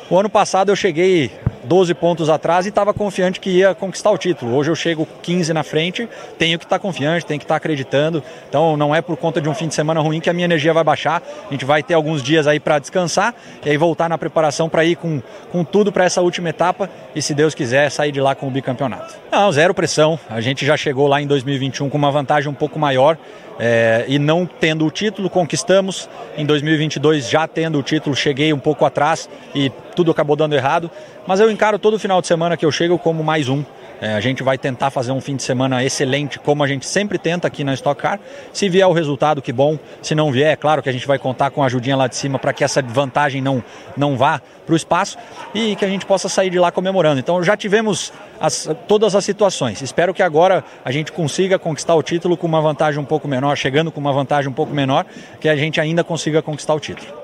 o 0.10 0.20
ano 0.20 0.30
passado 0.30 0.70
eu 0.70 0.76
cheguei 0.76 1.32
12 1.64 1.94
pontos 1.94 2.30
atrás 2.30 2.66
e 2.66 2.70
estava 2.70 2.94
confiante 2.94 3.40
que 3.40 3.50
ia 3.50 3.74
conquistar 3.74 4.12
o 4.12 4.18
título. 4.18 4.56
Hoje 4.56 4.70
eu 4.70 4.76
chego 4.76 5.08
15 5.22 5.54
na 5.54 5.64
frente, 5.64 6.08
tenho 6.38 6.58
que 6.60 6.66
estar 6.66 6.78
tá 6.78 6.80
confiante, 6.80 7.26
tenho 7.26 7.40
que 7.40 7.46
estar 7.46 7.56
tá 7.56 7.58
acreditando. 7.58 8.24
Então 8.50 8.76
não 8.78 8.94
é 8.94 9.02
por 9.02 9.18
conta 9.18 9.42
de 9.42 9.50
um 9.50 9.54
fim 9.54 9.68
de 9.68 9.74
semana 9.74 10.00
ruim 10.00 10.20
que 10.20 10.30
a 10.30 10.34
minha 10.34 10.46
energia 10.46 10.74
vai 10.74 10.84
baixar. 10.84 11.22
A 11.48 11.52
gente 11.52 11.66
vai 11.66 11.82
ter 11.82 11.94
alguns 11.94 12.22
dias 12.22 12.48
aí 12.48 12.60
para 12.60 12.80
descansar 12.80 13.34
e 13.66 13.70
aí 13.70 13.78
voltar 13.78 14.10
na 14.10 14.18
preparação 14.18 14.70
para 14.70 14.84
ir 14.84 14.96
com, 14.96 15.22
com 15.52 15.64
tudo 15.64 15.92
para 15.92 16.06
essa 16.06 16.22
última 16.22 16.50
etapa 16.50 16.90
e, 17.16 17.22
se 17.22 17.34
Deus 17.34 17.56
quiser, 17.56 17.90
sair 17.90 18.12
de 18.12 18.22
lá 18.22 18.36
com 18.36 18.48
o 18.48 18.52
bicampeonato. 18.52 19.16
Não, 19.32 19.52
zero 19.52 19.74
pressão. 19.74 20.20
A 20.30 20.42
gente 20.42 20.66
já 20.66 20.78
chegou 20.78 21.08
lá 21.08 21.22
em 21.22 21.28
2021 21.28 21.90
com 21.90 21.98
uma 21.98 22.12
vantagem 22.12 22.50
um 22.50 22.56
pouco 22.56 22.80
maior. 22.80 23.18
É, 23.60 24.06
e 24.08 24.18
não 24.18 24.46
tendo 24.46 24.86
o 24.86 24.92
título, 24.92 25.30
conquistamos. 25.30 26.10
Em 26.38 26.46
2022, 26.46 27.30
já 27.30 27.48
tendo 27.48 27.78
o 27.80 27.84
título, 27.84 28.16
cheguei 28.16 28.52
um 28.52 28.60
pouco 28.60 28.86
atrás 28.86 29.30
e 29.54 29.72
tudo 29.96 30.12
acabou 30.12 30.36
dando 30.36 30.54
errado. 30.56 30.90
Mas 31.28 31.40
eu 31.40 31.50
encaro 31.52 31.78
todo 31.78 32.00
final 32.00 32.22
de 32.22 32.28
semana 32.28 32.58
que 32.58 32.66
eu 32.66 32.72
chego 32.72 32.98
como 32.98 33.24
mais 33.24 33.48
um. 33.50 33.64
É, 34.04 34.16
a 34.16 34.20
gente 34.20 34.44
vai 34.44 34.58
tentar 34.58 34.90
fazer 34.90 35.14
um 35.14 35.22
fim 35.22 35.34
de 35.34 35.44
semana 35.44 35.82
excelente, 35.82 36.38
como 36.38 36.62
a 36.62 36.68
gente 36.68 36.86
sempre 36.86 37.18
tenta 37.18 37.48
aqui 37.48 37.64
na 37.64 37.74
Stock 37.74 38.02
Car. 38.02 38.20
Se 38.52 38.68
vier 38.68 38.86
o 38.86 38.92
resultado, 38.92 39.42
que 39.42 39.54
bom. 39.54 39.80
Se 40.02 40.14
não 40.14 40.30
vier, 40.30 40.52
é 40.52 40.56
claro 40.58 40.84
que 40.84 40.90
a 40.90 40.92
gente 40.92 41.08
vai 41.08 41.18
contar 41.18 41.52
com 41.52 41.64
a 41.64 41.68
ajudinha 41.68 41.96
lá 41.96 42.08
de 42.08 42.18
cima 42.18 42.38
para 42.38 42.52
que 42.52 42.66
essa 42.66 42.82
vantagem 42.82 43.42
não, 43.42 43.64
não 43.96 44.18
vá 44.18 44.42
para 44.66 44.74
o 44.74 44.76
espaço 44.76 45.18
e 45.56 45.78
que 45.78 45.86
a 45.86 45.88
gente 45.88 46.06
possa 46.06 46.28
sair 46.28 46.50
de 46.50 46.60
lá 46.60 46.70
comemorando. 46.70 47.18
Então 47.18 47.42
já 47.42 47.56
tivemos 47.56 48.12
as, 48.42 48.70
todas 48.90 49.16
as 49.16 49.24
situações. 49.24 49.82
Espero 49.82 50.14
que 50.14 50.22
agora 50.22 50.66
a 50.84 50.92
gente 50.92 51.10
consiga 51.14 51.58
conquistar 51.58 51.96
o 51.96 52.04
título 52.04 52.36
com 52.36 52.46
uma 52.46 52.60
vantagem 52.60 53.00
um 53.00 53.06
pouco 53.06 53.26
menor, 53.26 53.56
chegando 53.56 53.90
com 53.90 54.02
uma 54.02 54.12
vantagem 54.12 54.52
um 54.52 54.54
pouco 54.54 54.74
menor, 54.74 55.06
que 55.40 55.48
a 55.48 55.56
gente 55.56 55.80
ainda 55.80 56.04
consiga 56.04 56.42
conquistar 56.42 56.74
o 56.74 56.80
título 56.82 57.23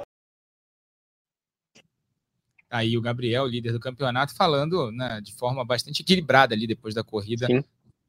aí 2.70 2.98
o 2.98 3.02
Gabriel, 3.02 3.48
líder 3.48 3.72
do 3.72 3.80
campeonato, 3.80 4.36
falando 4.36 4.92
né, 4.92 5.20
de 5.22 5.34
forma 5.34 5.66
bastante 5.66 6.02
equilibrada 6.02 6.54
ali 6.54 6.68
depois 6.68 6.94
da 6.94 7.04
corrida, 7.04 7.48
Sim. 7.48 7.64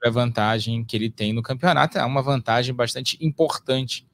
a 0.05 0.11
vantagem 0.11 0.85
que 0.85 0.97
ele 0.97 1.09
tem 1.09 1.33
no 1.33 1.43
campeonato. 1.43 1.99
É 1.99 2.05
uma 2.05 2.23
vantagem 2.23 2.75
bastante 2.75 3.17
importante. 3.25 4.07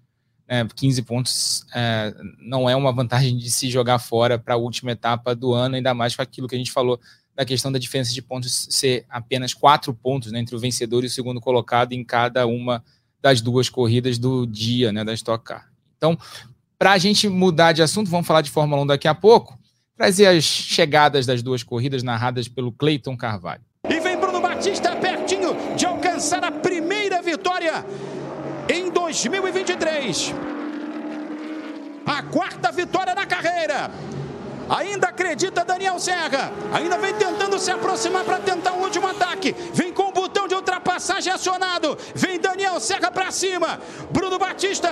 Né, 0.49 0.67
15 0.77 1.03
pontos 1.03 1.67
é, 1.75 2.15
não 2.39 2.71
é 2.71 2.77
uma 2.77 2.93
vantagem 2.93 3.37
de 3.37 3.51
se 3.51 3.69
jogar 3.69 3.99
fora 3.99 4.39
para 4.39 4.55
a 4.55 4.59
última 4.59 4.93
etapa 4.93 5.35
do 5.35 5.53
ano, 5.53 5.75
ainda 5.75 5.93
mais 5.93 6.15
com 6.15 6.23
aquilo 6.23 6.47
que 6.47 6.55
a 6.55 6.59
gente 6.59 6.71
falou 6.71 7.01
da 7.35 7.45
questão 7.45 7.71
da 7.71 7.79
diferença 7.79 8.15
de 8.15 8.23
pontos 8.23 8.69
ser 8.71 9.05
apenas 9.11 9.53
quatro 9.53 9.93
pontos 9.93 10.31
né, 10.31 10.39
entre 10.39 10.55
o 10.55 10.59
vencedor 10.59 11.03
e 11.03 11.09
o 11.09 11.11
segundo 11.11 11.41
colocado 11.41 11.93
em 11.93 12.05
cada 12.05 12.47
uma 12.47 12.83
das 13.21 13.41
duas 13.41 13.69
corridas 13.69 14.19
do 14.19 14.47
dia 14.47 14.93
né, 14.93 15.05
da 15.05 15.13
Stock 15.13 15.45
Car. 15.45 15.71
Então, 15.97 16.17
para 16.79 16.93
a 16.93 16.99
gente 16.99 17.29
mudar 17.29 17.73
de 17.73 17.83
assunto, 17.83 18.09
vamos 18.09 18.27
falar 18.27 18.41
de 18.41 18.51
Fórmula 18.51 18.83
1 18.83 18.87
daqui 18.87 19.09
a 19.09 19.15
pouco 19.15 19.59
trazer 19.97 20.27
as 20.27 20.45
chegadas 20.45 21.25
das 21.25 21.43
duas 21.43 21.63
corridas 21.63 22.03
narradas 22.03 22.47
pelo 22.47 22.71
Cleiton 22.71 23.17
Carvalho. 23.17 23.63
E 23.89 23.99
vem 23.99 24.17
Bruno 24.19 24.41
Batista 24.41 24.95
pertinho 24.97 25.57
de 25.75 25.87
alcançar 25.87 26.45
a 26.45 26.51
primeira 26.51 27.23
vitória 27.23 27.85
em 28.69 28.91
2023. 28.91 30.35
A 32.05 32.23
quarta 32.23 32.71
vitória 32.71 33.15
na 33.15 33.27
carreira. 33.27 33.91
Ainda 34.69 35.09
acredita 35.09 35.65
Daniel 35.65 35.99
Serra. 35.99 36.53
Ainda 36.73 36.99
vem 36.99 37.15
tentando 37.15 37.59
se 37.59 37.71
aproximar 37.71 38.25
para 38.25 38.41
tentar 38.41 38.73
o 38.73 38.83
último 38.83 39.07
ataque. 39.07 39.55
Vem 39.73 39.93
com 39.93 40.09
o 40.09 40.13
botão 40.13 40.49
de 40.49 40.55
ultrapassagem 40.55 41.33
acionado. 41.33 41.97
Vem 42.15 42.41
Daniel 42.41 42.81
Serra 42.81 43.11
para 43.11 43.31
cima. 43.31 43.81
Bruno 44.11 44.39
Batista 44.39 44.91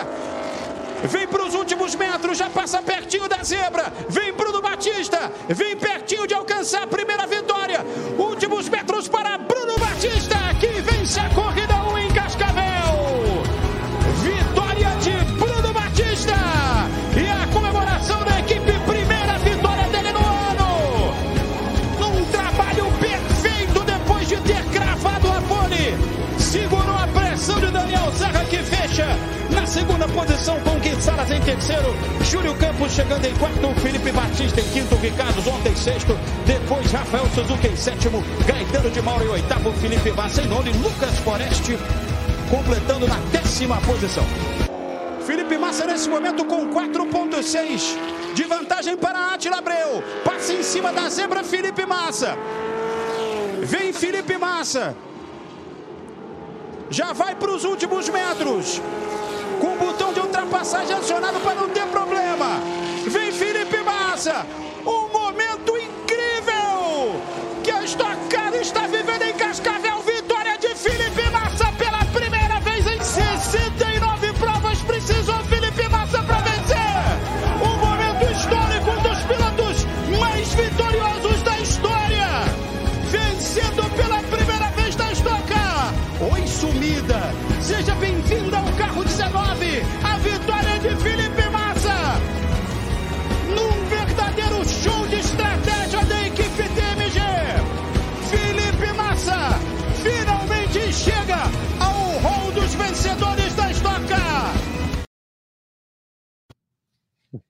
Vem 1.04 1.28
para 1.28 1.44
os 1.44 1.54
últimos 1.54 1.94
metros, 1.94 2.38
já 2.38 2.48
passa 2.48 2.82
pertinho 2.82 3.28
da 3.28 3.42
zebra. 3.42 3.92
Vem 4.08 4.32
Bruno 4.32 4.62
Batista, 4.62 5.30
vem 5.48 5.76
pertinho 5.76 6.26
de 6.26 6.32
alcançar 6.32 6.84
a 6.84 6.86
primeira 6.86 7.26
vitória. 7.26 7.84
Últimos 8.18 8.68
metros 8.70 9.06
para 9.06 9.36
Bruno 9.36 9.78
Batista, 9.78 10.36
que 10.58 10.66
vence 10.80 11.20
a 11.20 11.28
corrida 11.30 11.74
1 11.92 11.98
em 11.98 12.08
Cascavel. 12.12 13.42
Vitória 14.22 14.88
de 15.00 15.10
Bruno 15.34 15.72
Batista 15.74 16.34
e 17.16 17.28
a 17.28 17.46
comemoração 17.52 18.24
da 18.24 18.40
equipe, 18.40 18.72
primeira 18.86 19.38
vitória 19.40 19.88
dele 19.88 20.12
no 20.12 20.20
ano. 20.20 21.14
Num 22.00 22.24
trabalho 22.32 22.86
perfeito 22.98 23.80
depois 23.84 24.26
de 24.26 24.36
ter 24.38 24.64
cravado 24.72 25.28
a 25.28 25.42
pole. 25.42 25.94
Segurou 26.38 26.96
a 26.96 27.06
pressão 27.08 27.60
de 27.60 27.70
Daniel 27.70 28.10
Serra 28.12 28.44
que 28.46 28.58
fecha 28.58 29.06
na 29.50 29.66
segunda 29.66 30.08
posição 30.08 30.58
em 31.30 31.40
terceiro, 31.40 31.94
Júlio 32.22 32.54
Campos 32.56 32.92
chegando 32.92 33.24
em 33.24 33.34
quarto, 33.34 33.80
Felipe 33.80 34.12
Batista 34.12 34.60
em 34.60 34.68
quinto, 34.70 34.94
Ricardo 34.96 35.38
ontem 35.48 35.72
em 35.72 35.76
sexto, 35.76 36.18
depois 36.46 36.90
Rafael 36.90 37.26
Suzuki 37.34 37.68
em 37.68 37.76
sétimo, 37.76 38.22
Gaetano 38.46 38.90
de 38.90 39.00
Mauro 39.00 39.24
em 39.24 39.28
oitavo, 39.28 39.72
Felipe 39.74 40.10
Massa 40.12 40.42
em 40.42 40.48
nono 40.48 40.68
e 40.68 40.72
Lucas 40.72 41.18
Foreste 41.20 41.78
completando 42.50 43.06
na 43.06 43.16
décima 43.32 43.80
posição. 43.82 44.24
Felipe 45.26 45.56
Massa 45.56 45.86
nesse 45.86 46.08
momento 46.08 46.44
com 46.44 46.68
4.6 46.70 47.96
de 48.34 48.44
vantagem 48.44 48.96
para 48.96 49.34
Atila 49.34 49.58
Abreu. 49.58 50.02
Passa 50.24 50.52
em 50.52 50.62
cima 50.62 50.92
da 50.92 51.08
zebra 51.08 51.42
Felipe 51.42 51.86
Massa. 51.86 52.36
Vem 53.62 53.92
Felipe 53.92 54.36
Massa. 54.36 54.94
Já 56.90 57.12
vai 57.12 57.34
para 57.34 57.50
os 57.50 57.64
últimos 57.64 58.08
metros 58.08 58.80
com 59.60 59.74
o 59.74 59.78
botão 59.78 60.12
de 60.12 60.20
ultrapassagem 60.44 60.96
acionado 60.96 61.40
para 61.40 61.54
não 61.54 61.68
ter 61.70 61.86
problema. 61.86 62.60
Vem 63.06 63.32
Felipe 63.32 63.82
Massa, 63.82 64.46
um 64.86 65.13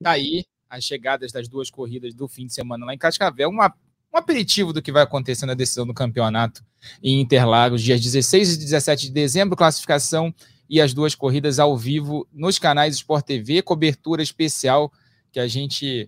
Tá 0.05 0.11
aí 0.11 0.45
as 0.69 0.83
chegadas 0.83 1.31
das 1.31 1.47
duas 1.47 1.71
corridas 1.71 2.13
do 2.13 2.27
fim 2.27 2.45
de 2.45 2.53
semana 2.53 2.85
lá 2.85 2.93
em 2.93 2.97
Cascavel. 2.97 3.49
Uma 3.49 3.73
um 4.13 4.17
aperitivo 4.19 4.71
do 4.71 4.79
que 4.79 4.91
vai 4.91 5.01
acontecer 5.01 5.47
na 5.47 5.55
decisão 5.55 5.83
do 5.83 5.95
campeonato 5.95 6.63
em 7.01 7.19
Interlagos, 7.19 7.81
dias 7.81 7.99
16 7.99 8.53
e 8.53 8.57
17 8.59 9.07
de 9.07 9.11
dezembro, 9.11 9.57
classificação 9.57 10.31
e 10.69 10.79
as 10.79 10.93
duas 10.93 11.15
corridas 11.15 11.57
ao 11.57 11.75
vivo 11.75 12.27
nos 12.31 12.59
canais 12.59 12.93
Sport 12.93 13.25
TV, 13.25 13.63
cobertura 13.63 14.21
especial 14.21 14.93
que 15.31 15.39
a 15.39 15.47
gente 15.47 16.07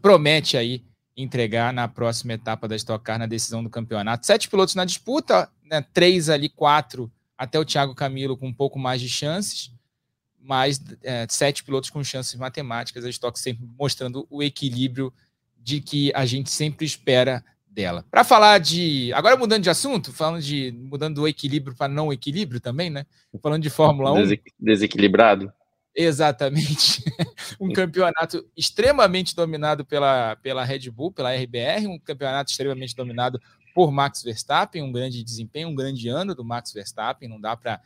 promete 0.00 0.56
aí 0.56 0.84
entregar 1.16 1.72
na 1.72 1.88
próxima 1.88 2.34
etapa 2.34 2.68
da 2.68 2.76
Stock 2.76 3.04
Car 3.04 3.18
na 3.18 3.26
decisão 3.26 3.60
do 3.60 3.68
campeonato. 3.68 4.24
Sete 4.24 4.48
pilotos 4.48 4.76
na 4.76 4.84
disputa, 4.84 5.50
né, 5.64 5.84
três 5.92 6.30
ali, 6.30 6.48
quatro, 6.48 7.10
até 7.36 7.58
o 7.58 7.64
Thiago 7.64 7.92
Camilo 7.92 8.36
com 8.36 8.46
um 8.46 8.54
pouco 8.54 8.78
mais 8.78 9.00
de 9.00 9.08
chances, 9.08 9.72
mas 10.42 10.82
é, 11.02 11.26
sete 11.28 11.62
pilotos 11.62 11.90
com 11.90 12.02
chances 12.02 12.34
matemáticas, 12.34 13.04
a 13.04 13.10
Stock 13.10 13.38
sempre 13.38 13.66
mostrando 13.78 14.26
o 14.28 14.42
equilíbrio 14.42 15.12
de 15.56 15.80
que 15.80 16.12
a 16.14 16.26
gente 16.26 16.50
sempre 16.50 16.84
espera 16.84 17.44
dela. 17.66 18.04
Para 18.10 18.24
falar 18.24 18.58
de. 18.58 19.12
Agora 19.14 19.36
mudando 19.36 19.62
de 19.62 19.70
assunto, 19.70 20.12
falando 20.12 20.42
de. 20.42 20.72
mudando 20.72 21.16
do 21.16 21.28
equilíbrio 21.28 21.76
para 21.76 21.92
não 21.92 22.12
equilíbrio 22.12 22.60
também, 22.60 22.90
né? 22.90 23.06
Falando 23.40 23.62
de 23.62 23.70
Fórmula 23.70 24.12
1. 24.12 24.36
Desequilibrado. 24.58 25.52
Exatamente. 25.94 27.04
um 27.60 27.72
campeonato 27.72 28.46
extremamente 28.56 29.34
dominado 29.34 29.84
pela, 29.84 30.36
pela 30.36 30.64
Red 30.64 30.90
Bull, 30.90 31.12
pela 31.12 31.34
RBR, 31.34 31.86
um 31.86 31.98
campeonato 31.98 32.50
extremamente 32.50 32.96
dominado 32.96 33.40
por 33.74 33.90
Max 33.90 34.22
Verstappen, 34.22 34.82
um 34.82 34.92
grande 34.92 35.22
desempenho, 35.22 35.68
um 35.68 35.74
grande 35.74 36.08
ano 36.08 36.34
do 36.34 36.44
Max 36.44 36.72
Verstappen, 36.72 37.28
não 37.28 37.40
dá 37.40 37.56
para 37.56 37.80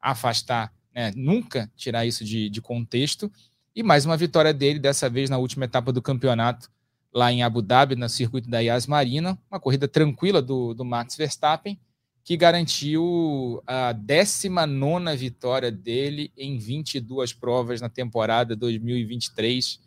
afastar, 0.00 0.72
né, 0.94 1.12
nunca 1.14 1.70
tirar 1.76 2.06
isso 2.06 2.24
de, 2.24 2.48
de 2.48 2.60
contexto. 2.60 3.30
E 3.74 3.82
mais 3.82 4.04
uma 4.04 4.16
vitória 4.16 4.52
dele, 4.52 4.78
dessa 4.78 5.08
vez 5.08 5.30
na 5.30 5.38
última 5.38 5.64
etapa 5.64 5.92
do 5.92 6.02
campeonato, 6.02 6.70
lá 7.12 7.32
em 7.32 7.42
Abu 7.42 7.62
Dhabi, 7.62 7.94
no 7.94 8.08
circuito 8.08 8.48
da 8.48 8.60
Yas 8.60 8.86
Marina, 8.86 9.38
uma 9.50 9.60
corrida 9.60 9.86
tranquila 9.86 10.40
do, 10.40 10.74
do 10.74 10.84
Max 10.84 11.16
Verstappen, 11.16 11.78
que 12.24 12.36
garantiu 12.36 13.62
a 13.66 13.92
19 13.92 15.16
vitória 15.16 15.70
dele 15.70 16.32
em 16.36 16.56
22 16.56 17.32
provas 17.32 17.80
na 17.80 17.88
temporada 17.88 18.54
2023. 18.54 19.80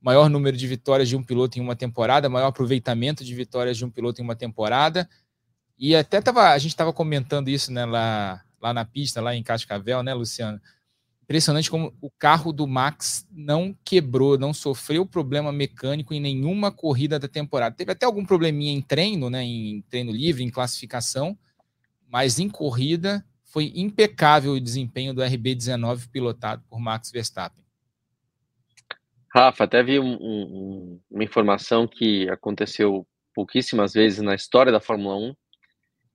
Maior 0.00 0.28
número 0.28 0.56
de 0.56 0.66
vitórias 0.66 1.08
de 1.08 1.16
um 1.16 1.22
piloto 1.22 1.58
em 1.58 1.62
uma 1.62 1.74
temporada, 1.74 2.28
maior 2.28 2.48
aproveitamento 2.48 3.24
de 3.24 3.34
vitórias 3.34 3.76
de 3.76 3.84
um 3.84 3.90
piloto 3.90 4.20
em 4.20 4.24
uma 4.24 4.36
temporada. 4.36 5.08
E 5.78 5.96
até 5.96 6.20
tava, 6.20 6.50
a 6.50 6.58
gente 6.58 6.72
estava 6.72 6.92
comentando 6.92 7.48
isso 7.48 7.72
né, 7.72 7.84
lá, 7.84 8.42
lá 8.60 8.72
na 8.72 8.84
pista, 8.84 9.20
lá 9.20 9.34
em 9.34 9.42
Cascavel, 9.42 10.02
né, 10.02 10.14
Luciano? 10.14 10.60
Impressionante 11.22 11.70
como 11.70 11.94
o 12.00 12.10
carro 12.10 12.52
do 12.52 12.66
Max 12.66 13.28
não 13.30 13.76
quebrou, 13.84 14.38
não 14.38 14.54
sofreu 14.54 15.04
problema 15.04 15.52
mecânico 15.52 16.14
em 16.14 16.20
nenhuma 16.20 16.72
corrida 16.72 17.18
da 17.18 17.28
temporada. 17.28 17.76
Teve 17.76 17.92
até 17.92 18.06
algum 18.06 18.24
probleminha 18.24 18.72
em 18.72 18.80
treino, 18.80 19.28
né, 19.28 19.42
em 19.42 19.82
treino 19.90 20.10
livre, 20.10 20.42
em 20.42 20.50
classificação, 20.50 21.38
mas 22.08 22.38
em 22.38 22.48
corrida 22.48 23.24
foi 23.44 23.72
impecável 23.74 24.52
o 24.52 24.60
desempenho 24.60 25.12
do 25.12 25.22
RB19 25.22 26.08
pilotado 26.10 26.62
por 26.68 26.80
Max 26.80 27.10
Verstappen. 27.10 27.64
Rafa, 29.28 29.64
até 29.64 29.82
vi 29.82 29.98
um, 29.98 30.14
um, 30.14 31.00
uma 31.10 31.24
informação 31.24 31.86
que 31.86 32.28
aconteceu 32.30 33.06
pouquíssimas 33.34 33.92
vezes 33.92 34.20
na 34.20 34.34
história 34.34 34.72
da 34.72 34.80
Fórmula 34.80 35.16
1, 35.16 35.34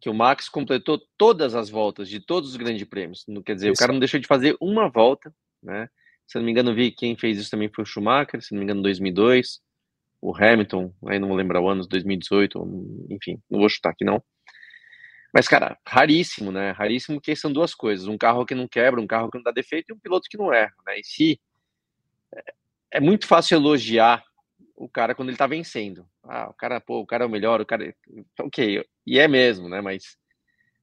que 0.04 0.10
o 0.10 0.14
Max 0.14 0.50
completou 0.50 1.02
todas 1.18 1.56
as 1.56 1.70
voltas 1.70 2.10
de 2.10 2.20
todos 2.20 2.50
os 2.50 2.58
grandes 2.58 2.84
prêmios. 2.84 3.26
Quer 3.46 3.56
dizer, 3.56 3.72
isso. 3.72 3.80
o 3.80 3.80
cara 3.80 3.94
não 3.94 4.02
deixou 4.02 4.20
de 4.20 4.28
fazer 4.28 4.54
uma 4.60 4.90
volta, 4.90 5.34
né? 5.64 5.88
Se 6.28 6.38
não 6.38 6.44
me 6.44 6.52
engano, 6.52 6.76
vi 6.76 6.92
quem 6.92 7.16
fez 7.16 7.38
isso 7.38 7.50
também 7.50 7.72
foi 7.74 7.86
o 7.86 7.88
Schumacher, 7.88 8.42
se 8.42 8.52
não 8.52 8.60
me 8.60 8.66
engano, 8.66 8.82
em 8.82 8.84
2002. 8.84 9.62
O 10.22 10.36
Hamilton, 10.36 10.94
aí 11.08 11.20
não 11.20 11.30
vou 11.30 11.38
lembrar 11.38 11.62
o 11.62 11.70
ano, 11.70 11.88
2018, 11.88 13.08
enfim, 13.12 13.42
não 13.50 13.62
vou 13.62 13.70
chutar 13.70 13.92
aqui 13.92 14.04
não. 14.04 14.22
Mas, 15.34 15.48
cara, 15.48 15.78
raríssimo, 15.88 16.52
né? 16.52 16.72
Raríssimo 16.72 17.22
que 17.22 17.34
são 17.34 17.52
duas 17.52 17.74
coisas: 17.74 18.06
um 18.06 18.18
carro 18.18 18.46
que 18.46 18.54
não 18.54 18.68
quebra, 18.68 19.00
um 19.00 19.08
carro 19.08 19.32
que 19.32 19.38
não 19.38 19.44
dá 19.44 19.52
defeito 19.52 19.90
e 19.90 19.94
um 19.94 20.00
piloto 20.00 20.28
que 20.30 20.38
não 20.38 20.54
erra, 20.54 20.74
né? 20.86 21.00
E 21.00 21.04
se. 21.06 21.40
É, 22.36 22.54
é 22.96 23.00
muito 23.00 23.26
fácil 23.26 23.56
elogiar 23.56 24.22
o 24.84 24.90
cara 24.90 25.16
quando 25.16 25.30
ele 25.30 25.38
tá 25.38 25.48
vencendo. 25.48 26.06
Ah, 26.24 26.50
o 26.50 26.54
cara, 26.54 26.82
pô, 26.82 27.00
o 27.00 27.06
cara 27.06 27.24
é 27.24 27.28
o 27.28 27.30
melhor, 27.30 27.62
o 27.62 27.66
cara. 27.66 27.96
Ok, 28.42 28.84
e 29.06 29.20
é 29.20 29.28
mesmo, 29.28 29.70
né? 29.70 29.80
Mas 29.80 30.18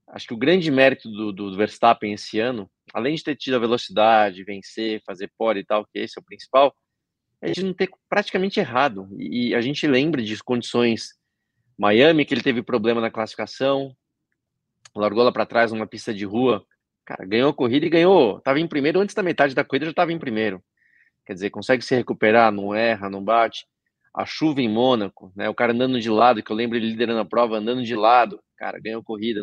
acho 0.08 0.26
que 0.26 0.34
o 0.34 0.38
grande 0.38 0.70
mérito 0.70 1.08
do, 1.10 1.32
do 1.32 1.56
Verstappen 1.56 2.12
esse 2.14 2.40
ano, 2.40 2.70
além 2.94 3.14
de 3.14 3.22
ter 3.22 3.36
tido 3.36 3.56
a 3.56 3.60
velocidade, 3.60 4.42
vencer, 4.42 5.02
fazer 5.04 5.30
pole 5.36 5.60
e 5.60 5.64
tal, 5.64 5.84
que 5.84 5.98
esse 5.98 6.18
é 6.18 6.20
o 6.20 6.24
principal, 6.24 6.74
é 7.42 7.52
de 7.52 7.62
não 7.62 7.74
ter 7.74 7.90
praticamente 8.08 8.58
errado. 8.58 9.08
E, 9.18 9.54
a 9.54 9.60
gente 9.60 9.86
lembra 9.86 10.22
de 10.22 10.42
condições 10.42 11.10
Miami, 11.78 12.24
que 12.24 12.34
ele 12.34 12.42
teve 12.42 12.62
problema 12.62 13.00
na 13.00 13.10
classificação, 13.10 13.94
largou 14.94 15.22
lá 15.22 15.32
para 15.32 15.46
trás 15.46 15.72
numa 15.72 15.86
pista 15.86 16.12
de 16.12 16.24
rua, 16.24 16.64
cara, 17.04 17.24
ganhou 17.24 17.50
a 17.50 17.54
corrida 17.54 17.86
e 17.86 17.90
ganhou, 17.90 18.38
estava 18.38 18.60
em 18.60 18.66
primeiro 18.66 19.00
antes 19.00 19.14
da 19.14 19.22
metade 19.22 19.54
da 19.54 19.64
corrida, 19.64 19.86
já 19.86 19.90
estava 19.90 20.12
em 20.12 20.18
primeiro. 20.18 20.62
Quer 21.24 21.34
dizer, 21.34 21.50
consegue 21.50 21.82
se 21.82 21.94
recuperar, 21.94 22.50
não 22.50 22.74
erra, 22.74 23.08
não 23.08 23.22
bate 23.22 23.66
a 24.14 24.26
chuva 24.26 24.60
em 24.60 24.68
Mônaco, 24.68 25.32
né? 25.36 25.48
O 25.48 25.54
cara 25.54 25.72
andando 25.72 26.00
de 26.00 26.10
lado, 26.10 26.42
que 26.42 26.50
eu 26.50 26.56
lembro 26.56 26.76
ele 26.76 26.88
liderando 26.88 27.20
a 27.20 27.24
prova, 27.24 27.58
andando 27.58 27.82
de 27.82 27.94
lado, 27.94 28.40
cara, 28.56 28.80
ganhou 28.80 29.02
corrida. 29.02 29.40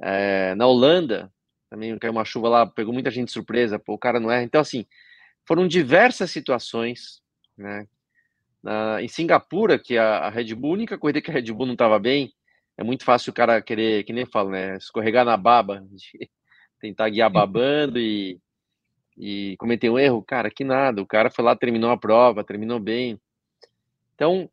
É, 0.00 0.54
na 0.56 0.66
Holanda, 0.66 1.32
também 1.70 1.96
caiu 1.98 2.12
uma 2.12 2.24
chuva 2.24 2.48
lá, 2.48 2.66
pegou 2.66 2.92
muita 2.92 3.10
gente 3.10 3.26
de 3.26 3.32
surpresa, 3.32 3.78
pô, 3.78 3.94
o 3.94 3.98
cara 3.98 4.20
não 4.20 4.30
erra. 4.30 4.42
Então, 4.42 4.60
assim, 4.60 4.84
foram 5.46 5.66
diversas 5.66 6.30
situações, 6.30 7.22
né? 7.56 7.86
Na, 8.62 9.02
em 9.02 9.08
Singapura, 9.08 9.78
que 9.78 9.98
a, 9.98 10.18
a 10.18 10.30
Red 10.30 10.54
Bull, 10.54 10.70
a 10.70 10.74
única 10.74 10.98
corrida 10.98 11.20
que 11.20 11.30
a 11.30 11.34
Red 11.34 11.52
Bull 11.52 11.66
não 11.66 11.74
estava 11.74 11.98
bem, 11.98 12.32
é 12.76 12.82
muito 12.82 13.04
fácil 13.04 13.30
o 13.30 13.34
cara 13.34 13.62
querer, 13.62 14.04
que 14.04 14.12
nem 14.12 14.26
falo, 14.26 14.50
né? 14.50 14.76
Escorregar 14.76 15.24
na 15.24 15.36
baba, 15.36 15.84
tentar 16.80 17.08
guiar 17.10 17.30
babando 17.30 17.98
e, 17.98 18.40
e 19.16 19.54
cometer 19.58 19.90
um 19.90 19.98
erro. 19.98 20.22
Cara, 20.22 20.50
que 20.50 20.64
nada, 20.64 21.00
o 21.00 21.06
cara 21.06 21.30
foi 21.30 21.44
lá, 21.44 21.54
terminou 21.54 21.90
a 21.90 21.96
prova, 21.96 22.42
terminou 22.42 22.80
bem. 22.80 23.20
Então, 24.14 24.48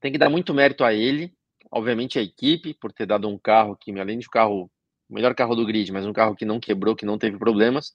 tem 0.00 0.10
que 0.12 0.18
dar 0.18 0.30
muito 0.30 0.54
mérito 0.54 0.82
a 0.84 0.94
ele, 0.94 1.32
obviamente 1.70 2.18
a 2.18 2.22
equipe, 2.22 2.74
por 2.74 2.92
ter 2.92 3.06
dado 3.06 3.28
um 3.28 3.38
carro 3.38 3.76
que, 3.76 3.90
além 3.98 4.18
de 4.18 4.26
um 4.26 4.30
carro, 4.30 4.70
o 5.08 5.14
melhor 5.14 5.34
carro 5.34 5.54
do 5.54 5.66
grid, 5.66 5.92
mas 5.92 6.06
um 6.06 6.12
carro 6.12 6.34
que 6.34 6.44
não 6.44 6.58
quebrou, 6.58 6.96
que 6.96 7.04
não 7.04 7.18
teve 7.18 7.38
problemas, 7.38 7.92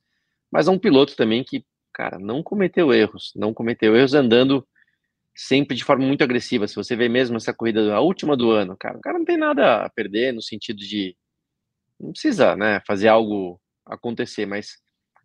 mas 0.52 0.68
a 0.68 0.72
um 0.72 0.80
piloto 0.80 1.16
também 1.16 1.44
que, 1.44 1.66
cara, 1.94 2.20
não 2.20 2.44
cometeu 2.44 2.94
erros, 2.94 3.32
não 3.36 3.54
cometeu 3.54 3.96
erros 3.96 4.14
andando 4.14 4.66
sempre 5.36 5.76
de 5.76 5.84
forma 5.84 6.06
muito 6.06 6.24
agressiva. 6.24 6.68
Se 6.68 6.76
você 6.76 6.96
vê 6.96 7.10
mesmo 7.10 7.38
essa 7.38 7.54
corrida, 7.54 7.94
a 7.94 8.02
última 8.02 8.38
do 8.38 8.52
ano, 8.52 8.78
cara, 8.78 8.98
o 8.98 9.02
cara 9.02 9.18
não 9.18 9.26
tem 9.26 9.38
nada 9.38 9.86
a 9.86 9.90
perder 9.90 10.34
no 10.34 10.42
sentido 10.42 10.80
de 10.80 11.16
não 12.00 12.12
precisa, 12.12 12.56
né, 12.56 12.82
fazer 12.88 13.08
algo 13.08 13.60
acontecer, 13.86 14.46
mas 14.46 14.78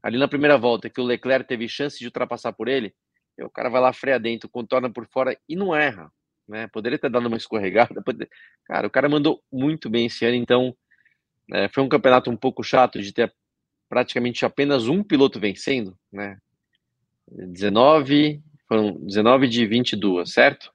ali 0.02 0.18
na 0.18 0.28
primeira 0.28 0.58
volta 0.58 0.90
que 0.90 1.00
o 1.00 1.04
Leclerc 1.04 1.46
teve 1.48 1.68
chance 1.68 1.98
de 1.98 2.06
ultrapassar 2.06 2.52
por 2.52 2.68
ele, 2.68 2.94
o 3.42 3.50
cara 3.50 3.68
vai 3.68 3.80
lá, 3.80 3.92
freia 3.92 4.18
dentro, 4.18 4.48
contorna 4.48 4.90
por 4.90 5.06
fora 5.06 5.36
e 5.48 5.56
não 5.56 5.74
erra. 5.74 6.10
Né? 6.48 6.66
Poderia 6.68 6.98
ter 6.98 7.10
dado 7.10 7.26
uma 7.26 7.36
escorregada. 7.36 8.00
Poder... 8.04 8.28
Cara, 8.64 8.86
o 8.86 8.90
cara 8.90 9.08
mandou 9.08 9.42
muito 9.52 9.88
bem 9.88 10.06
esse 10.06 10.24
ano, 10.24 10.36
então 10.36 10.76
é, 11.52 11.68
foi 11.68 11.82
um 11.82 11.88
campeonato 11.88 12.30
um 12.30 12.36
pouco 12.36 12.62
chato 12.62 13.00
de 13.00 13.12
ter 13.12 13.32
praticamente 13.88 14.44
apenas 14.44 14.88
um 14.88 15.02
piloto 15.02 15.40
vencendo, 15.40 15.98
né? 16.12 16.38
19, 17.28 18.42
foram 18.68 18.92
19 19.04 19.48
de 19.48 19.66
22, 19.66 20.32
certo? 20.32 20.72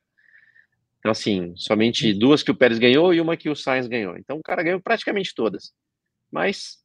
Então, 0.99 1.11
assim, 1.11 1.53
somente 1.55 2.13
duas 2.13 2.41
que 2.41 2.51
o 2.51 2.55
Pérez 2.55 2.79
ganhou 2.79 3.13
e 3.13 3.21
uma 3.21 3.37
que 3.37 3.49
o 3.49 3.55
Sainz 3.55 3.87
ganhou. 3.87 4.17
Então, 4.17 4.37
o 4.37 4.43
cara 4.43 4.63
ganhou 4.63 4.81
praticamente 4.81 5.35
todas. 5.35 5.71
Mas 6.31 6.83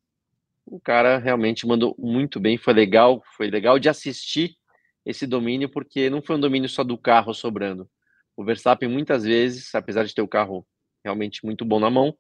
o 0.66 0.78
cara 0.78 1.18
realmente 1.18 1.66
mandou 1.66 1.96
muito 1.98 2.38
bem, 2.38 2.58
foi 2.58 2.74
legal, 2.74 3.22
foi 3.36 3.48
legal 3.48 3.78
de 3.78 3.88
assistir 3.88 4.56
esse 5.04 5.26
domínio, 5.26 5.68
porque 5.68 6.10
não 6.10 6.22
foi 6.22 6.36
um 6.36 6.40
domínio 6.40 6.68
só 6.68 6.84
do 6.84 6.98
carro 6.98 7.34
sobrando. 7.34 7.88
O 8.36 8.44
Verstappen, 8.44 8.88
muitas 8.88 9.24
vezes, 9.24 9.74
apesar 9.74 10.04
de 10.04 10.14
ter 10.14 10.22
o 10.22 10.28
carro 10.28 10.66
realmente 11.04 11.44
muito 11.44 11.64
bom 11.64 11.80
na 11.80 11.90
mão, 11.90 12.16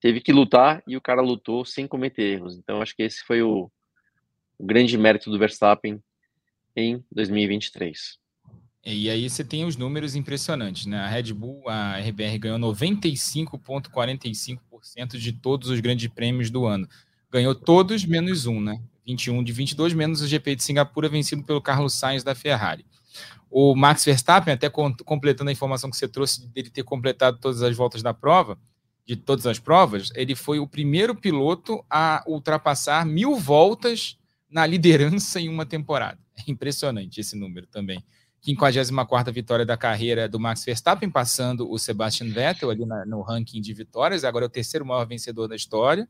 teve 0.00 0.20
que 0.20 0.32
lutar 0.32 0.82
e 0.86 0.96
o 0.96 1.00
cara 1.00 1.20
lutou 1.20 1.64
sem 1.64 1.86
cometer 1.86 2.22
erros. 2.22 2.56
Então, 2.56 2.80
acho 2.80 2.94
que 2.94 3.02
esse 3.02 3.24
foi 3.24 3.42
o, 3.42 3.70
o 4.58 4.66
grande 4.66 4.96
mérito 4.96 5.30
do 5.30 5.38
Verstappen 5.38 6.02
em 6.76 7.04
2023. 7.10 8.18
E 8.84 9.10
aí 9.10 9.28
você 9.28 9.44
tem 9.44 9.64
os 9.64 9.76
números 9.76 10.14
impressionantes, 10.14 10.86
né? 10.86 10.98
A 10.98 11.08
Red 11.08 11.34
Bull, 11.34 11.68
a 11.68 11.98
RBR 11.98 12.38
ganhou 12.38 12.58
95,45% 12.58 15.18
de 15.18 15.32
todos 15.32 15.68
os 15.68 15.80
grandes 15.80 16.08
prêmios 16.08 16.48
do 16.50 16.64
ano. 16.64 16.88
Ganhou 17.30 17.54
todos 17.54 18.06
menos 18.06 18.46
um, 18.46 18.58
né? 18.60 18.80
21 19.08 19.42
de 19.42 19.52
22, 19.52 19.94
menos 19.94 20.20
o 20.20 20.26
GP 20.26 20.56
de 20.56 20.62
Singapura, 20.62 21.08
vencido 21.08 21.42
pelo 21.42 21.62
Carlos 21.62 21.94
Sainz 21.94 22.22
da 22.22 22.34
Ferrari. 22.34 22.84
O 23.50 23.74
Max 23.74 24.04
Verstappen, 24.04 24.52
até 24.52 24.68
completando 24.68 25.48
a 25.48 25.52
informação 25.52 25.90
que 25.90 25.96
você 25.96 26.06
trouxe 26.06 26.46
dele 26.48 26.68
ter 26.68 26.82
completado 26.82 27.38
todas 27.38 27.62
as 27.62 27.74
voltas 27.74 28.02
da 28.02 28.12
prova, 28.12 28.58
de 29.06 29.16
todas 29.16 29.46
as 29.46 29.58
provas, 29.58 30.10
ele 30.14 30.34
foi 30.34 30.58
o 30.58 30.68
primeiro 30.68 31.14
piloto 31.14 31.82
a 31.88 32.22
ultrapassar 32.26 33.06
mil 33.06 33.36
voltas 33.36 34.18
na 34.50 34.66
liderança 34.66 35.40
em 35.40 35.48
uma 35.48 35.64
temporada. 35.64 36.18
É 36.36 36.50
impressionante 36.50 37.18
esse 37.18 37.34
número 37.36 37.66
também. 37.66 38.04
54 38.42 39.32
vitória 39.32 39.64
da 39.64 39.76
carreira 39.76 40.28
do 40.28 40.38
Max 40.38 40.64
Verstappen, 40.64 41.10
passando 41.10 41.70
o 41.70 41.78
Sebastian 41.78 42.28
Vettel 42.28 42.70
ali 42.70 42.84
na, 42.84 43.04
no 43.06 43.22
ranking 43.22 43.60
de 43.60 43.72
vitórias, 43.72 44.24
agora 44.24 44.44
é 44.44 44.46
o 44.46 44.50
terceiro 44.50 44.86
maior 44.86 45.06
vencedor 45.06 45.48
da 45.48 45.56
história. 45.56 46.06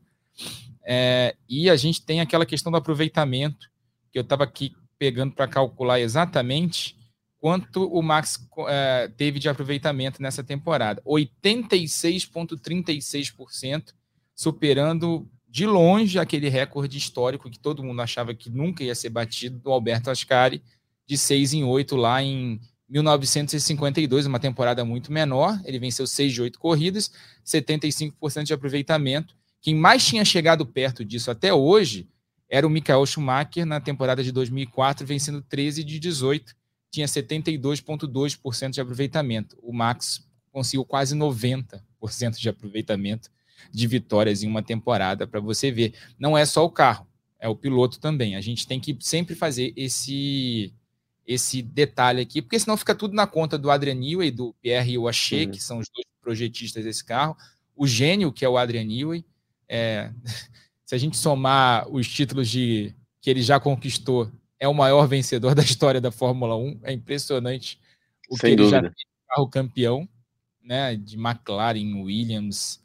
É, 0.85 1.35
e 1.47 1.69
a 1.69 1.75
gente 1.75 2.01
tem 2.01 2.21
aquela 2.21 2.45
questão 2.45 2.71
do 2.71 2.77
aproveitamento, 2.77 3.67
que 4.11 4.17
eu 4.17 4.23
estava 4.23 4.43
aqui 4.43 4.73
pegando 4.97 5.33
para 5.33 5.47
calcular 5.47 5.99
exatamente 5.99 6.97
quanto 7.39 7.85
o 7.85 8.01
Max 8.01 8.43
é, 8.67 9.09
teve 9.15 9.37
de 9.39 9.47
aproveitamento 9.49 10.21
nessa 10.21 10.43
temporada: 10.43 11.01
86,36%, 11.05 13.93
superando 14.35 15.25
de 15.47 15.65
longe 15.65 16.19
aquele 16.19 16.49
recorde 16.49 16.97
histórico 16.97 17.49
que 17.49 17.57
todo 17.57 17.81
mundo 17.83 18.01
achava 18.01 18.35
que 18.35 18.49
nunca 18.49 18.83
ia 18.83 18.93
ser 18.93 19.09
batido 19.09 19.57
do 19.57 19.71
Alberto 19.71 20.11
Ascari, 20.11 20.61
de 21.07 21.17
6 21.17 21.53
em 21.53 21.63
8 21.63 21.95
lá 21.95 22.21
em 22.21 22.59
1952, 22.87 24.27
uma 24.27 24.39
temporada 24.39 24.85
muito 24.85 25.11
menor. 25.11 25.59
Ele 25.65 25.79
venceu 25.79 26.05
6 26.05 26.33
de 26.33 26.41
8 26.41 26.59
corridas, 26.59 27.11
75% 27.45 28.43
de 28.43 28.53
aproveitamento. 28.53 29.35
Quem 29.61 29.75
mais 29.75 30.05
tinha 30.05 30.23
chegado 30.23 30.65
perto 30.65 31.03
disso 31.03 31.29
até 31.29 31.53
hoje 31.53 32.07
era 32.49 32.65
o 32.65 32.69
Michael 32.69 33.05
Schumacher 33.05 33.65
na 33.65 33.79
temporada 33.79 34.23
de 34.23 34.31
2004, 34.31 35.05
vencendo 35.05 35.41
13 35.41 35.83
de 35.83 35.99
18, 35.99 36.55
tinha 36.89 37.05
72,2% 37.05 38.71
de 38.71 38.81
aproveitamento. 38.81 39.57
O 39.61 39.71
Max 39.71 40.27
conseguiu 40.51 40.83
quase 40.83 41.15
90% 41.15 41.81
de 42.39 42.49
aproveitamento 42.49 43.29
de 43.71 43.87
vitórias 43.87 44.41
em 44.41 44.47
uma 44.47 44.63
temporada, 44.63 45.27
para 45.27 45.39
você 45.39 45.71
ver. 45.71 45.93
Não 46.17 46.37
é 46.37 46.45
só 46.45 46.65
o 46.65 46.71
carro, 46.71 47.07
é 47.39 47.47
o 47.47 47.55
piloto 47.55 47.99
também. 47.99 48.35
A 48.35 48.41
gente 48.41 48.67
tem 48.67 48.79
que 48.79 48.97
sempre 48.99 49.35
fazer 49.35 49.73
esse 49.75 50.73
esse 51.27 51.61
detalhe 51.61 52.21
aqui, 52.21 52.41
porque 52.41 52.57
senão 52.57 52.75
fica 52.75 52.95
tudo 52.95 53.13
na 53.13 53.27
conta 53.27 53.55
do 53.55 53.69
Adrian 53.69 53.93
Newey, 53.93 54.31
do 54.31 54.51
Pierre 54.63 54.97
Waché, 54.97 55.45
uhum. 55.45 55.51
que 55.51 55.61
são 55.61 55.77
os 55.77 55.87
dois 55.93 56.07
projetistas 56.19 56.83
desse 56.83 57.05
carro, 57.05 57.37
o 57.75 57.85
gênio, 57.85 58.31
que 58.31 58.43
é 58.43 58.49
o 58.49 58.57
Adrian 58.57 58.85
Newey. 58.85 59.23
É, 59.69 60.11
se 60.85 60.95
a 60.95 60.97
gente 60.97 61.15
somar 61.17 61.87
os 61.89 62.07
títulos 62.07 62.49
de 62.49 62.93
que 63.21 63.29
ele 63.29 63.41
já 63.41 63.59
conquistou, 63.59 64.31
é 64.59 64.67
o 64.67 64.73
maior 64.73 65.07
vencedor 65.07 65.53
da 65.55 65.63
história 65.63 66.01
da 66.01 66.11
Fórmula 66.11 66.55
1. 66.57 66.79
É 66.83 66.91
impressionante 66.91 67.79
o 68.29 68.37
Sem 68.37 68.51
que 68.51 68.55
dúvida. 68.57 68.77
ele 68.77 68.87
já 68.87 68.93
tem 68.93 69.05
carro 69.27 69.49
campeão, 69.49 70.09
né? 70.63 70.95
De 70.95 71.15
McLaren, 71.15 72.01
Williams, 72.01 72.81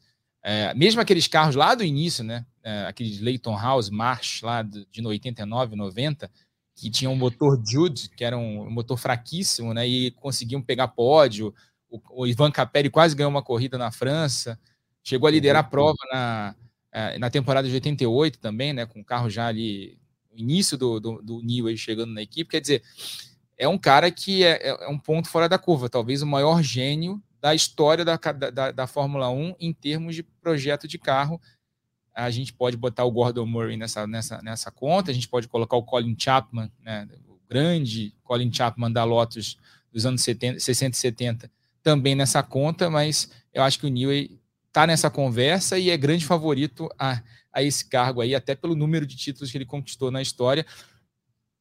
é, 0.46 0.74
mesmo 0.74 1.00
aqueles 1.00 1.26
carros 1.26 1.56
lá 1.56 1.74
do 1.74 1.82
início, 1.82 2.22
né? 2.22 2.44
É, 2.62 2.84
aqueles 2.84 3.18
Leighton 3.18 3.58
House, 3.58 3.88
March, 3.88 4.42
lá 4.42 4.60
de, 4.60 4.86
de 4.90 5.06
89, 5.06 5.74
90, 5.74 6.30
que 6.76 6.90
tinham 6.90 7.14
um 7.14 7.16
motor 7.16 7.58
Jude, 7.66 8.10
que 8.10 8.22
era 8.22 8.36
um, 8.36 8.70
motor 8.70 8.98
fraquíssimo, 8.98 9.72
né? 9.72 9.88
E 9.88 10.10
conseguiam 10.10 10.60
pegar 10.60 10.88
pódio. 10.88 11.54
O, 11.88 11.98
o 12.22 12.26
Ivan 12.26 12.50
Capelli 12.50 12.90
quase 12.90 13.16
ganhou 13.16 13.30
uma 13.30 13.42
corrida 13.42 13.78
na 13.78 13.90
França, 13.90 14.60
chegou 15.02 15.26
a 15.26 15.30
liderar 15.30 15.64
a 15.64 15.66
prova 15.66 15.96
na, 16.12 16.54
é, 16.94 17.18
na 17.18 17.28
temporada 17.28 17.68
de 17.68 17.74
88 17.74 18.38
também, 18.38 18.72
né? 18.72 18.86
Com 18.86 19.00
o 19.00 19.04
carro 19.04 19.28
já 19.28 19.48
ali, 19.48 19.98
o 20.32 20.38
início 20.38 20.78
do, 20.78 21.00
do, 21.00 21.20
do 21.20 21.42
Newey 21.42 21.76
chegando 21.76 22.14
na 22.14 22.22
equipe. 22.22 22.52
Quer 22.52 22.60
dizer, 22.60 22.82
é 23.58 23.68
um 23.68 23.76
cara 23.76 24.10
que 24.10 24.44
é, 24.44 24.70
é, 24.70 24.84
é 24.84 24.88
um 24.88 24.98
ponto 24.98 25.28
fora 25.28 25.48
da 25.48 25.58
curva, 25.58 25.90
talvez 25.90 26.22
o 26.22 26.26
maior 26.26 26.62
gênio 26.62 27.20
da 27.40 27.54
história 27.54 28.04
da, 28.04 28.16
da, 28.16 28.70
da 28.70 28.86
Fórmula 28.86 29.28
1 29.28 29.56
em 29.60 29.72
termos 29.72 30.14
de 30.14 30.22
projeto 30.22 30.88
de 30.88 30.98
carro 30.98 31.40
a 32.14 32.30
gente 32.30 32.52
pode 32.52 32.76
botar 32.76 33.04
o 33.04 33.10
Gordon 33.10 33.44
Murray 33.44 33.76
nessa, 33.76 34.06
nessa, 34.06 34.40
nessa 34.40 34.70
conta, 34.70 35.10
a 35.10 35.14
gente 35.14 35.28
pode 35.28 35.48
colocar 35.48 35.76
o 35.76 35.82
Colin 35.82 36.14
Chapman, 36.16 36.70
né, 36.80 37.08
o 37.26 37.38
grande 37.48 38.14
Colin 38.22 38.52
Chapman 38.52 38.92
da 38.92 39.02
Lotus 39.02 39.58
dos 39.92 40.06
anos 40.06 40.22
70, 40.22 40.60
60 40.60 40.96
e 40.96 41.00
70, 41.00 41.50
também 41.82 42.14
nessa 42.14 42.42
conta, 42.42 42.88
mas 42.88 43.30
eu 43.52 43.62
acho 43.62 43.80
que 43.80 43.86
o 43.86 43.90
Newey 43.90 44.40
está 44.74 44.88
nessa 44.88 45.08
conversa 45.08 45.78
e 45.78 45.88
é 45.88 45.96
grande 45.96 46.26
favorito 46.26 46.88
a, 46.98 47.22
a 47.52 47.62
esse 47.62 47.88
cargo 47.88 48.20
aí, 48.20 48.34
até 48.34 48.56
pelo 48.56 48.74
número 48.74 49.06
de 49.06 49.16
títulos 49.16 49.52
que 49.52 49.56
ele 49.56 49.64
conquistou 49.64 50.10
na 50.10 50.20
história. 50.20 50.66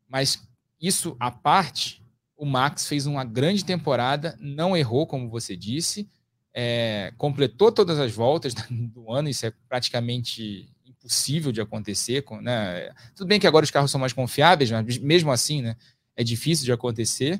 Mas 0.09 0.41
isso 0.81 1.15
à 1.19 1.29
parte, 1.29 2.03
o 2.35 2.43
Max 2.43 2.87
fez 2.87 3.05
uma 3.05 3.23
grande 3.23 3.63
temporada, 3.63 4.35
não 4.39 4.75
errou, 4.75 5.05
como 5.05 5.29
você 5.29 5.55
disse, 5.55 6.09
é, 6.51 7.13
completou 7.15 7.71
todas 7.71 7.99
as 7.99 8.11
voltas 8.11 8.55
do 8.67 9.11
ano, 9.11 9.29
isso 9.29 9.45
é 9.45 9.53
praticamente 9.69 10.67
impossível 10.83 11.51
de 11.51 11.61
acontecer. 11.61 12.25
Né? 12.41 12.91
Tudo 13.15 13.27
bem 13.27 13.39
que 13.39 13.45
agora 13.45 13.63
os 13.63 13.69
carros 13.69 13.91
são 13.91 14.01
mais 14.01 14.11
confiáveis, 14.11 14.71
mas 14.71 14.97
mesmo 14.97 15.31
assim 15.31 15.61
né, 15.61 15.75
é 16.15 16.23
difícil 16.23 16.65
de 16.65 16.71
acontecer. 16.71 17.39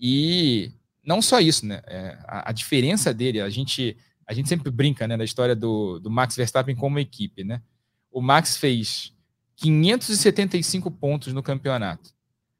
E 0.00 0.72
não 1.04 1.20
só 1.20 1.38
isso, 1.38 1.66
né? 1.66 1.82
É, 1.86 2.18
a, 2.26 2.48
a, 2.48 2.52
diferença 2.52 3.12
dele, 3.12 3.40
a 3.40 3.50
gente, 3.50 3.96
a 4.32 4.34
gente 4.34 4.48
sempre 4.48 4.70
brinca 4.70 5.06
né, 5.06 5.16
da 5.16 5.24
história 5.24 5.54
do, 5.54 5.98
do 6.00 6.10
Max 6.10 6.34
Verstappen 6.34 6.74
como 6.74 6.98
equipe. 6.98 7.44
Né? 7.44 7.60
O 8.10 8.22
Max 8.22 8.56
fez 8.56 9.12
575 9.56 10.90
pontos 10.90 11.32
no 11.34 11.42
campeonato. 11.42 12.10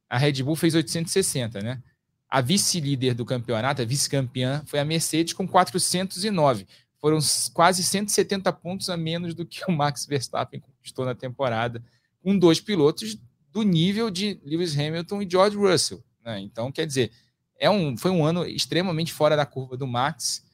A 0.08 0.18
Red 0.18 0.42
Bull 0.42 0.54
fez 0.54 0.74
860, 0.74 1.60
né? 1.60 1.82
A 2.28 2.40
vice-líder 2.42 3.14
do 3.14 3.24
campeonato, 3.24 3.80
a 3.80 3.84
vice-campeã, 3.84 4.62
foi 4.66 4.78
a 4.78 4.84
Mercedes 4.84 5.32
com 5.32 5.48
409. 5.48 6.66
Foram 6.98 7.18
quase 7.54 7.82
170 7.82 8.52
pontos 8.52 8.90
a 8.90 8.96
menos 8.96 9.34
do 9.34 9.46
que 9.46 9.62
o 9.66 9.72
Max 9.72 10.06
Verstappen 10.06 10.60
conquistou 10.60 11.04
na 11.06 11.14
temporada, 11.14 11.82
com 12.22 12.38
dois 12.38 12.60
pilotos 12.60 13.18
do 13.50 13.62
nível 13.62 14.10
de 14.10 14.38
Lewis 14.44 14.78
Hamilton 14.78 15.22
e 15.22 15.30
George 15.30 15.56
Russell. 15.56 16.04
Né? 16.24 16.40
Então, 16.40 16.70
quer 16.70 16.86
dizer, 16.86 17.10
é 17.58 17.70
um, 17.70 17.96
foi 17.96 18.10
um 18.10 18.24
ano 18.24 18.44
extremamente 18.44 19.12
fora 19.12 19.36
da 19.36 19.46
curva 19.46 19.76
do 19.76 19.86
Max. 19.86 20.44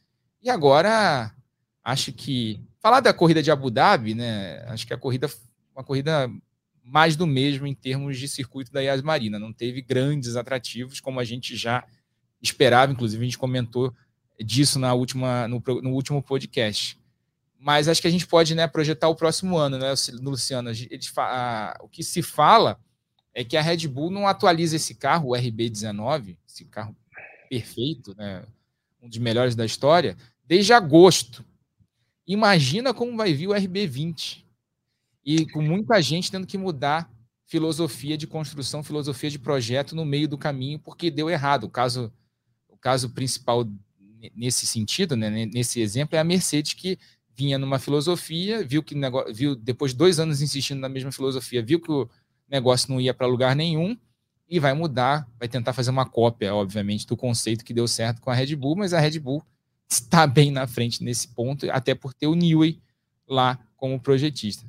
E 0.43 0.51
agora, 0.51 1.33
acho 1.85 2.13
que. 2.13 2.61
Falar 2.81 3.01
da 3.01 3.13
corrida 3.13 3.43
de 3.43 3.51
Abu 3.51 3.71
Dhabi, 3.71 4.15
né? 4.15 4.65
Acho 4.69 4.87
que 4.87 4.95
a 4.95 4.99
corrida, 4.99 5.29
uma 5.75 5.83
corrida 5.83 6.31
mais 6.83 7.17
do 7.17 7.27
mesmo 7.27 7.67
em 7.67 7.75
termos 7.75 8.19
de 8.19 8.29
circuito 8.29 8.73
da 8.73 8.81
Yas 8.81 9.03
Marina. 9.03 9.39
Não 9.39 9.53
teve 9.53 9.83
grandes 9.83 10.37
atrativos, 10.37 11.01
como 11.01 11.21
a 11.21 11.25
gente 11.25 11.57
já 11.57 11.85
esperava, 12.41 12.93
inclusive 12.93 13.23
a 13.23 13.25
gente 13.25 13.39
comentou 13.39 13.93
disso 14.41 14.79
na 14.79 14.95
última, 14.95 15.49
no, 15.49 15.63
no 15.83 15.91
último 15.91 16.23
podcast. 16.23 16.99
Mas 17.59 17.89
acho 17.89 18.01
que 18.01 18.07
a 18.07 18.11
gente 18.11 18.27
pode 18.27 18.55
né, 18.55 18.67
projetar 18.69 19.09
o 19.09 19.17
próximo 19.17 19.59
ano, 19.59 19.77
né, 19.77 19.93
Luciano? 20.21 20.71
Eles, 20.71 21.13
a, 21.19 21.77
o 21.83 21.89
que 21.89 22.03
se 22.03 22.23
fala 22.23 22.81
é 23.35 23.45
que 23.45 23.57
a 23.57 23.63
Red 23.63 23.89
Bull 23.89 24.11
não 24.11 24.29
atualiza 24.29 24.77
esse 24.77 24.95
carro, 24.95 25.31
o 25.31 25.33
RB19, 25.33 26.37
esse 26.49 26.65
carro 26.65 26.97
perfeito, 27.51 28.15
né, 28.17 28.45
um 29.01 29.09
dos 29.09 29.19
melhores 29.19 29.55
da 29.55 29.65
história, 29.65 30.17
desde 30.45 30.73
agosto. 30.73 31.45
Imagina 32.27 32.93
como 32.93 33.17
vai 33.17 33.33
vir 33.33 33.49
o 33.49 33.53
RB20 33.53 34.45
e 35.25 35.47
com 35.47 35.63
muita 35.63 36.01
gente 36.03 36.31
tendo 36.31 36.47
que 36.47 36.59
mudar 36.59 37.11
filosofia 37.47 38.17
de 38.17 38.27
construção, 38.27 38.83
filosofia 38.83 39.31
de 39.31 39.39
projeto 39.39 39.97
no 39.97 40.05
meio 40.05 40.29
do 40.29 40.37
caminho, 40.37 40.79
porque 40.79 41.11
deu 41.11 41.31
errado. 41.31 41.65
O 41.65 41.71
caso, 41.71 42.13
o 42.69 42.77
caso 42.77 43.11
principal 43.11 43.67
nesse 44.35 44.67
sentido, 44.67 45.17
né, 45.17 45.47
nesse 45.47 45.81
exemplo, 45.81 46.17
é 46.17 46.19
a 46.19 46.25
Mercedes 46.25 46.75
que 46.75 46.99
vinha 47.35 47.57
numa 47.57 47.79
filosofia, 47.79 48.65
viu 48.65 48.83
que 48.83 48.95
negócio, 48.95 49.33
viu 49.33 49.55
depois 49.55 49.93
de 49.93 49.99
dois 49.99 50.19
anos 50.19 50.43
insistindo 50.43 50.81
na 50.81 50.89
mesma 50.89 51.13
filosofia, 51.13 51.63
viu 51.63 51.81
que 51.81 51.91
o 51.91 52.09
negócio 52.49 52.91
não 52.91 53.01
ia 53.01 53.15
para 53.15 53.27
lugar 53.27 53.55
nenhum 53.55 53.97
e 54.49 54.59
vai 54.59 54.73
mudar, 54.73 55.29
vai 55.39 55.49
tentar 55.49 55.73
fazer 55.73 55.91
uma 55.91 56.07
cópia, 56.07 56.55
obviamente, 56.55 57.07
do 57.07 57.17
conceito 57.17 57.65
que 57.65 57.75
deu 57.75 57.87
certo 57.87 58.21
com 58.21 58.31
a 58.31 58.35
Red 58.35 58.57
Bull, 58.57 58.77
mas 58.77 58.95
a 58.95 59.01
Red 59.01 59.19
Bull 59.19 59.43
está 59.89 60.27
bem 60.27 60.51
na 60.51 60.67
frente 60.67 61.05
nesse 61.05 61.29
ponto, 61.29 61.71
até 61.71 61.95
por 61.95 62.15
ter 62.15 62.27
o 62.27 62.35
Newey 62.35 62.81
lá 63.27 63.59
como 63.77 64.01
projetista. 64.01 64.67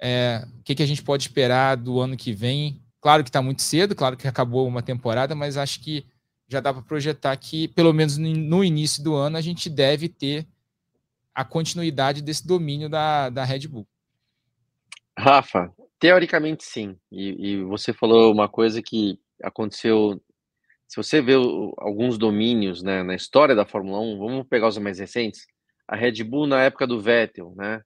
É, 0.00 0.46
o 0.58 0.62
que, 0.62 0.74
que 0.74 0.82
a 0.82 0.86
gente 0.86 1.02
pode 1.02 1.24
esperar 1.24 1.76
do 1.76 2.00
ano 2.00 2.16
que 2.16 2.32
vem? 2.32 2.80
Claro 3.00 3.22
que 3.22 3.28
está 3.28 3.42
muito 3.42 3.62
cedo, 3.62 3.94
claro 3.94 4.16
que 4.16 4.28
acabou 4.28 4.66
uma 4.66 4.82
temporada, 4.82 5.34
mas 5.34 5.56
acho 5.56 5.80
que 5.80 6.04
já 6.48 6.60
dá 6.60 6.72
para 6.72 6.82
projetar 6.82 7.36
que, 7.36 7.68
pelo 7.68 7.92
menos 7.92 8.16
no 8.18 8.62
início 8.62 9.02
do 9.02 9.14
ano, 9.14 9.36
a 9.36 9.40
gente 9.40 9.70
deve 9.70 10.08
ter 10.08 10.46
a 11.34 11.44
continuidade 11.44 12.20
desse 12.20 12.46
domínio 12.46 12.88
da, 12.88 13.30
da 13.30 13.44
Red 13.44 13.66
Bull. 13.68 13.86
Rafa, 15.18 15.72
teoricamente 16.02 16.64
sim. 16.64 16.96
E, 17.12 17.52
e 17.52 17.62
você 17.62 17.92
falou 17.92 18.32
uma 18.32 18.48
coisa 18.48 18.82
que 18.82 19.20
aconteceu. 19.40 20.20
Se 20.88 20.96
você 20.96 21.22
vê 21.22 21.36
o, 21.36 21.72
alguns 21.78 22.18
domínios 22.18 22.82
né, 22.82 23.04
na 23.04 23.14
história 23.14 23.54
da 23.54 23.64
Fórmula 23.64 24.00
1, 24.00 24.18
vamos 24.18 24.48
pegar 24.48 24.66
os 24.66 24.76
mais 24.78 24.98
recentes. 24.98 25.46
A 25.86 25.94
Red 25.94 26.24
Bull 26.24 26.48
na 26.48 26.60
época 26.60 26.88
do 26.88 27.00
Vettel, 27.00 27.54
né? 27.56 27.82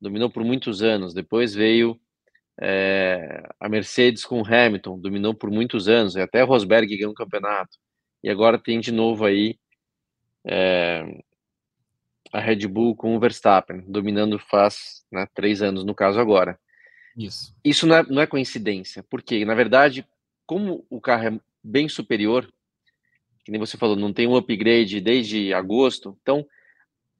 dominou 0.00 0.30
por 0.30 0.42
muitos 0.42 0.82
anos. 0.82 1.12
Depois 1.12 1.54
veio 1.54 2.00
é, 2.58 3.42
a 3.60 3.68
Mercedes 3.68 4.24
com 4.24 4.40
o 4.40 4.46
Hamilton, 4.46 4.98
dominou 4.98 5.34
por 5.34 5.50
muitos 5.50 5.88
anos. 5.88 6.16
E 6.16 6.22
até 6.22 6.40
Rosberg 6.40 6.96
ganhou 6.96 7.12
um 7.12 7.14
campeonato. 7.14 7.76
E 8.24 8.30
agora 8.30 8.58
tem 8.58 8.80
de 8.80 8.92
novo 8.92 9.26
aí 9.26 9.58
é, 10.46 11.04
a 12.32 12.40
Red 12.40 12.66
Bull 12.66 12.96
com 12.96 13.14
o 13.14 13.20
Verstappen, 13.20 13.84
dominando 13.86 14.38
faz 14.38 15.04
né, 15.12 15.26
três 15.34 15.60
anos, 15.60 15.84
no 15.84 15.94
caso 15.94 16.18
agora. 16.18 16.58
Isso. 17.16 17.54
Isso 17.64 17.86
não 17.86 17.96
é, 17.96 18.02
não 18.04 18.22
é 18.22 18.26
coincidência, 18.26 19.04
porque, 19.08 19.44
na 19.44 19.54
verdade, 19.54 20.06
como 20.46 20.84
o 20.88 21.00
carro 21.00 21.28
é 21.28 21.40
bem 21.62 21.88
superior, 21.88 22.50
que 23.44 23.50
nem 23.50 23.60
você 23.60 23.76
falou, 23.76 23.96
não 23.96 24.12
tem 24.12 24.26
um 24.26 24.36
upgrade 24.36 25.00
desde 25.00 25.52
agosto, 25.52 26.16
então 26.22 26.46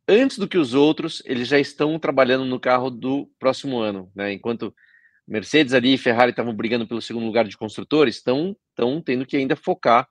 antes 0.09 0.39
do 0.39 0.49
que 0.49 0.59
os 0.59 0.75
outros, 0.75 1.23
eles 1.25 1.49
já 1.49 1.59
estão 1.59 1.99
trabalhando 1.99 2.45
no 2.45 2.61
carro 2.61 2.91
do 2.91 3.31
próximo 3.39 3.79
ano, 3.79 4.11
né? 4.15 4.33
Enquanto 4.33 4.75
Mercedes 5.27 5.73
ali 5.73 5.95
e 5.95 5.99
Ferrari 5.99 6.31
estavam 6.31 6.55
brigando 6.55 6.87
pelo 6.87 7.01
segundo 7.01 7.27
lugar 7.27 7.47
de 7.47 7.57
construtores, 7.57 8.17
estão, 8.17 8.57
tendo 9.05 9.25
que 9.25 9.37
ainda 9.37 9.57
focar 9.57 10.09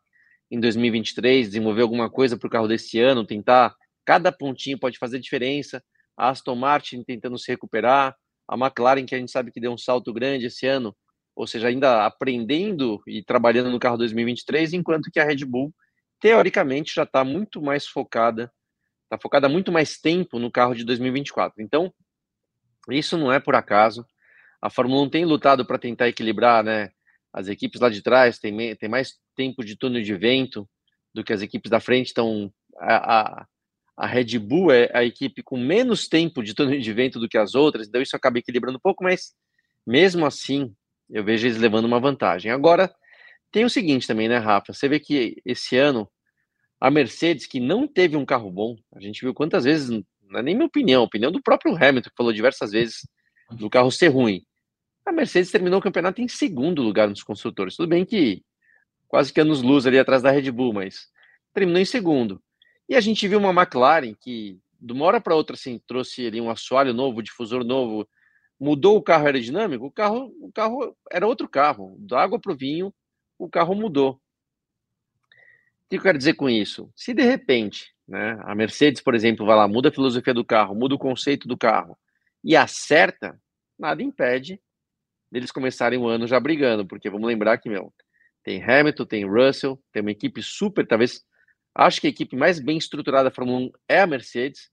em 0.49 0.59
2023, 0.59 1.47
desenvolver 1.47 1.81
alguma 1.81 2.09
coisa 2.09 2.37
para 2.37 2.47
o 2.47 2.49
carro 2.49 2.67
desse 2.67 2.99
ano, 2.99 3.25
tentar. 3.25 3.75
Cada 4.05 4.31
pontinho 4.31 4.79
pode 4.79 4.97
fazer 4.97 5.19
diferença. 5.19 5.83
A 6.17 6.29
Aston 6.29 6.55
Martin 6.55 7.03
tentando 7.03 7.37
se 7.37 7.49
recuperar, 7.51 8.15
a 8.51 8.57
McLaren, 8.57 9.05
que 9.05 9.15
a 9.15 9.17
gente 9.17 9.31
sabe 9.31 9.49
que 9.49 9.61
deu 9.61 9.71
um 9.71 9.77
salto 9.77 10.11
grande 10.11 10.47
esse 10.47 10.67
ano, 10.67 10.93
ou 11.33 11.47
seja, 11.47 11.69
ainda 11.69 12.05
aprendendo 12.05 13.01
e 13.07 13.23
trabalhando 13.23 13.71
no 13.71 13.79
carro 13.79 13.97
2023, 13.97 14.73
enquanto 14.73 15.09
que 15.09 15.21
a 15.21 15.23
Red 15.23 15.45
Bull, 15.45 15.73
teoricamente, 16.19 16.93
já 16.93 17.03
está 17.03 17.23
muito 17.23 17.61
mais 17.61 17.87
focada, 17.87 18.51
está 19.05 19.17
focada 19.17 19.47
muito 19.47 19.71
mais 19.71 19.97
tempo 19.97 20.37
no 20.37 20.51
carro 20.51 20.75
de 20.75 20.83
2024. 20.83 21.63
Então, 21.63 21.93
isso 22.89 23.17
não 23.17 23.31
é 23.31 23.39
por 23.39 23.55
acaso. 23.55 24.05
A 24.61 24.69
Fórmula 24.69 25.01
1 25.03 25.09
tem 25.09 25.23
lutado 25.23 25.65
para 25.65 25.79
tentar 25.79 26.09
equilibrar, 26.09 26.61
né? 26.61 26.91
As 27.31 27.47
equipes 27.47 27.79
lá 27.79 27.89
de 27.89 28.01
trás 28.01 28.37
têm, 28.37 28.75
têm 28.75 28.89
mais 28.89 29.13
tempo 29.33 29.63
de 29.63 29.77
túnel 29.77 30.01
de 30.01 30.13
vento 30.17 30.69
do 31.13 31.23
que 31.23 31.31
as 31.31 31.41
equipes 31.41 31.71
da 31.71 31.79
frente. 31.79 32.11
Então, 32.11 32.51
a, 32.77 33.19
a, 33.19 33.47
a 34.01 34.07
Red 34.07 34.39
Bull 34.39 34.71
é 34.71 34.89
a 34.95 35.03
equipe 35.03 35.43
com 35.43 35.55
menos 35.55 36.07
tempo 36.07 36.41
de 36.41 36.55
túnel 36.55 36.79
de 36.79 36.91
vento 36.91 37.19
do 37.19 37.29
que 37.29 37.37
as 37.37 37.53
outras, 37.53 37.87
então 37.87 38.01
isso 38.01 38.15
acaba 38.15 38.39
equilibrando 38.39 38.79
um 38.79 38.81
pouco, 38.81 39.03
mas 39.03 39.35
mesmo 39.85 40.25
assim, 40.25 40.73
eu 41.07 41.23
vejo 41.23 41.45
eles 41.45 41.59
levando 41.59 41.85
uma 41.85 41.99
vantagem. 41.99 42.51
Agora, 42.51 42.91
tem 43.51 43.63
o 43.63 43.69
seguinte 43.69 44.07
também, 44.07 44.27
né, 44.27 44.39
Rafa? 44.39 44.73
Você 44.73 44.89
vê 44.89 44.99
que 44.99 45.39
esse 45.45 45.77
ano 45.77 46.09
a 46.79 46.89
Mercedes, 46.89 47.45
que 47.45 47.59
não 47.59 47.87
teve 47.87 48.17
um 48.17 48.25
carro 48.25 48.51
bom, 48.51 48.75
a 48.91 48.99
gente 48.99 49.21
viu 49.21 49.35
quantas 49.35 49.65
vezes, 49.65 49.91
não 50.27 50.39
é 50.39 50.41
nem 50.41 50.55
minha 50.55 50.65
opinião, 50.65 51.03
a 51.03 51.05
opinião 51.05 51.31
do 51.31 51.39
próprio 51.39 51.75
Hamilton, 51.75 52.09
que 52.09 52.15
falou 52.17 52.33
diversas 52.33 52.71
vezes 52.71 53.07
do 53.51 53.69
carro 53.69 53.91
ser 53.91 54.07
ruim. 54.07 54.41
A 55.05 55.11
Mercedes 55.11 55.51
terminou 55.51 55.77
o 55.77 55.83
campeonato 55.83 56.23
em 56.23 56.27
segundo 56.27 56.81
lugar 56.81 57.07
nos 57.07 57.21
construtores. 57.21 57.75
Tudo 57.75 57.89
bem 57.89 58.03
que 58.03 58.41
quase 59.07 59.31
que 59.31 59.39
anos 59.39 59.61
luz 59.61 59.85
ali 59.85 59.99
atrás 59.99 60.23
da 60.23 60.31
Red 60.31 60.49
Bull, 60.49 60.73
mas 60.73 61.07
terminou 61.53 61.79
em 61.79 61.85
segundo. 61.85 62.41
E 62.91 62.95
a 62.97 62.99
gente 62.99 63.25
viu 63.25 63.39
uma 63.39 63.53
McLaren 63.53 64.13
que, 64.13 64.59
de 64.77 64.91
uma 64.91 65.05
hora 65.05 65.21
para 65.21 65.33
outra, 65.33 65.55
assim, 65.55 65.79
trouxe 65.87 66.27
ali 66.27 66.41
um 66.41 66.49
assoalho 66.49 66.93
novo, 66.93 67.23
difusor 67.23 67.63
novo, 67.63 68.05
mudou 68.59 68.97
o 68.97 69.01
carro 69.01 69.27
aerodinâmico, 69.27 69.85
o 69.85 69.91
carro, 69.91 70.35
o 70.41 70.51
carro 70.51 70.93
era 71.09 71.25
outro 71.25 71.47
carro. 71.47 71.95
Da 71.99 72.21
água 72.21 72.37
para 72.37 72.51
o 72.51 72.55
vinho, 72.55 72.93
o 73.39 73.49
carro 73.49 73.73
mudou. 73.75 74.19
O 75.85 75.89
que 75.89 75.95
eu 75.95 76.01
quero 76.01 76.17
dizer 76.17 76.33
com 76.33 76.49
isso? 76.49 76.91
Se 76.93 77.13
de 77.13 77.21
repente, 77.21 77.95
né, 78.05 78.37
a 78.43 78.53
Mercedes, 78.53 79.01
por 79.01 79.15
exemplo, 79.15 79.45
vai 79.45 79.55
lá, 79.55 79.69
muda 79.69 79.87
a 79.87 79.93
filosofia 79.93 80.33
do 80.33 80.43
carro, 80.43 80.75
muda 80.75 80.93
o 80.93 80.99
conceito 80.99 81.47
do 81.47 81.57
carro 81.57 81.97
e 82.43 82.57
acerta, 82.57 83.39
nada 83.79 84.03
impede 84.03 84.59
deles 85.31 85.49
começarem 85.49 85.97
o 85.97 86.09
ano 86.09 86.27
já 86.27 86.41
brigando, 86.41 86.85
porque 86.85 87.09
vamos 87.09 87.25
lembrar 87.25 87.57
que, 87.57 87.69
meu, 87.69 87.93
tem 88.43 88.61
Hamilton, 88.61 89.05
tem 89.05 89.25
Russell, 89.25 89.81
tem 89.93 90.01
uma 90.01 90.11
equipe 90.11 90.43
super, 90.43 90.85
talvez, 90.85 91.23
acho 91.75 92.01
que 92.01 92.07
a 92.07 92.09
equipe 92.09 92.35
mais 92.35 92.59
bem 92.59 92.77
estruturada 92.77 93.29
da 93.29 93.35
Fórmula 93.35 93.59
1 93.59 93.71
é 93.87 94.01
a 94.01 94.07
Mercedes, 94.07 94.69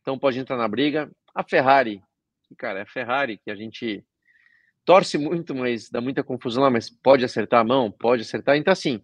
então 0.00 0.18
pode 0.18 0.38
entrar 0.38 0.56
na 0.56 0.68
briga. 0.68 1.10
A 1.34 1.44
Ferrari, 1.44 2.02
que, 2.48 2.54
cara, 2.54 2.80
é 2.80 2.82
a 2.82 2.86
Ferrari 2.86 3.38
que 3.38 3.50
a 3.50 3.54
gente 3.54 4.04
torce 4.84 5.18
muito, 5.18 5.54
mas 5.54 5.88
dá 5.90 6.00
muita 6.00 6.24
confusão 6.24 6.62
lá, 6.62 6.70
mas 6.70 6.90
pode 6.90 7.24
acertar 7.24 7.60
a 7.60 7.64
mão, 7.64 7.90
pode 7.90 8.22
acertar, 8.22 8.56
então 8.56 8.72
assim, 8.72 9.00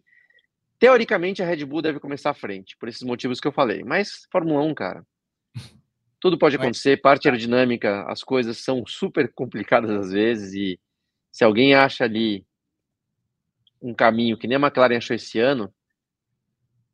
teoricamente 0.79 1.43
a 1.43 1.47
Red 1.47 1.65
Bull 1.65 1.83
deve 1.83 2.01
começar 2.01 2.31
à 2.31 2.35
frente, 2.35 2.77
por 2.79 2.89
esses 2.89 3.03
motivos 3.03 3.39
que 3.39 3.47
eu 3.47 3.53
falei, 3.53 3.85
mas 3.85 4.27
Fórmula 4.33 4.63
1, 4.63 4.75
cara, 4.75 5.07
tudo 6.21 6.39
pode 6.39 6.57
acontecer, 6.57 7.01
parte 7.01 7.29
aerodinâmica, 7.29 8.05
as 8.09 8.25
coisas 8.25 8.59
são 8.59 8.85
super 8.87 9.33
complicadas 9.33 9.91
às 9.91 10.11
vezes, 10.11 10.55
e 10.55 10.81
se 11.31 11.45
alguém 11.45 11.75
acha 11.75 12.05
ali 12.05 12.45
um 13.81 13.95
caminho 13.95 14.39
que 14.39 14.49
nem 14.49 14.57
a 14.57 14.61
McLaren 14.61 14.97
achou 14.97 15.15
esse 15.15 15.39
ano, 15.39 15.73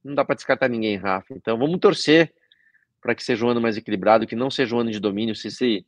não 0.04 0.14
dá 0.14 0.24
para 0.24 0.34
descartar 0.34 0.68
ninguém, 0.68 0.96
Rafa. 0.96 1.34
Então 1.34 1.56
vamos 1.56 1.78
torcer 1.78 2.32
para 3.00 3.14
que 3.14 3.22
seja 3.22 3.44
um 3.44 3.48
ano 3.48 3.60
mais 3.60 3.76
equilibrado, 3.76 4.26
que 4.26 4.36
não 4.36 4.50
seja 4.50 4.76
um 4.76 4.80
ano 4.80 4.90
de 4.90 5.00
domínio, 5.00 5.34
se, 5.34 5.50
se, 5.50 5.84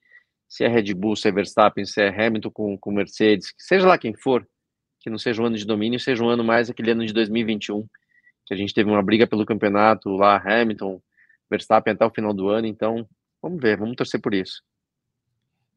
se 0.48 0.64
é 0.64 0.68
Red 0.68 0.92
Bull, 0.94 1.14
se 1.14 1.28
é 1.28 1.32
Verstappen, 1.32 1.84
se 1.84 2.02
é 2.02 2.08
Hamilton 2.08 2.50
com, 2.50 2.78
com 2.78 2.90
Mercedes, 2.90 3.54
seja 3.56 3.86
lá 3.86 3.96
quem 3.96 4.14
for, 4.14 4.46
que 5.00 5.08
não 5.08 5.18
seja 5.18 5.40
um 5.40 5.46
ano 5.46 5.56
de 5.56 5.64
domínio, 5.64 6.00
seja 6.00 6.24
um 6.24 6.28
ano 6.28 6.42
mais 6.42 6.68
aquele 6.68 6.90
ano 6.90 7.06
de 7.06 7.12
2021, 7.12 7.86
que 8.44 8.52
a 8.52 8.56
gente 8.56 8.74
teve 8.74 8.90
uma 8.90 9.02
briga 9.02 9.26
pelo 9.26 9.46
campeonato 9.46 10.10
lá, 10.10 10.36
Hamilton, 10.36 11.00
Verstappen 11.48 11.92
até 11.92 12.04
o 12.04 12.10
final 12.10 12.34
do 12.34 12.48
ano, 12.48 12.66
então 12.66 13.08
vamos 13.40 13.60
ver, 13.60 13.76
vamos 13.76 13.94
torcer 13.94 14.20
por 14.20 14.34
isso. 14.34 14.62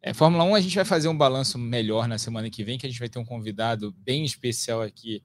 É, 0.02 0.14
Fórmula 0.14 0.44
1, 0.44 0.56
a 0.56 0.62
gente 0.62 0.76
vai 0.76 0.86
fazer 0.86 1.08
um 1.08 1.18
balanço 1.18 1.58
melhor 1.58 2.08
na 2.08 2.18
semana 2.18 2.50
que 2.50 2.64
vem, 2.64 2.78
que 2.78 2.86
a 2.86 2.90
gente 2.90 3.00
vai 3.00 3.10
ter 3.10 3.20
um 3.20 3.26
convidado 3.26 3.92
bem 3.92 4.24
especial 4.24 4.82
aqui 4.82 5.24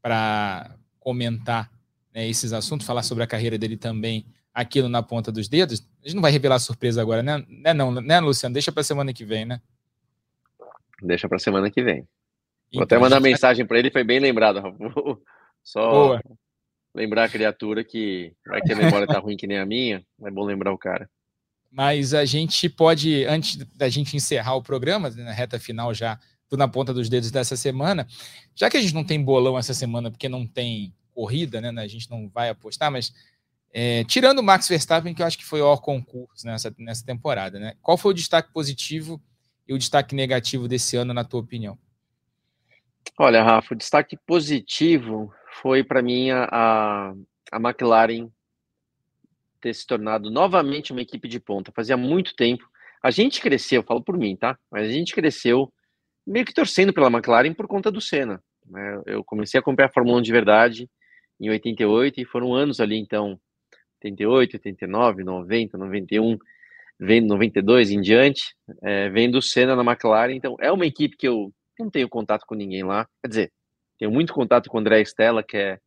para 0.00 0.76
comentar 0.98 1.70
né, 2.14 2.28
esses 2.28 2.52
assuntos, 2.52 2.86
falar 2.86 3.02
sobre 3.02 3.24
a 3.24 3.26
carreira 3.26 3.58
dele 3.58 3.76
também 3.76 4.26
aquilo 4.52 4.88
na 4.88 5.02
ponta 5.02 5.30
dos 5.30 5.48
dedos. 5.48 5.86
A 6.02 6.06
gente 6.06 6.16
não 6.16 6.22
vai 6.22 6.32
revelar 6.32 6.58
surpresa 6.58 7.00
agora, 7.00 7.22
né? 7.22 7.44
né 7.48 7.72
não, 7.72 7.92
né, 7.92 8.20
Luciano? 8.20 8.52
Deixa 8.52 8.72
para 8.72 8.82
semana 8.82 9.12
que 9.12 9.24
vem, 9.24 9.44
né? 9.44 9.60
Deixa 11.02 11.28
para 11.28 11.38
semana 11.38 11.70
que 11.70 11.82
vem. 11.82 12.06
Vou 12.72 12.82
até 12.82 12.96
então, 12.96 13.00
mandar 13.00 13.20
mensagem 13.20 13.66
para 13.66 13.78
ele, 13.78 13.90
foi 13.90 14.04
bem 14.04 14.20
lembrado. 14.20 14.62
Só 15.62 15.90
Boa. 15.90 16.22
lembrar 16.94 17.24
a 17.24 17.28
criatura 17.28 17.82
que 17.82 18.32
vai 18.46 18.60
que 18.60 18.72
a 18.72 18.76
memória 18.76 19.06
tá 19.06 19.18
ruim 19.18 19.36
que 19.36 19.46
nem 19.46 19.58
a 19.58 19.66
minha, 19.66 20.04
é 20.22 20.30
bom 20.30 20.44
lembrar 20.44 20.72
o 20.72 20.78
cara. 20.78 21.08
Mas 21.70 22.14
a 22.14 22.24
gente 22.24 22.68
pode, 22.68 23.24
antes 23.24 23.56
da 23.76 23.88
gente 23.88 24.16
encerrar 24.16 24.54
o 24.54 24.62
programa, 24.62 25.10
na 25.10 25.32
reta 25.32 25.58
final 25.58 25.94
já, 25.94 26.18
do 26.48 26.56
na 26.56 26.66
ponta 26.66 26.92
dos 26.92 27.08
dedos 27.08 27.30
dessa 27.30 27.56
semana, 27.56 28.06
já 28.56 28.68
que 28.68 28.76
a 28.76 28.80
gente 28.80 28.94
não 28.94 29.04
tem 29.04 29.22
bolão 29.22 29.56
essa 29.56 29.72
semana, 29.72 30.10
porque 30.10 30.28
não 30.28 30.44
tem 30.44 30.92
corrida, 31.20 31.60
né? 31.60 31.70
A 31.82 31.86
gente 31.86 32.10
não 32.10 32.30
vai 32.30 32.48
apostar, 32.48 32.90
mas 32.90 33.12
é, 33.74 34.04
tirando 34.04 34.38
o 34.38 34.42
Max 34.42 34.66
Verstappen, 34.66 35.12
que 35.12 35.20
eu 35.20 35.26
acho 35.26 35.36
que 35.36 35.44
foi 35.44 35.60
o 35.60 35.76
concurso 35.76 36.46
nessa, 36.46 36.74
nessa 36.78 37.04
temporada, 37.04 37.58
né? 37.58 37.74
Qual 37.82 37.98
foi 37.98 38.12
o 38.12 38.14
destaque 38.14 38.50
positivo 38.50 39.20
e 39.68 39.74
o 39.74 39.78
destaque 39.78 40.14
negativo 40.14 40.66
desse 40.66 40.96
ano, 40.96 41.12
na 41.12 41.22
tua 41.22 41.40
opinião? 41.40 41.78
Olha, 43.18 43.42
Rafa, 43.42 43.74
o 43.74 43.76
destaque 43.76 44.16
positivo 44.26 45.30
foi 45.60 45.84
para 45.84 46.00
mim 46.00 46.30
a, 46.30 47.12
a 47.52 47.56
McLaren 47.56 48.30
ter 49.60 49.74
se 49.74 49.86
tornado 49.86 50.30
novamente 50.30 50.90
uma 50.90 51.02
equipe 51.02 51.28
de 51.28 51.38
ponta. 51.38 51.70
Fazia 51.76 51.98
muito 51.98 52.34
tempo. 52.34 52.64
A 53.02 53.10
gente 53.10 53.42
cresceu, 53.42 53.82
falo 53.82 54.02
por 54.02 54.16
mim, 54.16 54.36
tá? 54.36 54.58
Mas 54.70 54.88
a 54.88 54.92
gente 54.92 55.14
cresceu 55.14 55.70
meio 56.26 56.46
que 56.46 56.54
torcendo 56.54 56.94
pela 56.94 57.08
McLaren 57.08 57.52
por 57.52 57.68
conta 57.68 57.90
do 57.90 58.00
Senna. 58.00 58.42
Né? 58.66 59.02
Eu 59.04 59.22
comecei 59.22 59.58
a 59.58 59.60
acompanhar 59.60 59.88
a 59.88 59.92
Fórmula 59.92 60.18
1 60.18 60.22
de 60.22 60.32
verdade 60.32 60.90
em 61.40 61.48
88 61.48 62.20
e 62.20 62.24
foram 62.24 62.54
anos 62.54 62.80
ali, 62.80 62.98
então, 62.98 63.40
88, 64.04 64.56
89, 64.56 65.24
90, 65.24 65.78
91, 65.78 66.38
vendo 66.98 67.28
92 67.28 67.90
em 67.90 68.00
diante, 68.00 68.54
é, 68.82 69.08
vendo 69.08 69.38
o 69.38 69.42
Senna 69.42 69.74
na 69.74 69.82
McLaren. 69.82 70.34
Então, 70.34 70.56
é 70.60 70.70
uma 70.70 70.86
equipe 70.86 71.16
que 71.16 71.26
eu 71.26 71.52
não 71.78 71.90
tenho 71.90 72.08
contato 72.08 72.44
com 72.44 72.54
ninguém 72.54 72.84
lá. 72.84 73.08
Quer 73.22 73.28
dizer, 73.28 73.52
tenho 73.98 74.10
muito 74.10 74.32
contato 74.34 74.68
com 74.68 74.76
o 74.76 74.80
André 74.80 75.00
Stella, 75.02 75.42
que 75.42 75.56
é, 75.56 75.78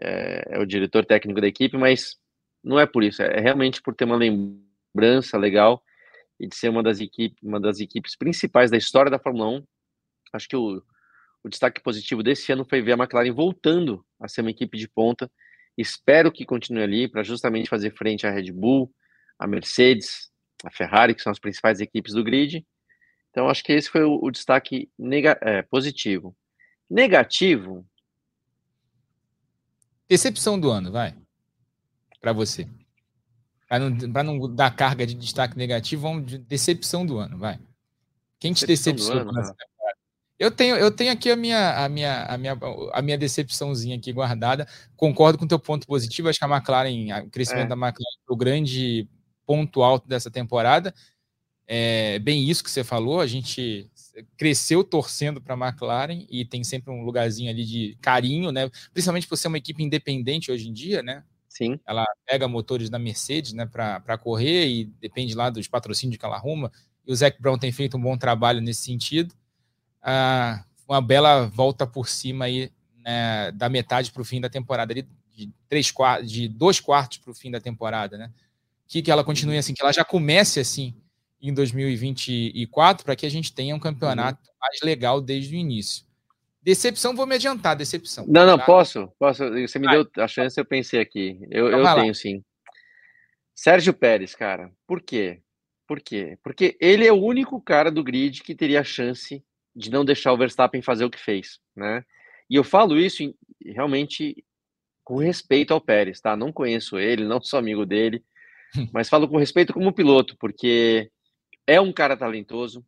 é, 0.00 0.44
é 0.50 0.58
o 0.60 0.66
diretor 0.66 1.04
técnico 1.04 1.40
da 1.40 1.48
equipe, 1.48 1.76
mas 1.76 2.16
não 2.62 2.78
é 2.78 2.86
por 2.86 3.02
isso, 3.02 3.22
é 3.22 3.40
realmente 3.40 3.82
por 3.82 3.94
ter 3.94 4.04
uma 4.04 4.16
lembrança 4.16 5.36
legal 5.36 5.82
e 6.38 6.46
de 6.46 6.54
ser 6.54 6.68
uma 6.68 6.82
das 6.82 7.00
equipes, 7.00 7.42
uma 7.42 7.60
das 7.60 7.80
equipes 7.80 8.16
principais 8.16 8.70
da 8.70 8.76
história 8.76 9.10
da 9.10 9.18
Fórmula 9.18 9.58
1. 9.58 9.64
Acho 10.32 10.48
que 10.48 10.56
o, 10.56 10.82
o 11.42 11.48
destaque 11.48 11.82
positivo 11.82 12.22
desse 12.22 12.52
ano 12.52 12.64
foi 12.64 12.82
ver 12.82 12.92
a 12.92 12.96
McLaren 12.96 13.32
voltando 13.32 14.04
a 14.20 14.28
ser 14.28 14.40
uma 14.40 14.50
equipe 14.50 14.76
de 14.76 14.88
ponta. 14.88 15.30
Espero 15.76 16.32
que 16.32 16.44
continue 16.44 16.82
ali 16.82 17.08
para 17.08 17.22
justamente 17.22 17.68
fazer 17.68 17.94
frente 17.96 18.26
à 18.26 18.30
Red 18.30 18.52
Bull, 18.52 18.92
à 19.38 19.46
Mercedes, 19.46 20.30
à 20.64 20.70
Ferrari, 20.70 21.14
que 21.14 21.22
são 21.22 21.30
as 21.30 21.38
principais 21.38 21.80
equipes 21.80 22.14
do 22.14 22.24
grid. 22.24 22.66
Então, 23.30 23.48
acho 23.48 23.62
que 23.62 23.72
esse 23.72 23.88
foi 23.88 24.02
o, 24.02 24.18
o 24.22 24.30
destaque 24.30 24.90
nega, 24.98 25.38
é, 25.40 25.62
positivo. 25.62 26.36
Negativo. 26.90 27.86
Decepção 30.08 30.58
do 30.58 30.70
ano, 30.70 30.90
vai 30.90 31.14
para 32.20 32.32
você? 32.32 32.68
Para 33.68 33.78
não, 33.90 34.38
não 34.38 34.54
dar 34.54 34.74
carga 34.74 35.06
de 35.06 35.14
destaque 35.14 35.56
negativo, 35.56 36.02
vamos 36.02 36.26
de 36.26 36.38
decepção 36.38 37.04
do 37.04 37.18
ano, 37.18 37.38
vai. 37.38 37.58
Quem 38.38 38.52
te 38.52 38.66
decepcionou? 38.66 39.32
Eu 40.38 40.50
tenho, 40.50 40.76
eu 40.76 40.90
tenho 40.90 41.10
aqui 41.10 41.30
a 41.30 41.36
minha, 41.36 41.84
a, 41.84 41.88
minha, 41.88 42.24
a, 42.24 42.38
minha, 42.38 42.56
a 42.92 43.02
minha 43.02 43.18
decepçãozinha 43.18 43.96
aqui 43.96 44.12
guardada. 44.12 44.68
Concordo 44.96 45.36
com 45.36 45.44
o 45.44 45.48
teu 45.48 45.58
ponto 45.58 45.86
positivo. 45.86 46.28
Acho 46.28 46.38
que 46.38 46.44
a 46.44 46.48
McLaren, 46.48 47.24
o 47.24 47.30
crescimento 47.30 47.66
é. 47.66 47.68
da 47.68 47.74
McLaren 47.74 48.18
é 48.28 48.32
o 48.32 48.36
grande 48.36 49.08
ponto 49.44 49.82
alto 49.82 50.06
dessa 50.06 50.30
temporada. 50.30 50.94
É 51.66 52.18
bem 52.20 52.48
isso 52.48 52.62
que 52.62 52.70
você 52.70 52.84
falou. 52.84 53.20
A 53.20 53.26
gente 53.26 53.90
cresceu 54.36 54.84
torcendo 54.84 55.40
para 55.40 55.54
a 55.54 55.68
McLaren 55.68 56.24
e 56.30 56.44
tem 56.44 56.62
sempre 56.62 56.92
um 56.92 57.02
lugarzinho 57.02 57.50
ali 57.50 57.64
de 57.64 57.98
carinho, 58.00 58.52
né? 58.52 58.70
Principalmente 58.92 59.26
por 59.26 59.36
ser 59.36 59.48
uma 59.48 59.58
equipe 59.58 59.82
independente 59.82 60.52
hoje 60.52 60.68
em 60.68 60.72
dia, 60.72 61.02
né? 61.02 61.24
Sim. 61.48 61.80
Ela 61.84 62.04
pega 62.24 62.46
motores 62.46 62.88
da 62.88 62.98
Mercedes 62.98 63.52
né, 63.52 63.66
para 63.66 64.16
correr 64.18 64.68
e 64.68 64.84
depende 64.84 65.34
lá 65.34 65.50
dos 65.50 65.66
patrocínios 65.66 66.16
que 66.16 66.24
ela 66.24 66.36
arruma. 66.36 66.70
E 67.04 67.12
o 67.12 67.16
Zac 67.16 67.40
Brown 67.40 67.58
tem 67.58 67.72
feito 67.72 67.96
um 67.96 68.00
bom 68.00 68.16
trabalho 68.16 68.60
nesse 68.60 68.82
sentido. 68.82 69.34
Ah, 70.02 70.64
uma 70.88 71.00
bela 71.00 71.46
volta 71.46 71.86
por 71.86 72.08
cima 72.08 72.46
aí 72.46 72.70
né, 72.96 73.50
da 73.52 73.68
metade 73.68 74.10
para 74.10 74.22
o 74.22 74.24
fim 74.24 74.40
da 74.40 74.48
temporada, 74.48 74.92
ali, 74.92 75.06
de, 75.34 75.50
três, 75.68 75.92
de 76.24 76.48
dois 76.48 76.80
quartos 76.80 77.18
para 77.18 77.30
o 77.30 77.34
fim 77.34 77.50
da 77.50 77.60
temporada, 77.60 78.16
né? 78.16 78.30
Que, 78.86 79.02
que 79.02 79.10
ela 79.10 79.22
continue 79.22 79.58
assim, 79.58 79.74
que 79.74 79.82
ela 79.82 79.92
já 79.92 80.04
comece 80.04 80.60
assim 80.60 80.94
em 81.40 81.52
2024, 81.52 83.04
para 83.04 83.14
que 83.14 83.26
a 83.26 83.30
gente 83.30 83.52
tenha 83.52 83.74
um 83.74 83.78
campeonato 83.78 84.40
uhum. 84.48 84.54
mais 84.60 84.80
legal 84.82 85.20
desde 85.20 85.54
o 85.54 85.58
início. 85.58 86.04
Decepção, 86.60 87.14
vou 87.14 87.26
me 87.26 87.36
adiantar, 87.36 87.76
decepção. 87.76 88.26
Não, 88.26 88.44
não, 88.44 88.58
tá? 88.58 88.64
posso, 88.64 89.08
posso. 89.18 89.48
Você 89.50 89.78
me 89.78 89.86
Vai. 89.86 89.96
deu 89.96 90.24
a 90.24 90.26
chance, 90.26 90.58
eu 90.58 90.64
pensei 90.64 91.00
aqui. 91.00 91.38
Eu, 91.50 91.68
então 91.68 91.80
eu 91.80 91.94
tenho 91.94 92.14
sim. 92.14 92.42
Sérgio 93.54 93.94
Pérez, 93.94 94.34
cara, 94.34 94.70
por 94.86 95.00
quê? 95.00 95.40
Por 95.86 96.00
quê? 96.00 96.38
Porque 96.42 96.76
ele 96.80 97.06
é 97.06 97.12
o 97.12 97.22
único 97.22 97.60
cara 97.60 97.90
do 97.90 98.04
grid 98.04 98.42
que 98.42 98.54
teria 98.54 98.80
a 98.80 98.84
chance 98.84 99.42
de 99.78 99.90
não 99.90 100.04
deixar 100.04 100.32
o 100.32 100.36
Verstappen 100.36 100.82
fazer 100.82 101.04
o 101.04 101.10
que 101.10 101.18
fez, 101.18 101.60
né? 101.76 102.04
E 102.50 102.56
eu 102.56 102.64
falo 102.64 102.98
isso 102.98 103.22
realmente 103.64 104.44
com 105.04 105.16
respeito 105.16 105.72
ao 105.72 105.80
Pérez, 105.80 106.20
tá? 106.20 106.36
Não 106.36 106.52
conheço 106.52 106.98
ele, 106.98 107.24
não 107.24 107.40
sou 107.40 107.58
amigo 107.60 107.86
dele, 107.86 108.24
mas 108.92 109.08
falo 109.08 109.28
com 109.28 109.36
respeito 109.36 109.72
como 109.72 109.92
piloto, 109.92 110.36
porque 110.38 111.10
é 111.64 111.80
um 111.80 111.92
cara 111.92 112.16
talentoso, 112.16 112.84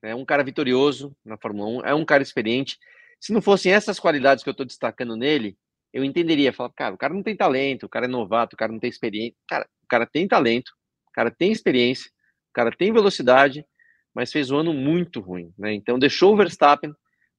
é 0.00 0.14
um 0.14 0.24
cara 0.24 0.44
vitorioso 0.44 1.14
na 1.24 1.36
Fórmula 1.36 1.82
1, 1.82 1.86
é 1.86 1.94
um 1.94 2.04
cara 2.04 2.22
experiente. 2.22 2.78
Se 3.20 3.32
não 3.32 3.42
fossem 3.42 3.72
essas 3.72 3.98
qualidades 3.98 4.44
que 4.44 4.48
eu 4.48 4.52
estou 4.52 4.64
destacando 4.64 5.16
nele, 5.16 5.58
eu 5.92 6.04
entenderia, 6.04 6.52
falar, 6.52 6.70
cara, 6.70 6.94
o 6.94 6.98
cara 6.98 7.12
não 7.12 7.22
tem 7.22 7.34
talento, 7.34 7.86
o 7.86 7.88
cara 7.88 8.06
é 8.06 8.08
novato, 8.08 8.54
o 8.54 8.56
cara 8.56 8.70
não 8.70 8.78
tem 8.78 8.88
experiência. 8.88 9.34
Cara, 9.48 9.68
o 9.82 9.88
cara 9.88 10.06
tem 10.06 10.28
talento, 10.28 10.68
o 11.08 11.12
cara 11.12 11.32
tem 11.32 11.50
experiência, 11.50 12.08
o 12.50 12.52
cara 12.52 12.70
tem 12.70 12.92
velocidade, 12.92 13.66
mas 14.14 14.32
fez 14.32 14.50
um 14.50 14.58
ano 14.58 14.72
muito 14.72 15.20
ruim, 15.20 15.52
né? 15.58 15.72
Então 15.72 15.98
deixou 15.98 16.34
o 16.34 16.36
Verstappen 16.36 16.92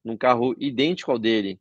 num 0.04 0.16
carro 0.16 0.54
idêntico 0.58 1.10
ao 1.10 1.18
dele 1.18 1.60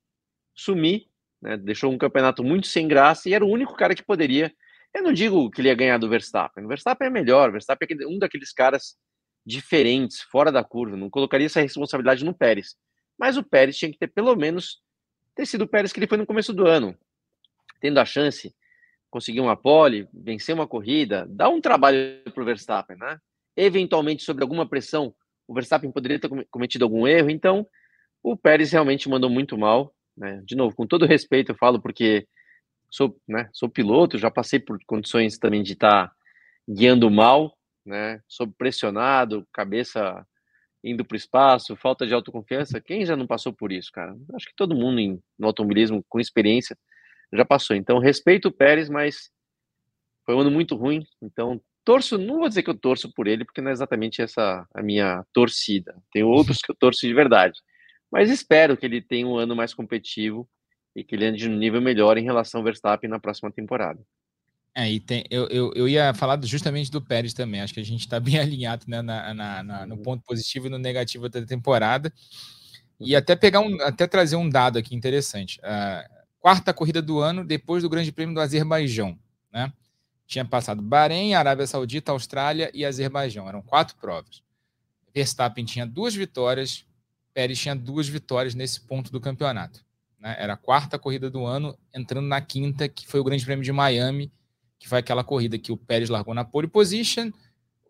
sumir, 0.56 1.08
né? 1.42 1.58
Deixou 1.58 1.92
um 1.92 1.98
campeonato 1.98 2.44
muito 2.44 2.68
sem 2.68 2.88
graça 2.88 3.30
e 3.30 3.34
era 3.34 3.46
o 3.46 3.50
único 3.50 3.76
cara 3.76 3.96
que 3.96 4.04
poderia. 4.04 4.54
Eu 4.94 5.04
não 5.04 5.14
digo 5.14 5.50
que 5.52 5.62
ele 5.62 5.70
ia 5.70 5.76
ganhar 5.76 5.98
do 5.98 6.10
Verstappen. 6.10 6.66
O 6.66 6.68
Verstappen 6.68 7.08
é 7.08 7.12
melhor, 7.12 7.50
o 7.50 7.52
Verstappen 7.52 7.88
é 8.02 8.08
um 8.08 8.18
daqueles 8.18 8.52
caras 8.52 8.98
diferentes, 9.46 10.22
fora 10.22 10.52
da 10.52 10.64
curva. 10.64 10.98
Não 10.98 11.10
colocaria 11.10 11.46
essa 11.46 11.62
responsabilidade 11.62 12.26
no 12.26 12.34
Pérez. 12.34 12.76
Mas 13.18 13.38
o 13.38 13.44
Pérez 13.44 13.78
tinha 13.78 13.92
que 13.92 13.98
ter 13.98 14.08
pelo 14.08 14.36
menos 14.36 14.82
ter 15.36 15.46
sido 15.46 15.64
o 15.64 15.68
Pérez 15.68 15.94
que 15.94 16.00
ele 16.00 16.08
foi 16.08 16.18
no 16.18 16.26
começo 16.26 16.54
do 16.54 16.66
ano, 16.66 16.98
tendo 17.80 18.00
a 18.00 18.06
chance, 18.06 18.54
conseguir 19.10 19.42
uma 19.42 19.56
pole, 19.56 20.08
vencer 20.14 20.54
uma 20.54 20.68
corrida, 20.68 21.26
dar 21.30 21.50
um 21.50 21.62
trabalho 21.62 22.22
para 22.34 22.44
o 22.44 22.46
Verstappen, 22.46 22.98
né? 22.98 23.20
Eventualmente, 23.62 24.24
sobre 24.24 24.44
alguma 24.44 24.68
pressão, 24.68 25.14
o 25.48 25.54
Verstappen 25.54 25.92
poderia 25.92 26.20
ter 26.20 26.30
cometido 26.50 26.86
algum 26.86 27.08
erro. 27.08 27.30
Então, 27.30 27.68
o 28.24 28.38
Pérez 28.38 28.72
realmente 28.72 29.10
mandou 29.10 29.30
muito 29.30 29.58
mal. 29.58 29.94
Né? 30.16 30.42
De 30.46 30.56
novo, 30.56 30.76
com 30.76 30.88
todo 30.88 31.06
respeito, 31.06 31.52
eu 31.52 31.56
falo 31.56 31.82
porque 31.82 32.28
sou, 32.90 33.20
né, 33.28 33.50
sou 33.54 33.70
piloto, 33.70 34.18
já 34.18 34.32
passei 34.32 34.60
por 34.60 34.80
condições 34.86 35.38
também 35.38 35.62
de 35.64 35.74
estar 35.74 36.08
tá 36.08 36.16
guiando 36.68 37.10
mal, 37.10 37.56
né? 37.86 38.22
Sob 38.28 38.54
pressionado, 38.58 39.48
cabeça 39.54 40.26
indo 40.84 41.04
para 41.04 41.16
o 41.16 41.18
espaço, 41.18 41.76
falta 41.76 42.08
de 42.08 42.14
autoconfiança. 42.14 42.80
Quem 42.80 43.06
já 43.06 43.16
não 43.16 43.28
passou 43.28 43.52
por 43.54 43.72
isso, 43.72 43.92
cara? 43.92 44.16
Acho 44.34 44.48
que 44.48 44.56
todo 44.56 44.76
mundo 44.76 45.00
em, 45.00 45.22
no 45.38 45.48
automobilismo 45.48 46.04
com 46.08 46.20
experiência 46.20 46.78
já 47.34 47.44
passou. 47.44 47.76
Então, 47.76 48.00
respeito 48.00 48.48
o 48.48 48.52
Pérez, 48.52 48.90
mas 48.90 49.30
foi 50.26 50.36
um 50.36 50.40
ano 50.40 50.52
muito 50.52 50.76
ruim. 50.76 51.04
Então, 51.22 51.62
torço, 51.90 52.20
não 52.20 52.38
vou 52.38 52.48
dizer 52.48 52.62
que 52.62 52.70
eu 52.70 52.78
torço 52.78 53.12
por 53.12 53.26
ele, 53.26 53.44
porque 53.44 53.62
não 53.62 53.70
é 53.70 53.74
exatamente 53.74 54.22
essa 54.22 54.64
a 54.72 54.84
minha 54.84 55.26
torcida. 55.34 55.96
Tem 56.14 56.22
outros 56.22 56.60
que 56.60 56.70
eu 56.70 56.76
torço 56.76 57.08
de 57.08 57.12
verdade. 57.16 57.60
Mas 58.12 58.30
espero 58.30 58.78
que 58.78 58.86
ele 58.86 59.02
tenha 59.02 59.26
um 59.26 59.38
ano 59.38 59.56
mais 59.56 59.74
competitivo 59.74 60.48
e 60.96 61.04
que 61.04 61.16
ele 61.16 61.26
ande 61.26 61.50
um 61.50 61.58
nível 61.58 61.82
melhor 61.82 62.16
em 62.20 62.24
relação 62.24 62.60
ao 62.60 62.64
Verstappen 62.64 63.10
na 63.10 63.20
próxima 63.20 63.52
temporada. 63.52 64.00
É, 64.76 64.88
e 64.88 65.00
tem, 65.00 65.24
eu, 65.32 65.48
eu, 65.48 65.74
eu 65.74 65.88
ia 65.88 66.14
falar 66.14 66.40
justamente 66.46 66.92
do 66.92 67.02
Pérez 67.02 67.34
também. 67.34 67.60
Acho 67.60 67.74
que 67.74 67.80
a 67.80 67.86
gente 67.86 68.02
está 68.02 68.20
bem 68.20 68.38
alinhado 68.38 68.86
né, 68.88 69.02
na, 69.02 69.34
na, 69.34 69.64
na, 69.64 69.86
no 69.88 69.98
ponto 69.98 70.24
positivo 70.24 70.68
e 70.68 70.70
no 70.70 70.78
negativo 70.78 71.28
da 71.28 71.44
temporada. 71.44 72.14
E 73.00 73.16
até 73.16 73.36
pegar 73.36 73.62
um, 73.62 73.82
até 73.82 74.06
trazer 74.06 74.36
um 74.36 74.48
dado 74.48 74.78
aqui 74.78 74.94
interessante. 74.94 75.60
Uh, 75.62 76.08
quarta 76.40 76.72
corrida 76.72 77.02
do 77.02 77.18
ano 77.18 77.44
depois 77.44 77.82
do 77.82 77.90
Grande 77.90 78.12
Prêmio 78.12 78.36
do 78.36 78.42
Azerbaijão, 78.42 79.18
né? 79.52 79.74
Tinha 80.30 80.46
passado 80.46 80.80
Bahrein, 80.80 81.34
Arábia 81.34 81.66
Saudita, 81.66 82.12
Austrália 82.12 82.70
e 82.72 82.86
Azerbaijão. 82.86 83.50
Eram 83.50 83.64
quatro 83.64 83.96
provas. 83.96 84.44
Verstappen 85.12 85.66
tinha 85.66 85.88
duas 85.88 86.14
vitórias, 86.14 86.86
Pérez 87.34 87.58
tinha 87.58 87.76
duas 87.76 88.08
vitórias 88.08 88.54
nesse 88.54 88.80
ponto 88.80 89.12
do 89.12 89.20
campeonato. 89.20 89.84
Né? 90.20 90.36
Era 90.38 90.54
a 90.54 90.56
quarta 90.56 91.00
corrida 91.00 91.32
do 91.32 91.48
ano, 91.48 91.76
entrando 91.92 92.28
na 92.28 92.40
quinta, 92.40 92.88
que 92.88 93.08
foi 93.08 93.20
o 93.20 93.24
Grande 93.24 93.44
Prêmio 93.44 93.66
de 93.66 93.72
Miami, 93.72 94.32
que 94.78 94.88
foi 94.88 95.00
aquela 95.00 95.24
corrida 95.24 95.58
que 95.58 95.72
o 95.72 95.78
Pérez 95.78 96.10
largou 96.10 96.36
na 96.36 96.46
pole 96.46 96.68
position, 96.68 97.32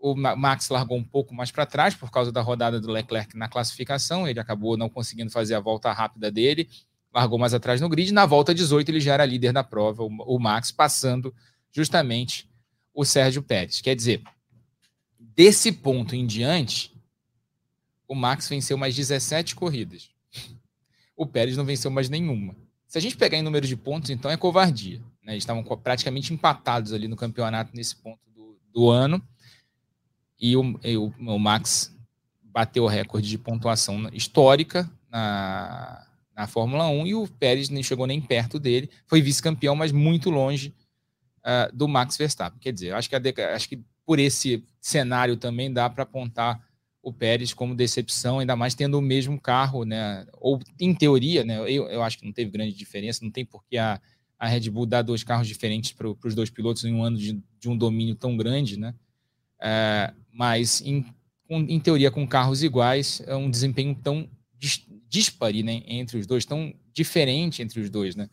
o 0.02 0.16
Max 0.16 0.70
largou 0.70 0.98
um 0.98 1.04
pouco 1.04 1.36
mais 1.36 1.52
para 1.52 1.66
trás 1.66 1.94
por 1.94 2.10
causa 2.10 2.32
da 2.32 2.40
rodada 2.40 2.80
do 2.80 2.90
Leclerc 2.90 3.36
na 3.36 3.50
classificação, 3.50 4.26
ele 4.26 4.40
acabou 4.40 4.78
não 4.78 4.88
conseguindo 4.88 5.30
fazer 5.30 5.56
a 5.56 5.60
volta 5.60 5.92
rápida 5.92 6.32
dele, 6.32 6.70
largou 7.14 7.38
mais 7.38 7.54
atrás 7.54 7.82
no 7.82 7.90
grid, 7.90 8.14
na 8.14 8.26
volta 8.26 8.56
18 8.56 8.88
ele 8.88 9.02
já 9.02 9.16
era 9.16 9.26
líder 9.26 9.52
da 9.52 9.62
prova, 9.62 10.04
o 10.04 10.40
Max 10.40 10.72
passando 10.72 11.36
justamente 11.72 12.50
o 12.94 13.06
Sérgio 13.06 13.42
Pérez. 13.42 13.82
Quer 13.82 13.96
dizer, 13.96 14.22
desse 15.20 15.72
ponto 15.72 16.16
em 16.16 16.26
diante, 16.26 16.94
o 18.08 18.16
Max 18.16 18.50
venceu 18.50 18.78
mais 18.78 18.96
17 18.96 19.56
corridas. 19.56 20.10
O 21.16 21.26
Pérez 21.26 21.56
não 21.56 21.66
venceu 21.66 21.92
mais 21.92 22.10
nenhuma. 22.10 22.56
Se 22.88 22.98
a 22.98 23.02
gente 23.02 23.16
pegar 23.16 23.38
em 23.38 23.44
número 23.44 23.68
de 23.68 23.76
pontos, 23.76 24.10
então 24.10 24.32
é 24.32 24.36
covardia. 24.36 25.00
Né? 25.24 25.34
Eles 25.34 25.44
estavam 25.44 25.64
praticamente 25.64 26.34
empatados 26.34 26.92
ali 26.92 27.08
no 27.08 27.16
campeonato 27.16 27.72
nesse 27.76 27.96
ponto 27.96 28.20
do, 28.36 28.58
do 28.74 28.90
ano. 28.90 29.22
E 30.40 30.58
o, 30.58 30.80
e 30.84 30.98
o, 30.98 31.14
o, 31.20 31.38
Max 31.38 31.96
bateu 32.42 32.86
o 32.86 32.88
recorde 32.88 33.30
de 33.30 33.38
pontuação 33.38 34.10
histórica 34.12 34.90
na, 35.10 36.08
na 36.36 36.48
Fórmula 36.48 36.88
1 36.88 37.08
e 37.08 37.14
o 37.14 37.28
Pérez 37.28 37.70
nem 37.70 37.84
chegou 37.84 38.08
nem 38.08 38.20
perto 38.20 38.58
dele. 38.60 38.90
Foi 39.06 39.22
vice-campeão, 39.22 39.76
mas 39.76 39.92
muito 39.92 40.30
longe 40.30 40.74
uh, 41.40 41.76
do 41.76 41.88
Max 41.88 42.18
Verstappen. 42.18 42.60
Quer 42.60 42.74
dizer, 42.74 42.94
acho 42.94 43.10
que, 43.10 43.16
a, 43.16 43.56
acho 43.56 43.70
que 43.70 43.82
por 44.06 44.20
esse 44.20 44.64
cenário 44.82 45.38
também 45.38 45.72
dá 45.72 45.90
para 45.90 46.04
apontar 46.04 46.62
o 47.02 47.14
Pérez 47.14 47.54
como 47.54 47.76
decepção, 47.76 48.40
ainda 48.40 48.56
mais 48.56 48.76
tendo 48.76 48.98
o 48.98 49.02
mesmo 49.02 49.40
carro, 49.40 49.86
né? 49.86 50.26
Ou 50.34 50.60
em 50.80 50.94
teoria, 50.94 51.44
né? 51.44 51.58
Eu, 51.60 51.88
eu 51.90 52.04
acho 52.04 52.18
que 52.18 52.26
não 52.26 52.34
teve 52.34 52.52
grande 52.52 52.76
diferença, 52.76 53.24
não 53.24 53.32
tem 53.32 53.46
por 53.46 53.64
que 53.66 53.78
a, 53.78 54.02
a 54.38 54.48
Red 54.48 54.70
Bull 54.70 54.86
dar 54.86 55.02
dois 55.02 55.24
carros 55.24 55.48
diferentes 55.48 55.92
para 55.94 56.08
os 56.10 56.36
dois 56.36 56.50
pilotos 56.50 56.84
em 56.84 56.94
um 56.94 57.04
ano 57.04 57.18
de, 57.18 57.42
de 57.60 57.70
um 57.70 57.78
domínio 57.78 58.16
tão 58.16 58.36
grande, 58.36 58.78
né? 58.78 58.94
É, 59.62 60.14
mas 60.32 60.82
em, 60.82 61.06
em 61.50 61.80
teoria, 61.80 62.12
com 62.12 62.28
carros 62.28 62.64
iguais, 62.64 63.22
é 63.26 63.36
um 63.36 63.50
desempenho 63.50 63.96
tão 63.96 64.30
dis, 64.58 64.86
dispare 65.08 65.64
né, 65.64 65.82
entre 65.88 66.18
os 66.18 66.28
dois, 66.28 66.46
tão 66.46 66.74
diferente 66.94 67.62
entre 67.62 67.80
os 67.80 67.90
dois, 67.90 68.16
né? 68.16 68.30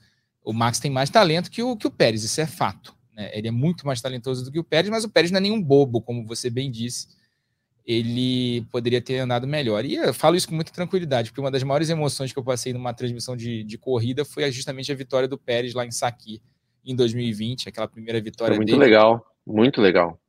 O 0.46 0.52
Max 0.52 0.78
tem 0.78 0.90
mais 0.90 1.10
talento 1.10 1.50
que 1.50 1.62
o, 1.62 1.76
que 1.76 1.86
o 1.86 1.90
Pérez, 1.90 2.22
isso 2.22 2.40
é 2.40 2.46
fato. 2.46 2.94
Né? 3.14 3.30
Ele 3.36 3.48
é 3.48 3.50
muito 3.50 3.86
mais 3.86 4.00
talentoso 4.00 4.44
do 4.44 4.52
que 4.52 4.58
o 4.58 4.64
Pérez, 4.64 4.88
mas 4.88 5.04
o 5.04 5.10
Pérez 5.10 5.30
não 5.30 5.38
é 5.38 5.40
nenhum 5.40 5.60
bobo, 5.60 6.00
como 6.00 6.24
você 6.24 6.48
bem 6.48 6.70
disse 6.70 7.08
ele 7.86 8.62
poderia 8.72 9.00
ter 9.00 9.18
andado 9.18 9.46
melhor. 9.46 9.84
E 9.84 9.94
eu 9.94 10.12
falo 10.12 10.34
isso 10.34 10.48
com 10.48 10.54
muita 10.54 10.72
tranquilidade, 10.72 11.30
porque 11.30 11.40
uma 11.40 11.52
das 11.52 11.62
maiores 11.62 11.88
emoções 11.88 12.32
que 12.32 12.38
eu 12.38 12.42
passei 12.42 12.72
numa 12.72 12.92
transmissão 12.92 13.36
de, 13.36 13.62
de 13.62 13.78
corrida 13.78 14.24
foi 14.24 14.50
justamente 14.50 14.90
a 14.90 14.94
vitória 14.94 15.28
do 15.28 15.38
Pérez 15.38 15.72
lá 15.72 15.86
em 15.86 15.92
Saki 15.92 16.42
em 16.84 16.96
2020, 16.96 17.68
aquela 17.68 17.86
primeira 17.86 18.20
vitória 18.20 18.54
foi 18.54 18.58
muito 18.58 18.66
dele. 18.66 18.78
Muito 18.78 18.90
legal, 18.90 19.26
muito 19.46 19.80
legal. 19.80 20.20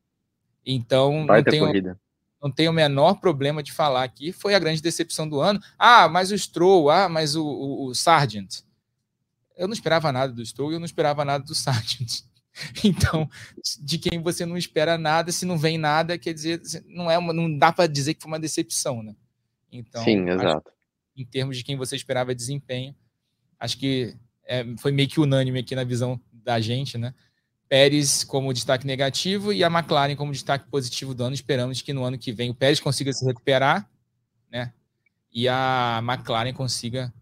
Então, 0.66 1.26
não 1.26 1.44
tenho, 1.44 1.66
corrida. 1.66 2.00
não 2.42 2.52
tenho 2.52 2.72
o 2.72 2.74
menor 2.74 3.16
problema 3.16 3.64
de 3.64 3.72
falar 3.72 4.04
aqui. 4.04 4.32
Foi 4.32 4.54
a 4.54 4.60
grande 4.60 4.82
decepção 4.82 5.28
do 5.28 5.40
ano. 5.40 5.60
Ah, 5.80 6.08
mas 6.08 6.32
o 6.32 6.38
Stroll, 6.38 6.90
ah, 6.90 7.10
mas 7.10 7.36
o, 7.36 7.44
o, 7.44 7.86
o 7.88 7.96
Sargent. 7.96 8.62
Eu 9.58 9.68
não 9.68 9.74
esperava 9.74 10.12
nada 10.12 10.32
do 10.32 10.46
Stroll 10.46 10.72
e 10.72 10.76
eu 10.76 10.80
não 10.80 10.86
esperava 10.86 11.26
nada 11.26 11.44
do 11.44 11.56
Sargent. 11.56 12.22
Então, 12.84 13.30
de 13.80 14.00
quem 14.00 14.20
você 14.20 14.44
não 14.44 14.58
espera 14.58 14.98
nada, 14.98 15.32
se 15.32 15.46
não 15.46 15.60
vem 15.60 15.78
nada, 15.78 16.18
quer 16.18 16.34
dizer, 16.34 16.60
não 16.88 17.10
é 17.10 17.16
uma, 17.16 17.32
não 17.32 17.56
dá 17.56 17.72
para 17.72 17.86
dizer 17.86 18.16
que 18.16 18.22
foi 18.24 18.32
uma 18.32 18.40
decepção, 18.40 19.04
né? 19.04 19.16
Então, 19.72 20.04
Sim, 20.04 20.28
exato. 20.28 20.72
em 21.16 21.24
termos 21.24 21.56
de 21.56 21.64
quem 21.64 21.78
você 21.78 21.96
esperava 21.96 22.34
desempenho, 22.34 22.96
acho 23.60 23.78
que 23.78 24.16
é, 24.44 24.66
foi 24.78 24.92
meio 24.92 25.08
que 25.08 25.20
unânime 25.20 25.60
aqui 25.60 25.76
na 25.76 25.84
visão 25.84 26.20
da 26.32 26.60
gente, 26.60 26.98
né? 26.98 27.14
Pérez 27.70 28.24
como 28.24 28.54
destaque 28.54 28.88
negativo 28.88 29.52
e 29.52 29.64
a 29.64 29.68
McLaren 29.68 30.16
como 30.16 30.32
destaque 30.32 30.70
positivo 30.70 31.14
do 31.14 31.26
ano. 31.26 31.36
Esperamos 31.36 31.82
que 31.82 31.92
no 31.92 32.04
ano 32.04 32.18
que 32.18 32.32
vem 32.32 32.50
o 32.50 32.56
Pérez 32.56 32.80
consiga 32.80 33.12
se 33.12 33.26
recuperar, 33.26 33.90
né? 34.50 34.74
E 35.32 35.50
a 35.50 36.00
McLaren 36.02 36.54
consiga 36.54 37.14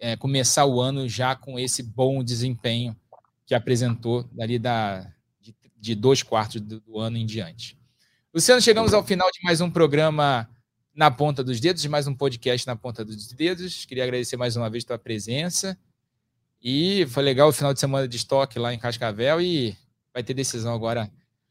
é, 0.00 0.16
começar 0.16 0.66
o 0.66 0.80
ano 0.80 1.08
já 1.08 1.34
com 1.34 1.58
esse 1.58 1.82
bom 1.82 2.22
desempenho 2.22 2.96
que 3.44 3.54
apresentou 3.54 4.28
ali 4.38 4.58
da, 4.58 5.00
de, 5.40 5.54
de 5.76 5.94
dois 5.94 6.22
quartos 6.22 6.60
do, 6.60 6.80
do, 6.80 6.98
ano 6.98 7.16
em 7.16 7.24
diante. 7.24 7.78
Luciano, 8.34 8.60
chegamos 8.60 8.92
ao 8.92 9.04
final 9.04 9.30
de 9.30 9.40
mais 9.42 9.60
um 9.60 9.70
programa 9.70 10.48
na 10.94 11.10
ponta 11.10 11.44
dos 11.44 11.60
dedos, 11.60 11.82
de 11.82 11.88
mais 11.88 12.06
um 12.06 12.14
podcast 12.14 12.66
na 12.66 12.74
ponta 12.74 13.04
dos 13.04 13.28
dedos. 13.28 13.84
Queria 13.84 14.04
agradecer 14.04 14.36
mais 14.36 14.56
uma 14.56 14.68
vez 14.68 14.84
a 14.84 14.88
tua 14.88 14.98
presença 14.98 15.78
E 16.60 17.06
foi 17.06 17.22
legal 17.22 17.48
o 17.48 17.52
final 17.52 17.72
de 17.72 17.80
semana 17.80 18.08
de 18.08 18.16
estoque 18.16 18.58
lá 18.58 18.74
em 18.74 18.78
Cascavel 18.78 19.40
e 19.40 19.76
vai 20.12 20.22
ter 20.22 20.34
decisão 20.34 20.74
agora 20.74 21.10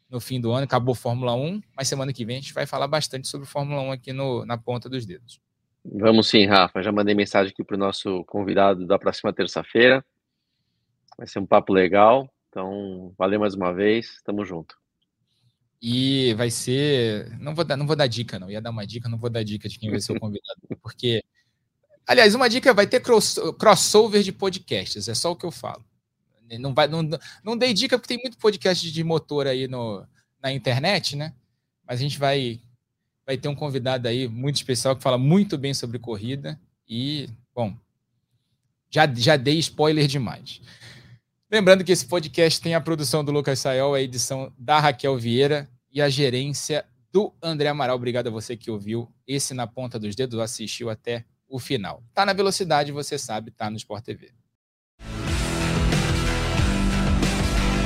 no 0.09 0.19
fim 0.19 0.39
do 0.39 0.51
ano. 0.51 0.65
Acabou 0.65 0.93
Fórmula 0.93 1.33
1, 1.33 1.61
mas 1.75 1.87
semana 1.87 2.11
que 2.11 2.25
vem 2.25 2.37
a 2.37 2.41
gente 2.41 2.53
vai 2.53 2.65
falar 2.65 2.87
bastante 2.87 3.27
sobre 3.27 3.47
Fórmula 3.47 3.81
1 3.81 3.91
aqui 3.91 4.13
no, 4.13 4.45
na 4.45 4.57
ponta 4.57 4.89
dos 4.89 5.05
dedos. 5.05 5.39
Vamos 5.93 6.27
sim, 6.27 6.45
Rafa. 6.45 6.81
Já 6.81 6.91
mandei 6.91 7.13
mensagem 7.13 7.51
aqui 7.51 7.63
para 7.63 7.75
o 7.75 7.79
nosso 7.79 8.23
convidado 8.25 8.87
da 8.87 8.97
próxima 8.97 9.31
terça-feira. 9.31 10.03
Vai 11.17 11.27
ser 11.27 11.39
um 11.39 11.45
papo 11.45 11.71
legal. 11.71 12.29
Então, 12.49 13.13
valeu 13.17 13.39
mais 13.39 13.53
uma 13.53 13.71
vez. 13.71 14.19
Tamo 14.23 14.43
junto. 14.43 14.75
E 15.81 16.33
vai 16.33 16.49
ser. 16.49 17.37
Não 17.39 17.53
vou 17.53 17.63
dar, 17.63 17.77
não 17.77 17.85
vou 17.85 17.95
dar 17.95 18.07
dica, 18.07 18.39
não. 18.39 18.49
Ia 18.49 18.61
dar 18.61 18.71
uma 18.71 18.87
dica, 18.87 19.07
não 19.07 19.17
vou 19.17 19.29
dar 19.29 19.43
dica 19.43 19.69
de 19.69 19.77
quem 19.77 19.91
vai 19.91 19.99
ser 19.99 20.13
o 20.13 20.19
convidado. 20.19 20.61
Porque. 20.81 21.23
Aliás, 22.07 22.33
uma 22.35 22.47
dica 22.47 22.73
vai 22.73 22.87
ter 22.87 22.99
cross, 22.99 23.39
crossover 23.59 24.21
de 24.21 24.31
podcasts, 24.31 25.07
é 25.07 25.15
só 25.15 25.31
o 25.31 25.35
que 25.35 25.45
eu 25.45 25.51
falo. 25.51 25.83
Não, 26.59 26.71
vai, 26.71 26.87
não, 26.87 27.01
não 27.43 27.57
dei 27.57 27.73
dica 27.73 27.97
porque 27.97 28.13
tem 28.13 28.21
muito 28.21 28.37
podcast 28.37 28.91
de 28.91 29.03
motor 29.03 29.47
aí 29.47 29.67
no, 29.67 30.05
na 30.39 30.51
internet, 30.51 31.15
né? 31.15 31.33
Mas 31.87 31.99
a 31.99 32.01
gente 32.03 32.19
vai 32.19 32.61
vai 33.25 33.37
ter 33.37 33.47
um 33.47 33.55
convidado 33.55 34.07
aí 34.07 34.27
muito 34.27 34.57
especial 34.57 34.95
que 34.95 35.03
fala 35.03 35.17
muito 35.17 35.57
bem 35.57 35.73
sobre 35.73 35.97
corrida 35.97 36.59
e, 36.87 37.27
bom, 37.53 37.75
já, 38.89 39.11
já 39.13 39.35
dei 39.35 39.57
spoiler 39.59 40.07
demais. 40.07 40.61
Lembrando 41.51 41.83
que 41.83 41.91
esse 41.91 42.05
podcast 42.05 42.61
tem 42.61 42.75
a 42.75 42.81
produção 42.81 43.23
do 43.23 43.31
Lucas 43.31 43.59
Sayol, 43.59 43.93
a 43.93 44.01
edição 44.01 44.51
da 44.57 44.79
Raquel 44.79 45.17
Vieira 45.17 45.69
e 45.91 46.01
a 46.01 46.09
gerência 46.09 46.85
do 47.11 47.33
André 47.41 47.69
Amaral. 47.69 47.95
Obrigado 47.95 48.27
a 48.27 48.31
você 48.31 48.57
que 48.57 48.69
ouviu 48.69 49.09
esse 49.27 49.53
na 49.53 49.65
ponta 49.65 49.97
dos 49.97 50.15
dedos, 50.15 50.39
assistiu 50.39 50.89
até 50.89 51.25
o 51.47 51.59
final. 51.59 52.03
Tá 52.13 52.25
na 52.25 52.33
velocidade, 52.33 52.91
você 52.91 53.17
sabe, 53.17 53.51
tá 53.51 53.69
no 53.69 53.77
Sport 53.77 54.03
TV. 54.03 54.31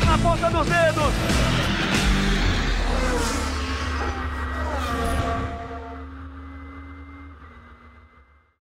Na 0.06 0.18
ponta 0.18 0.50
dos 0.50 0.68
dedos! 0.68 1.59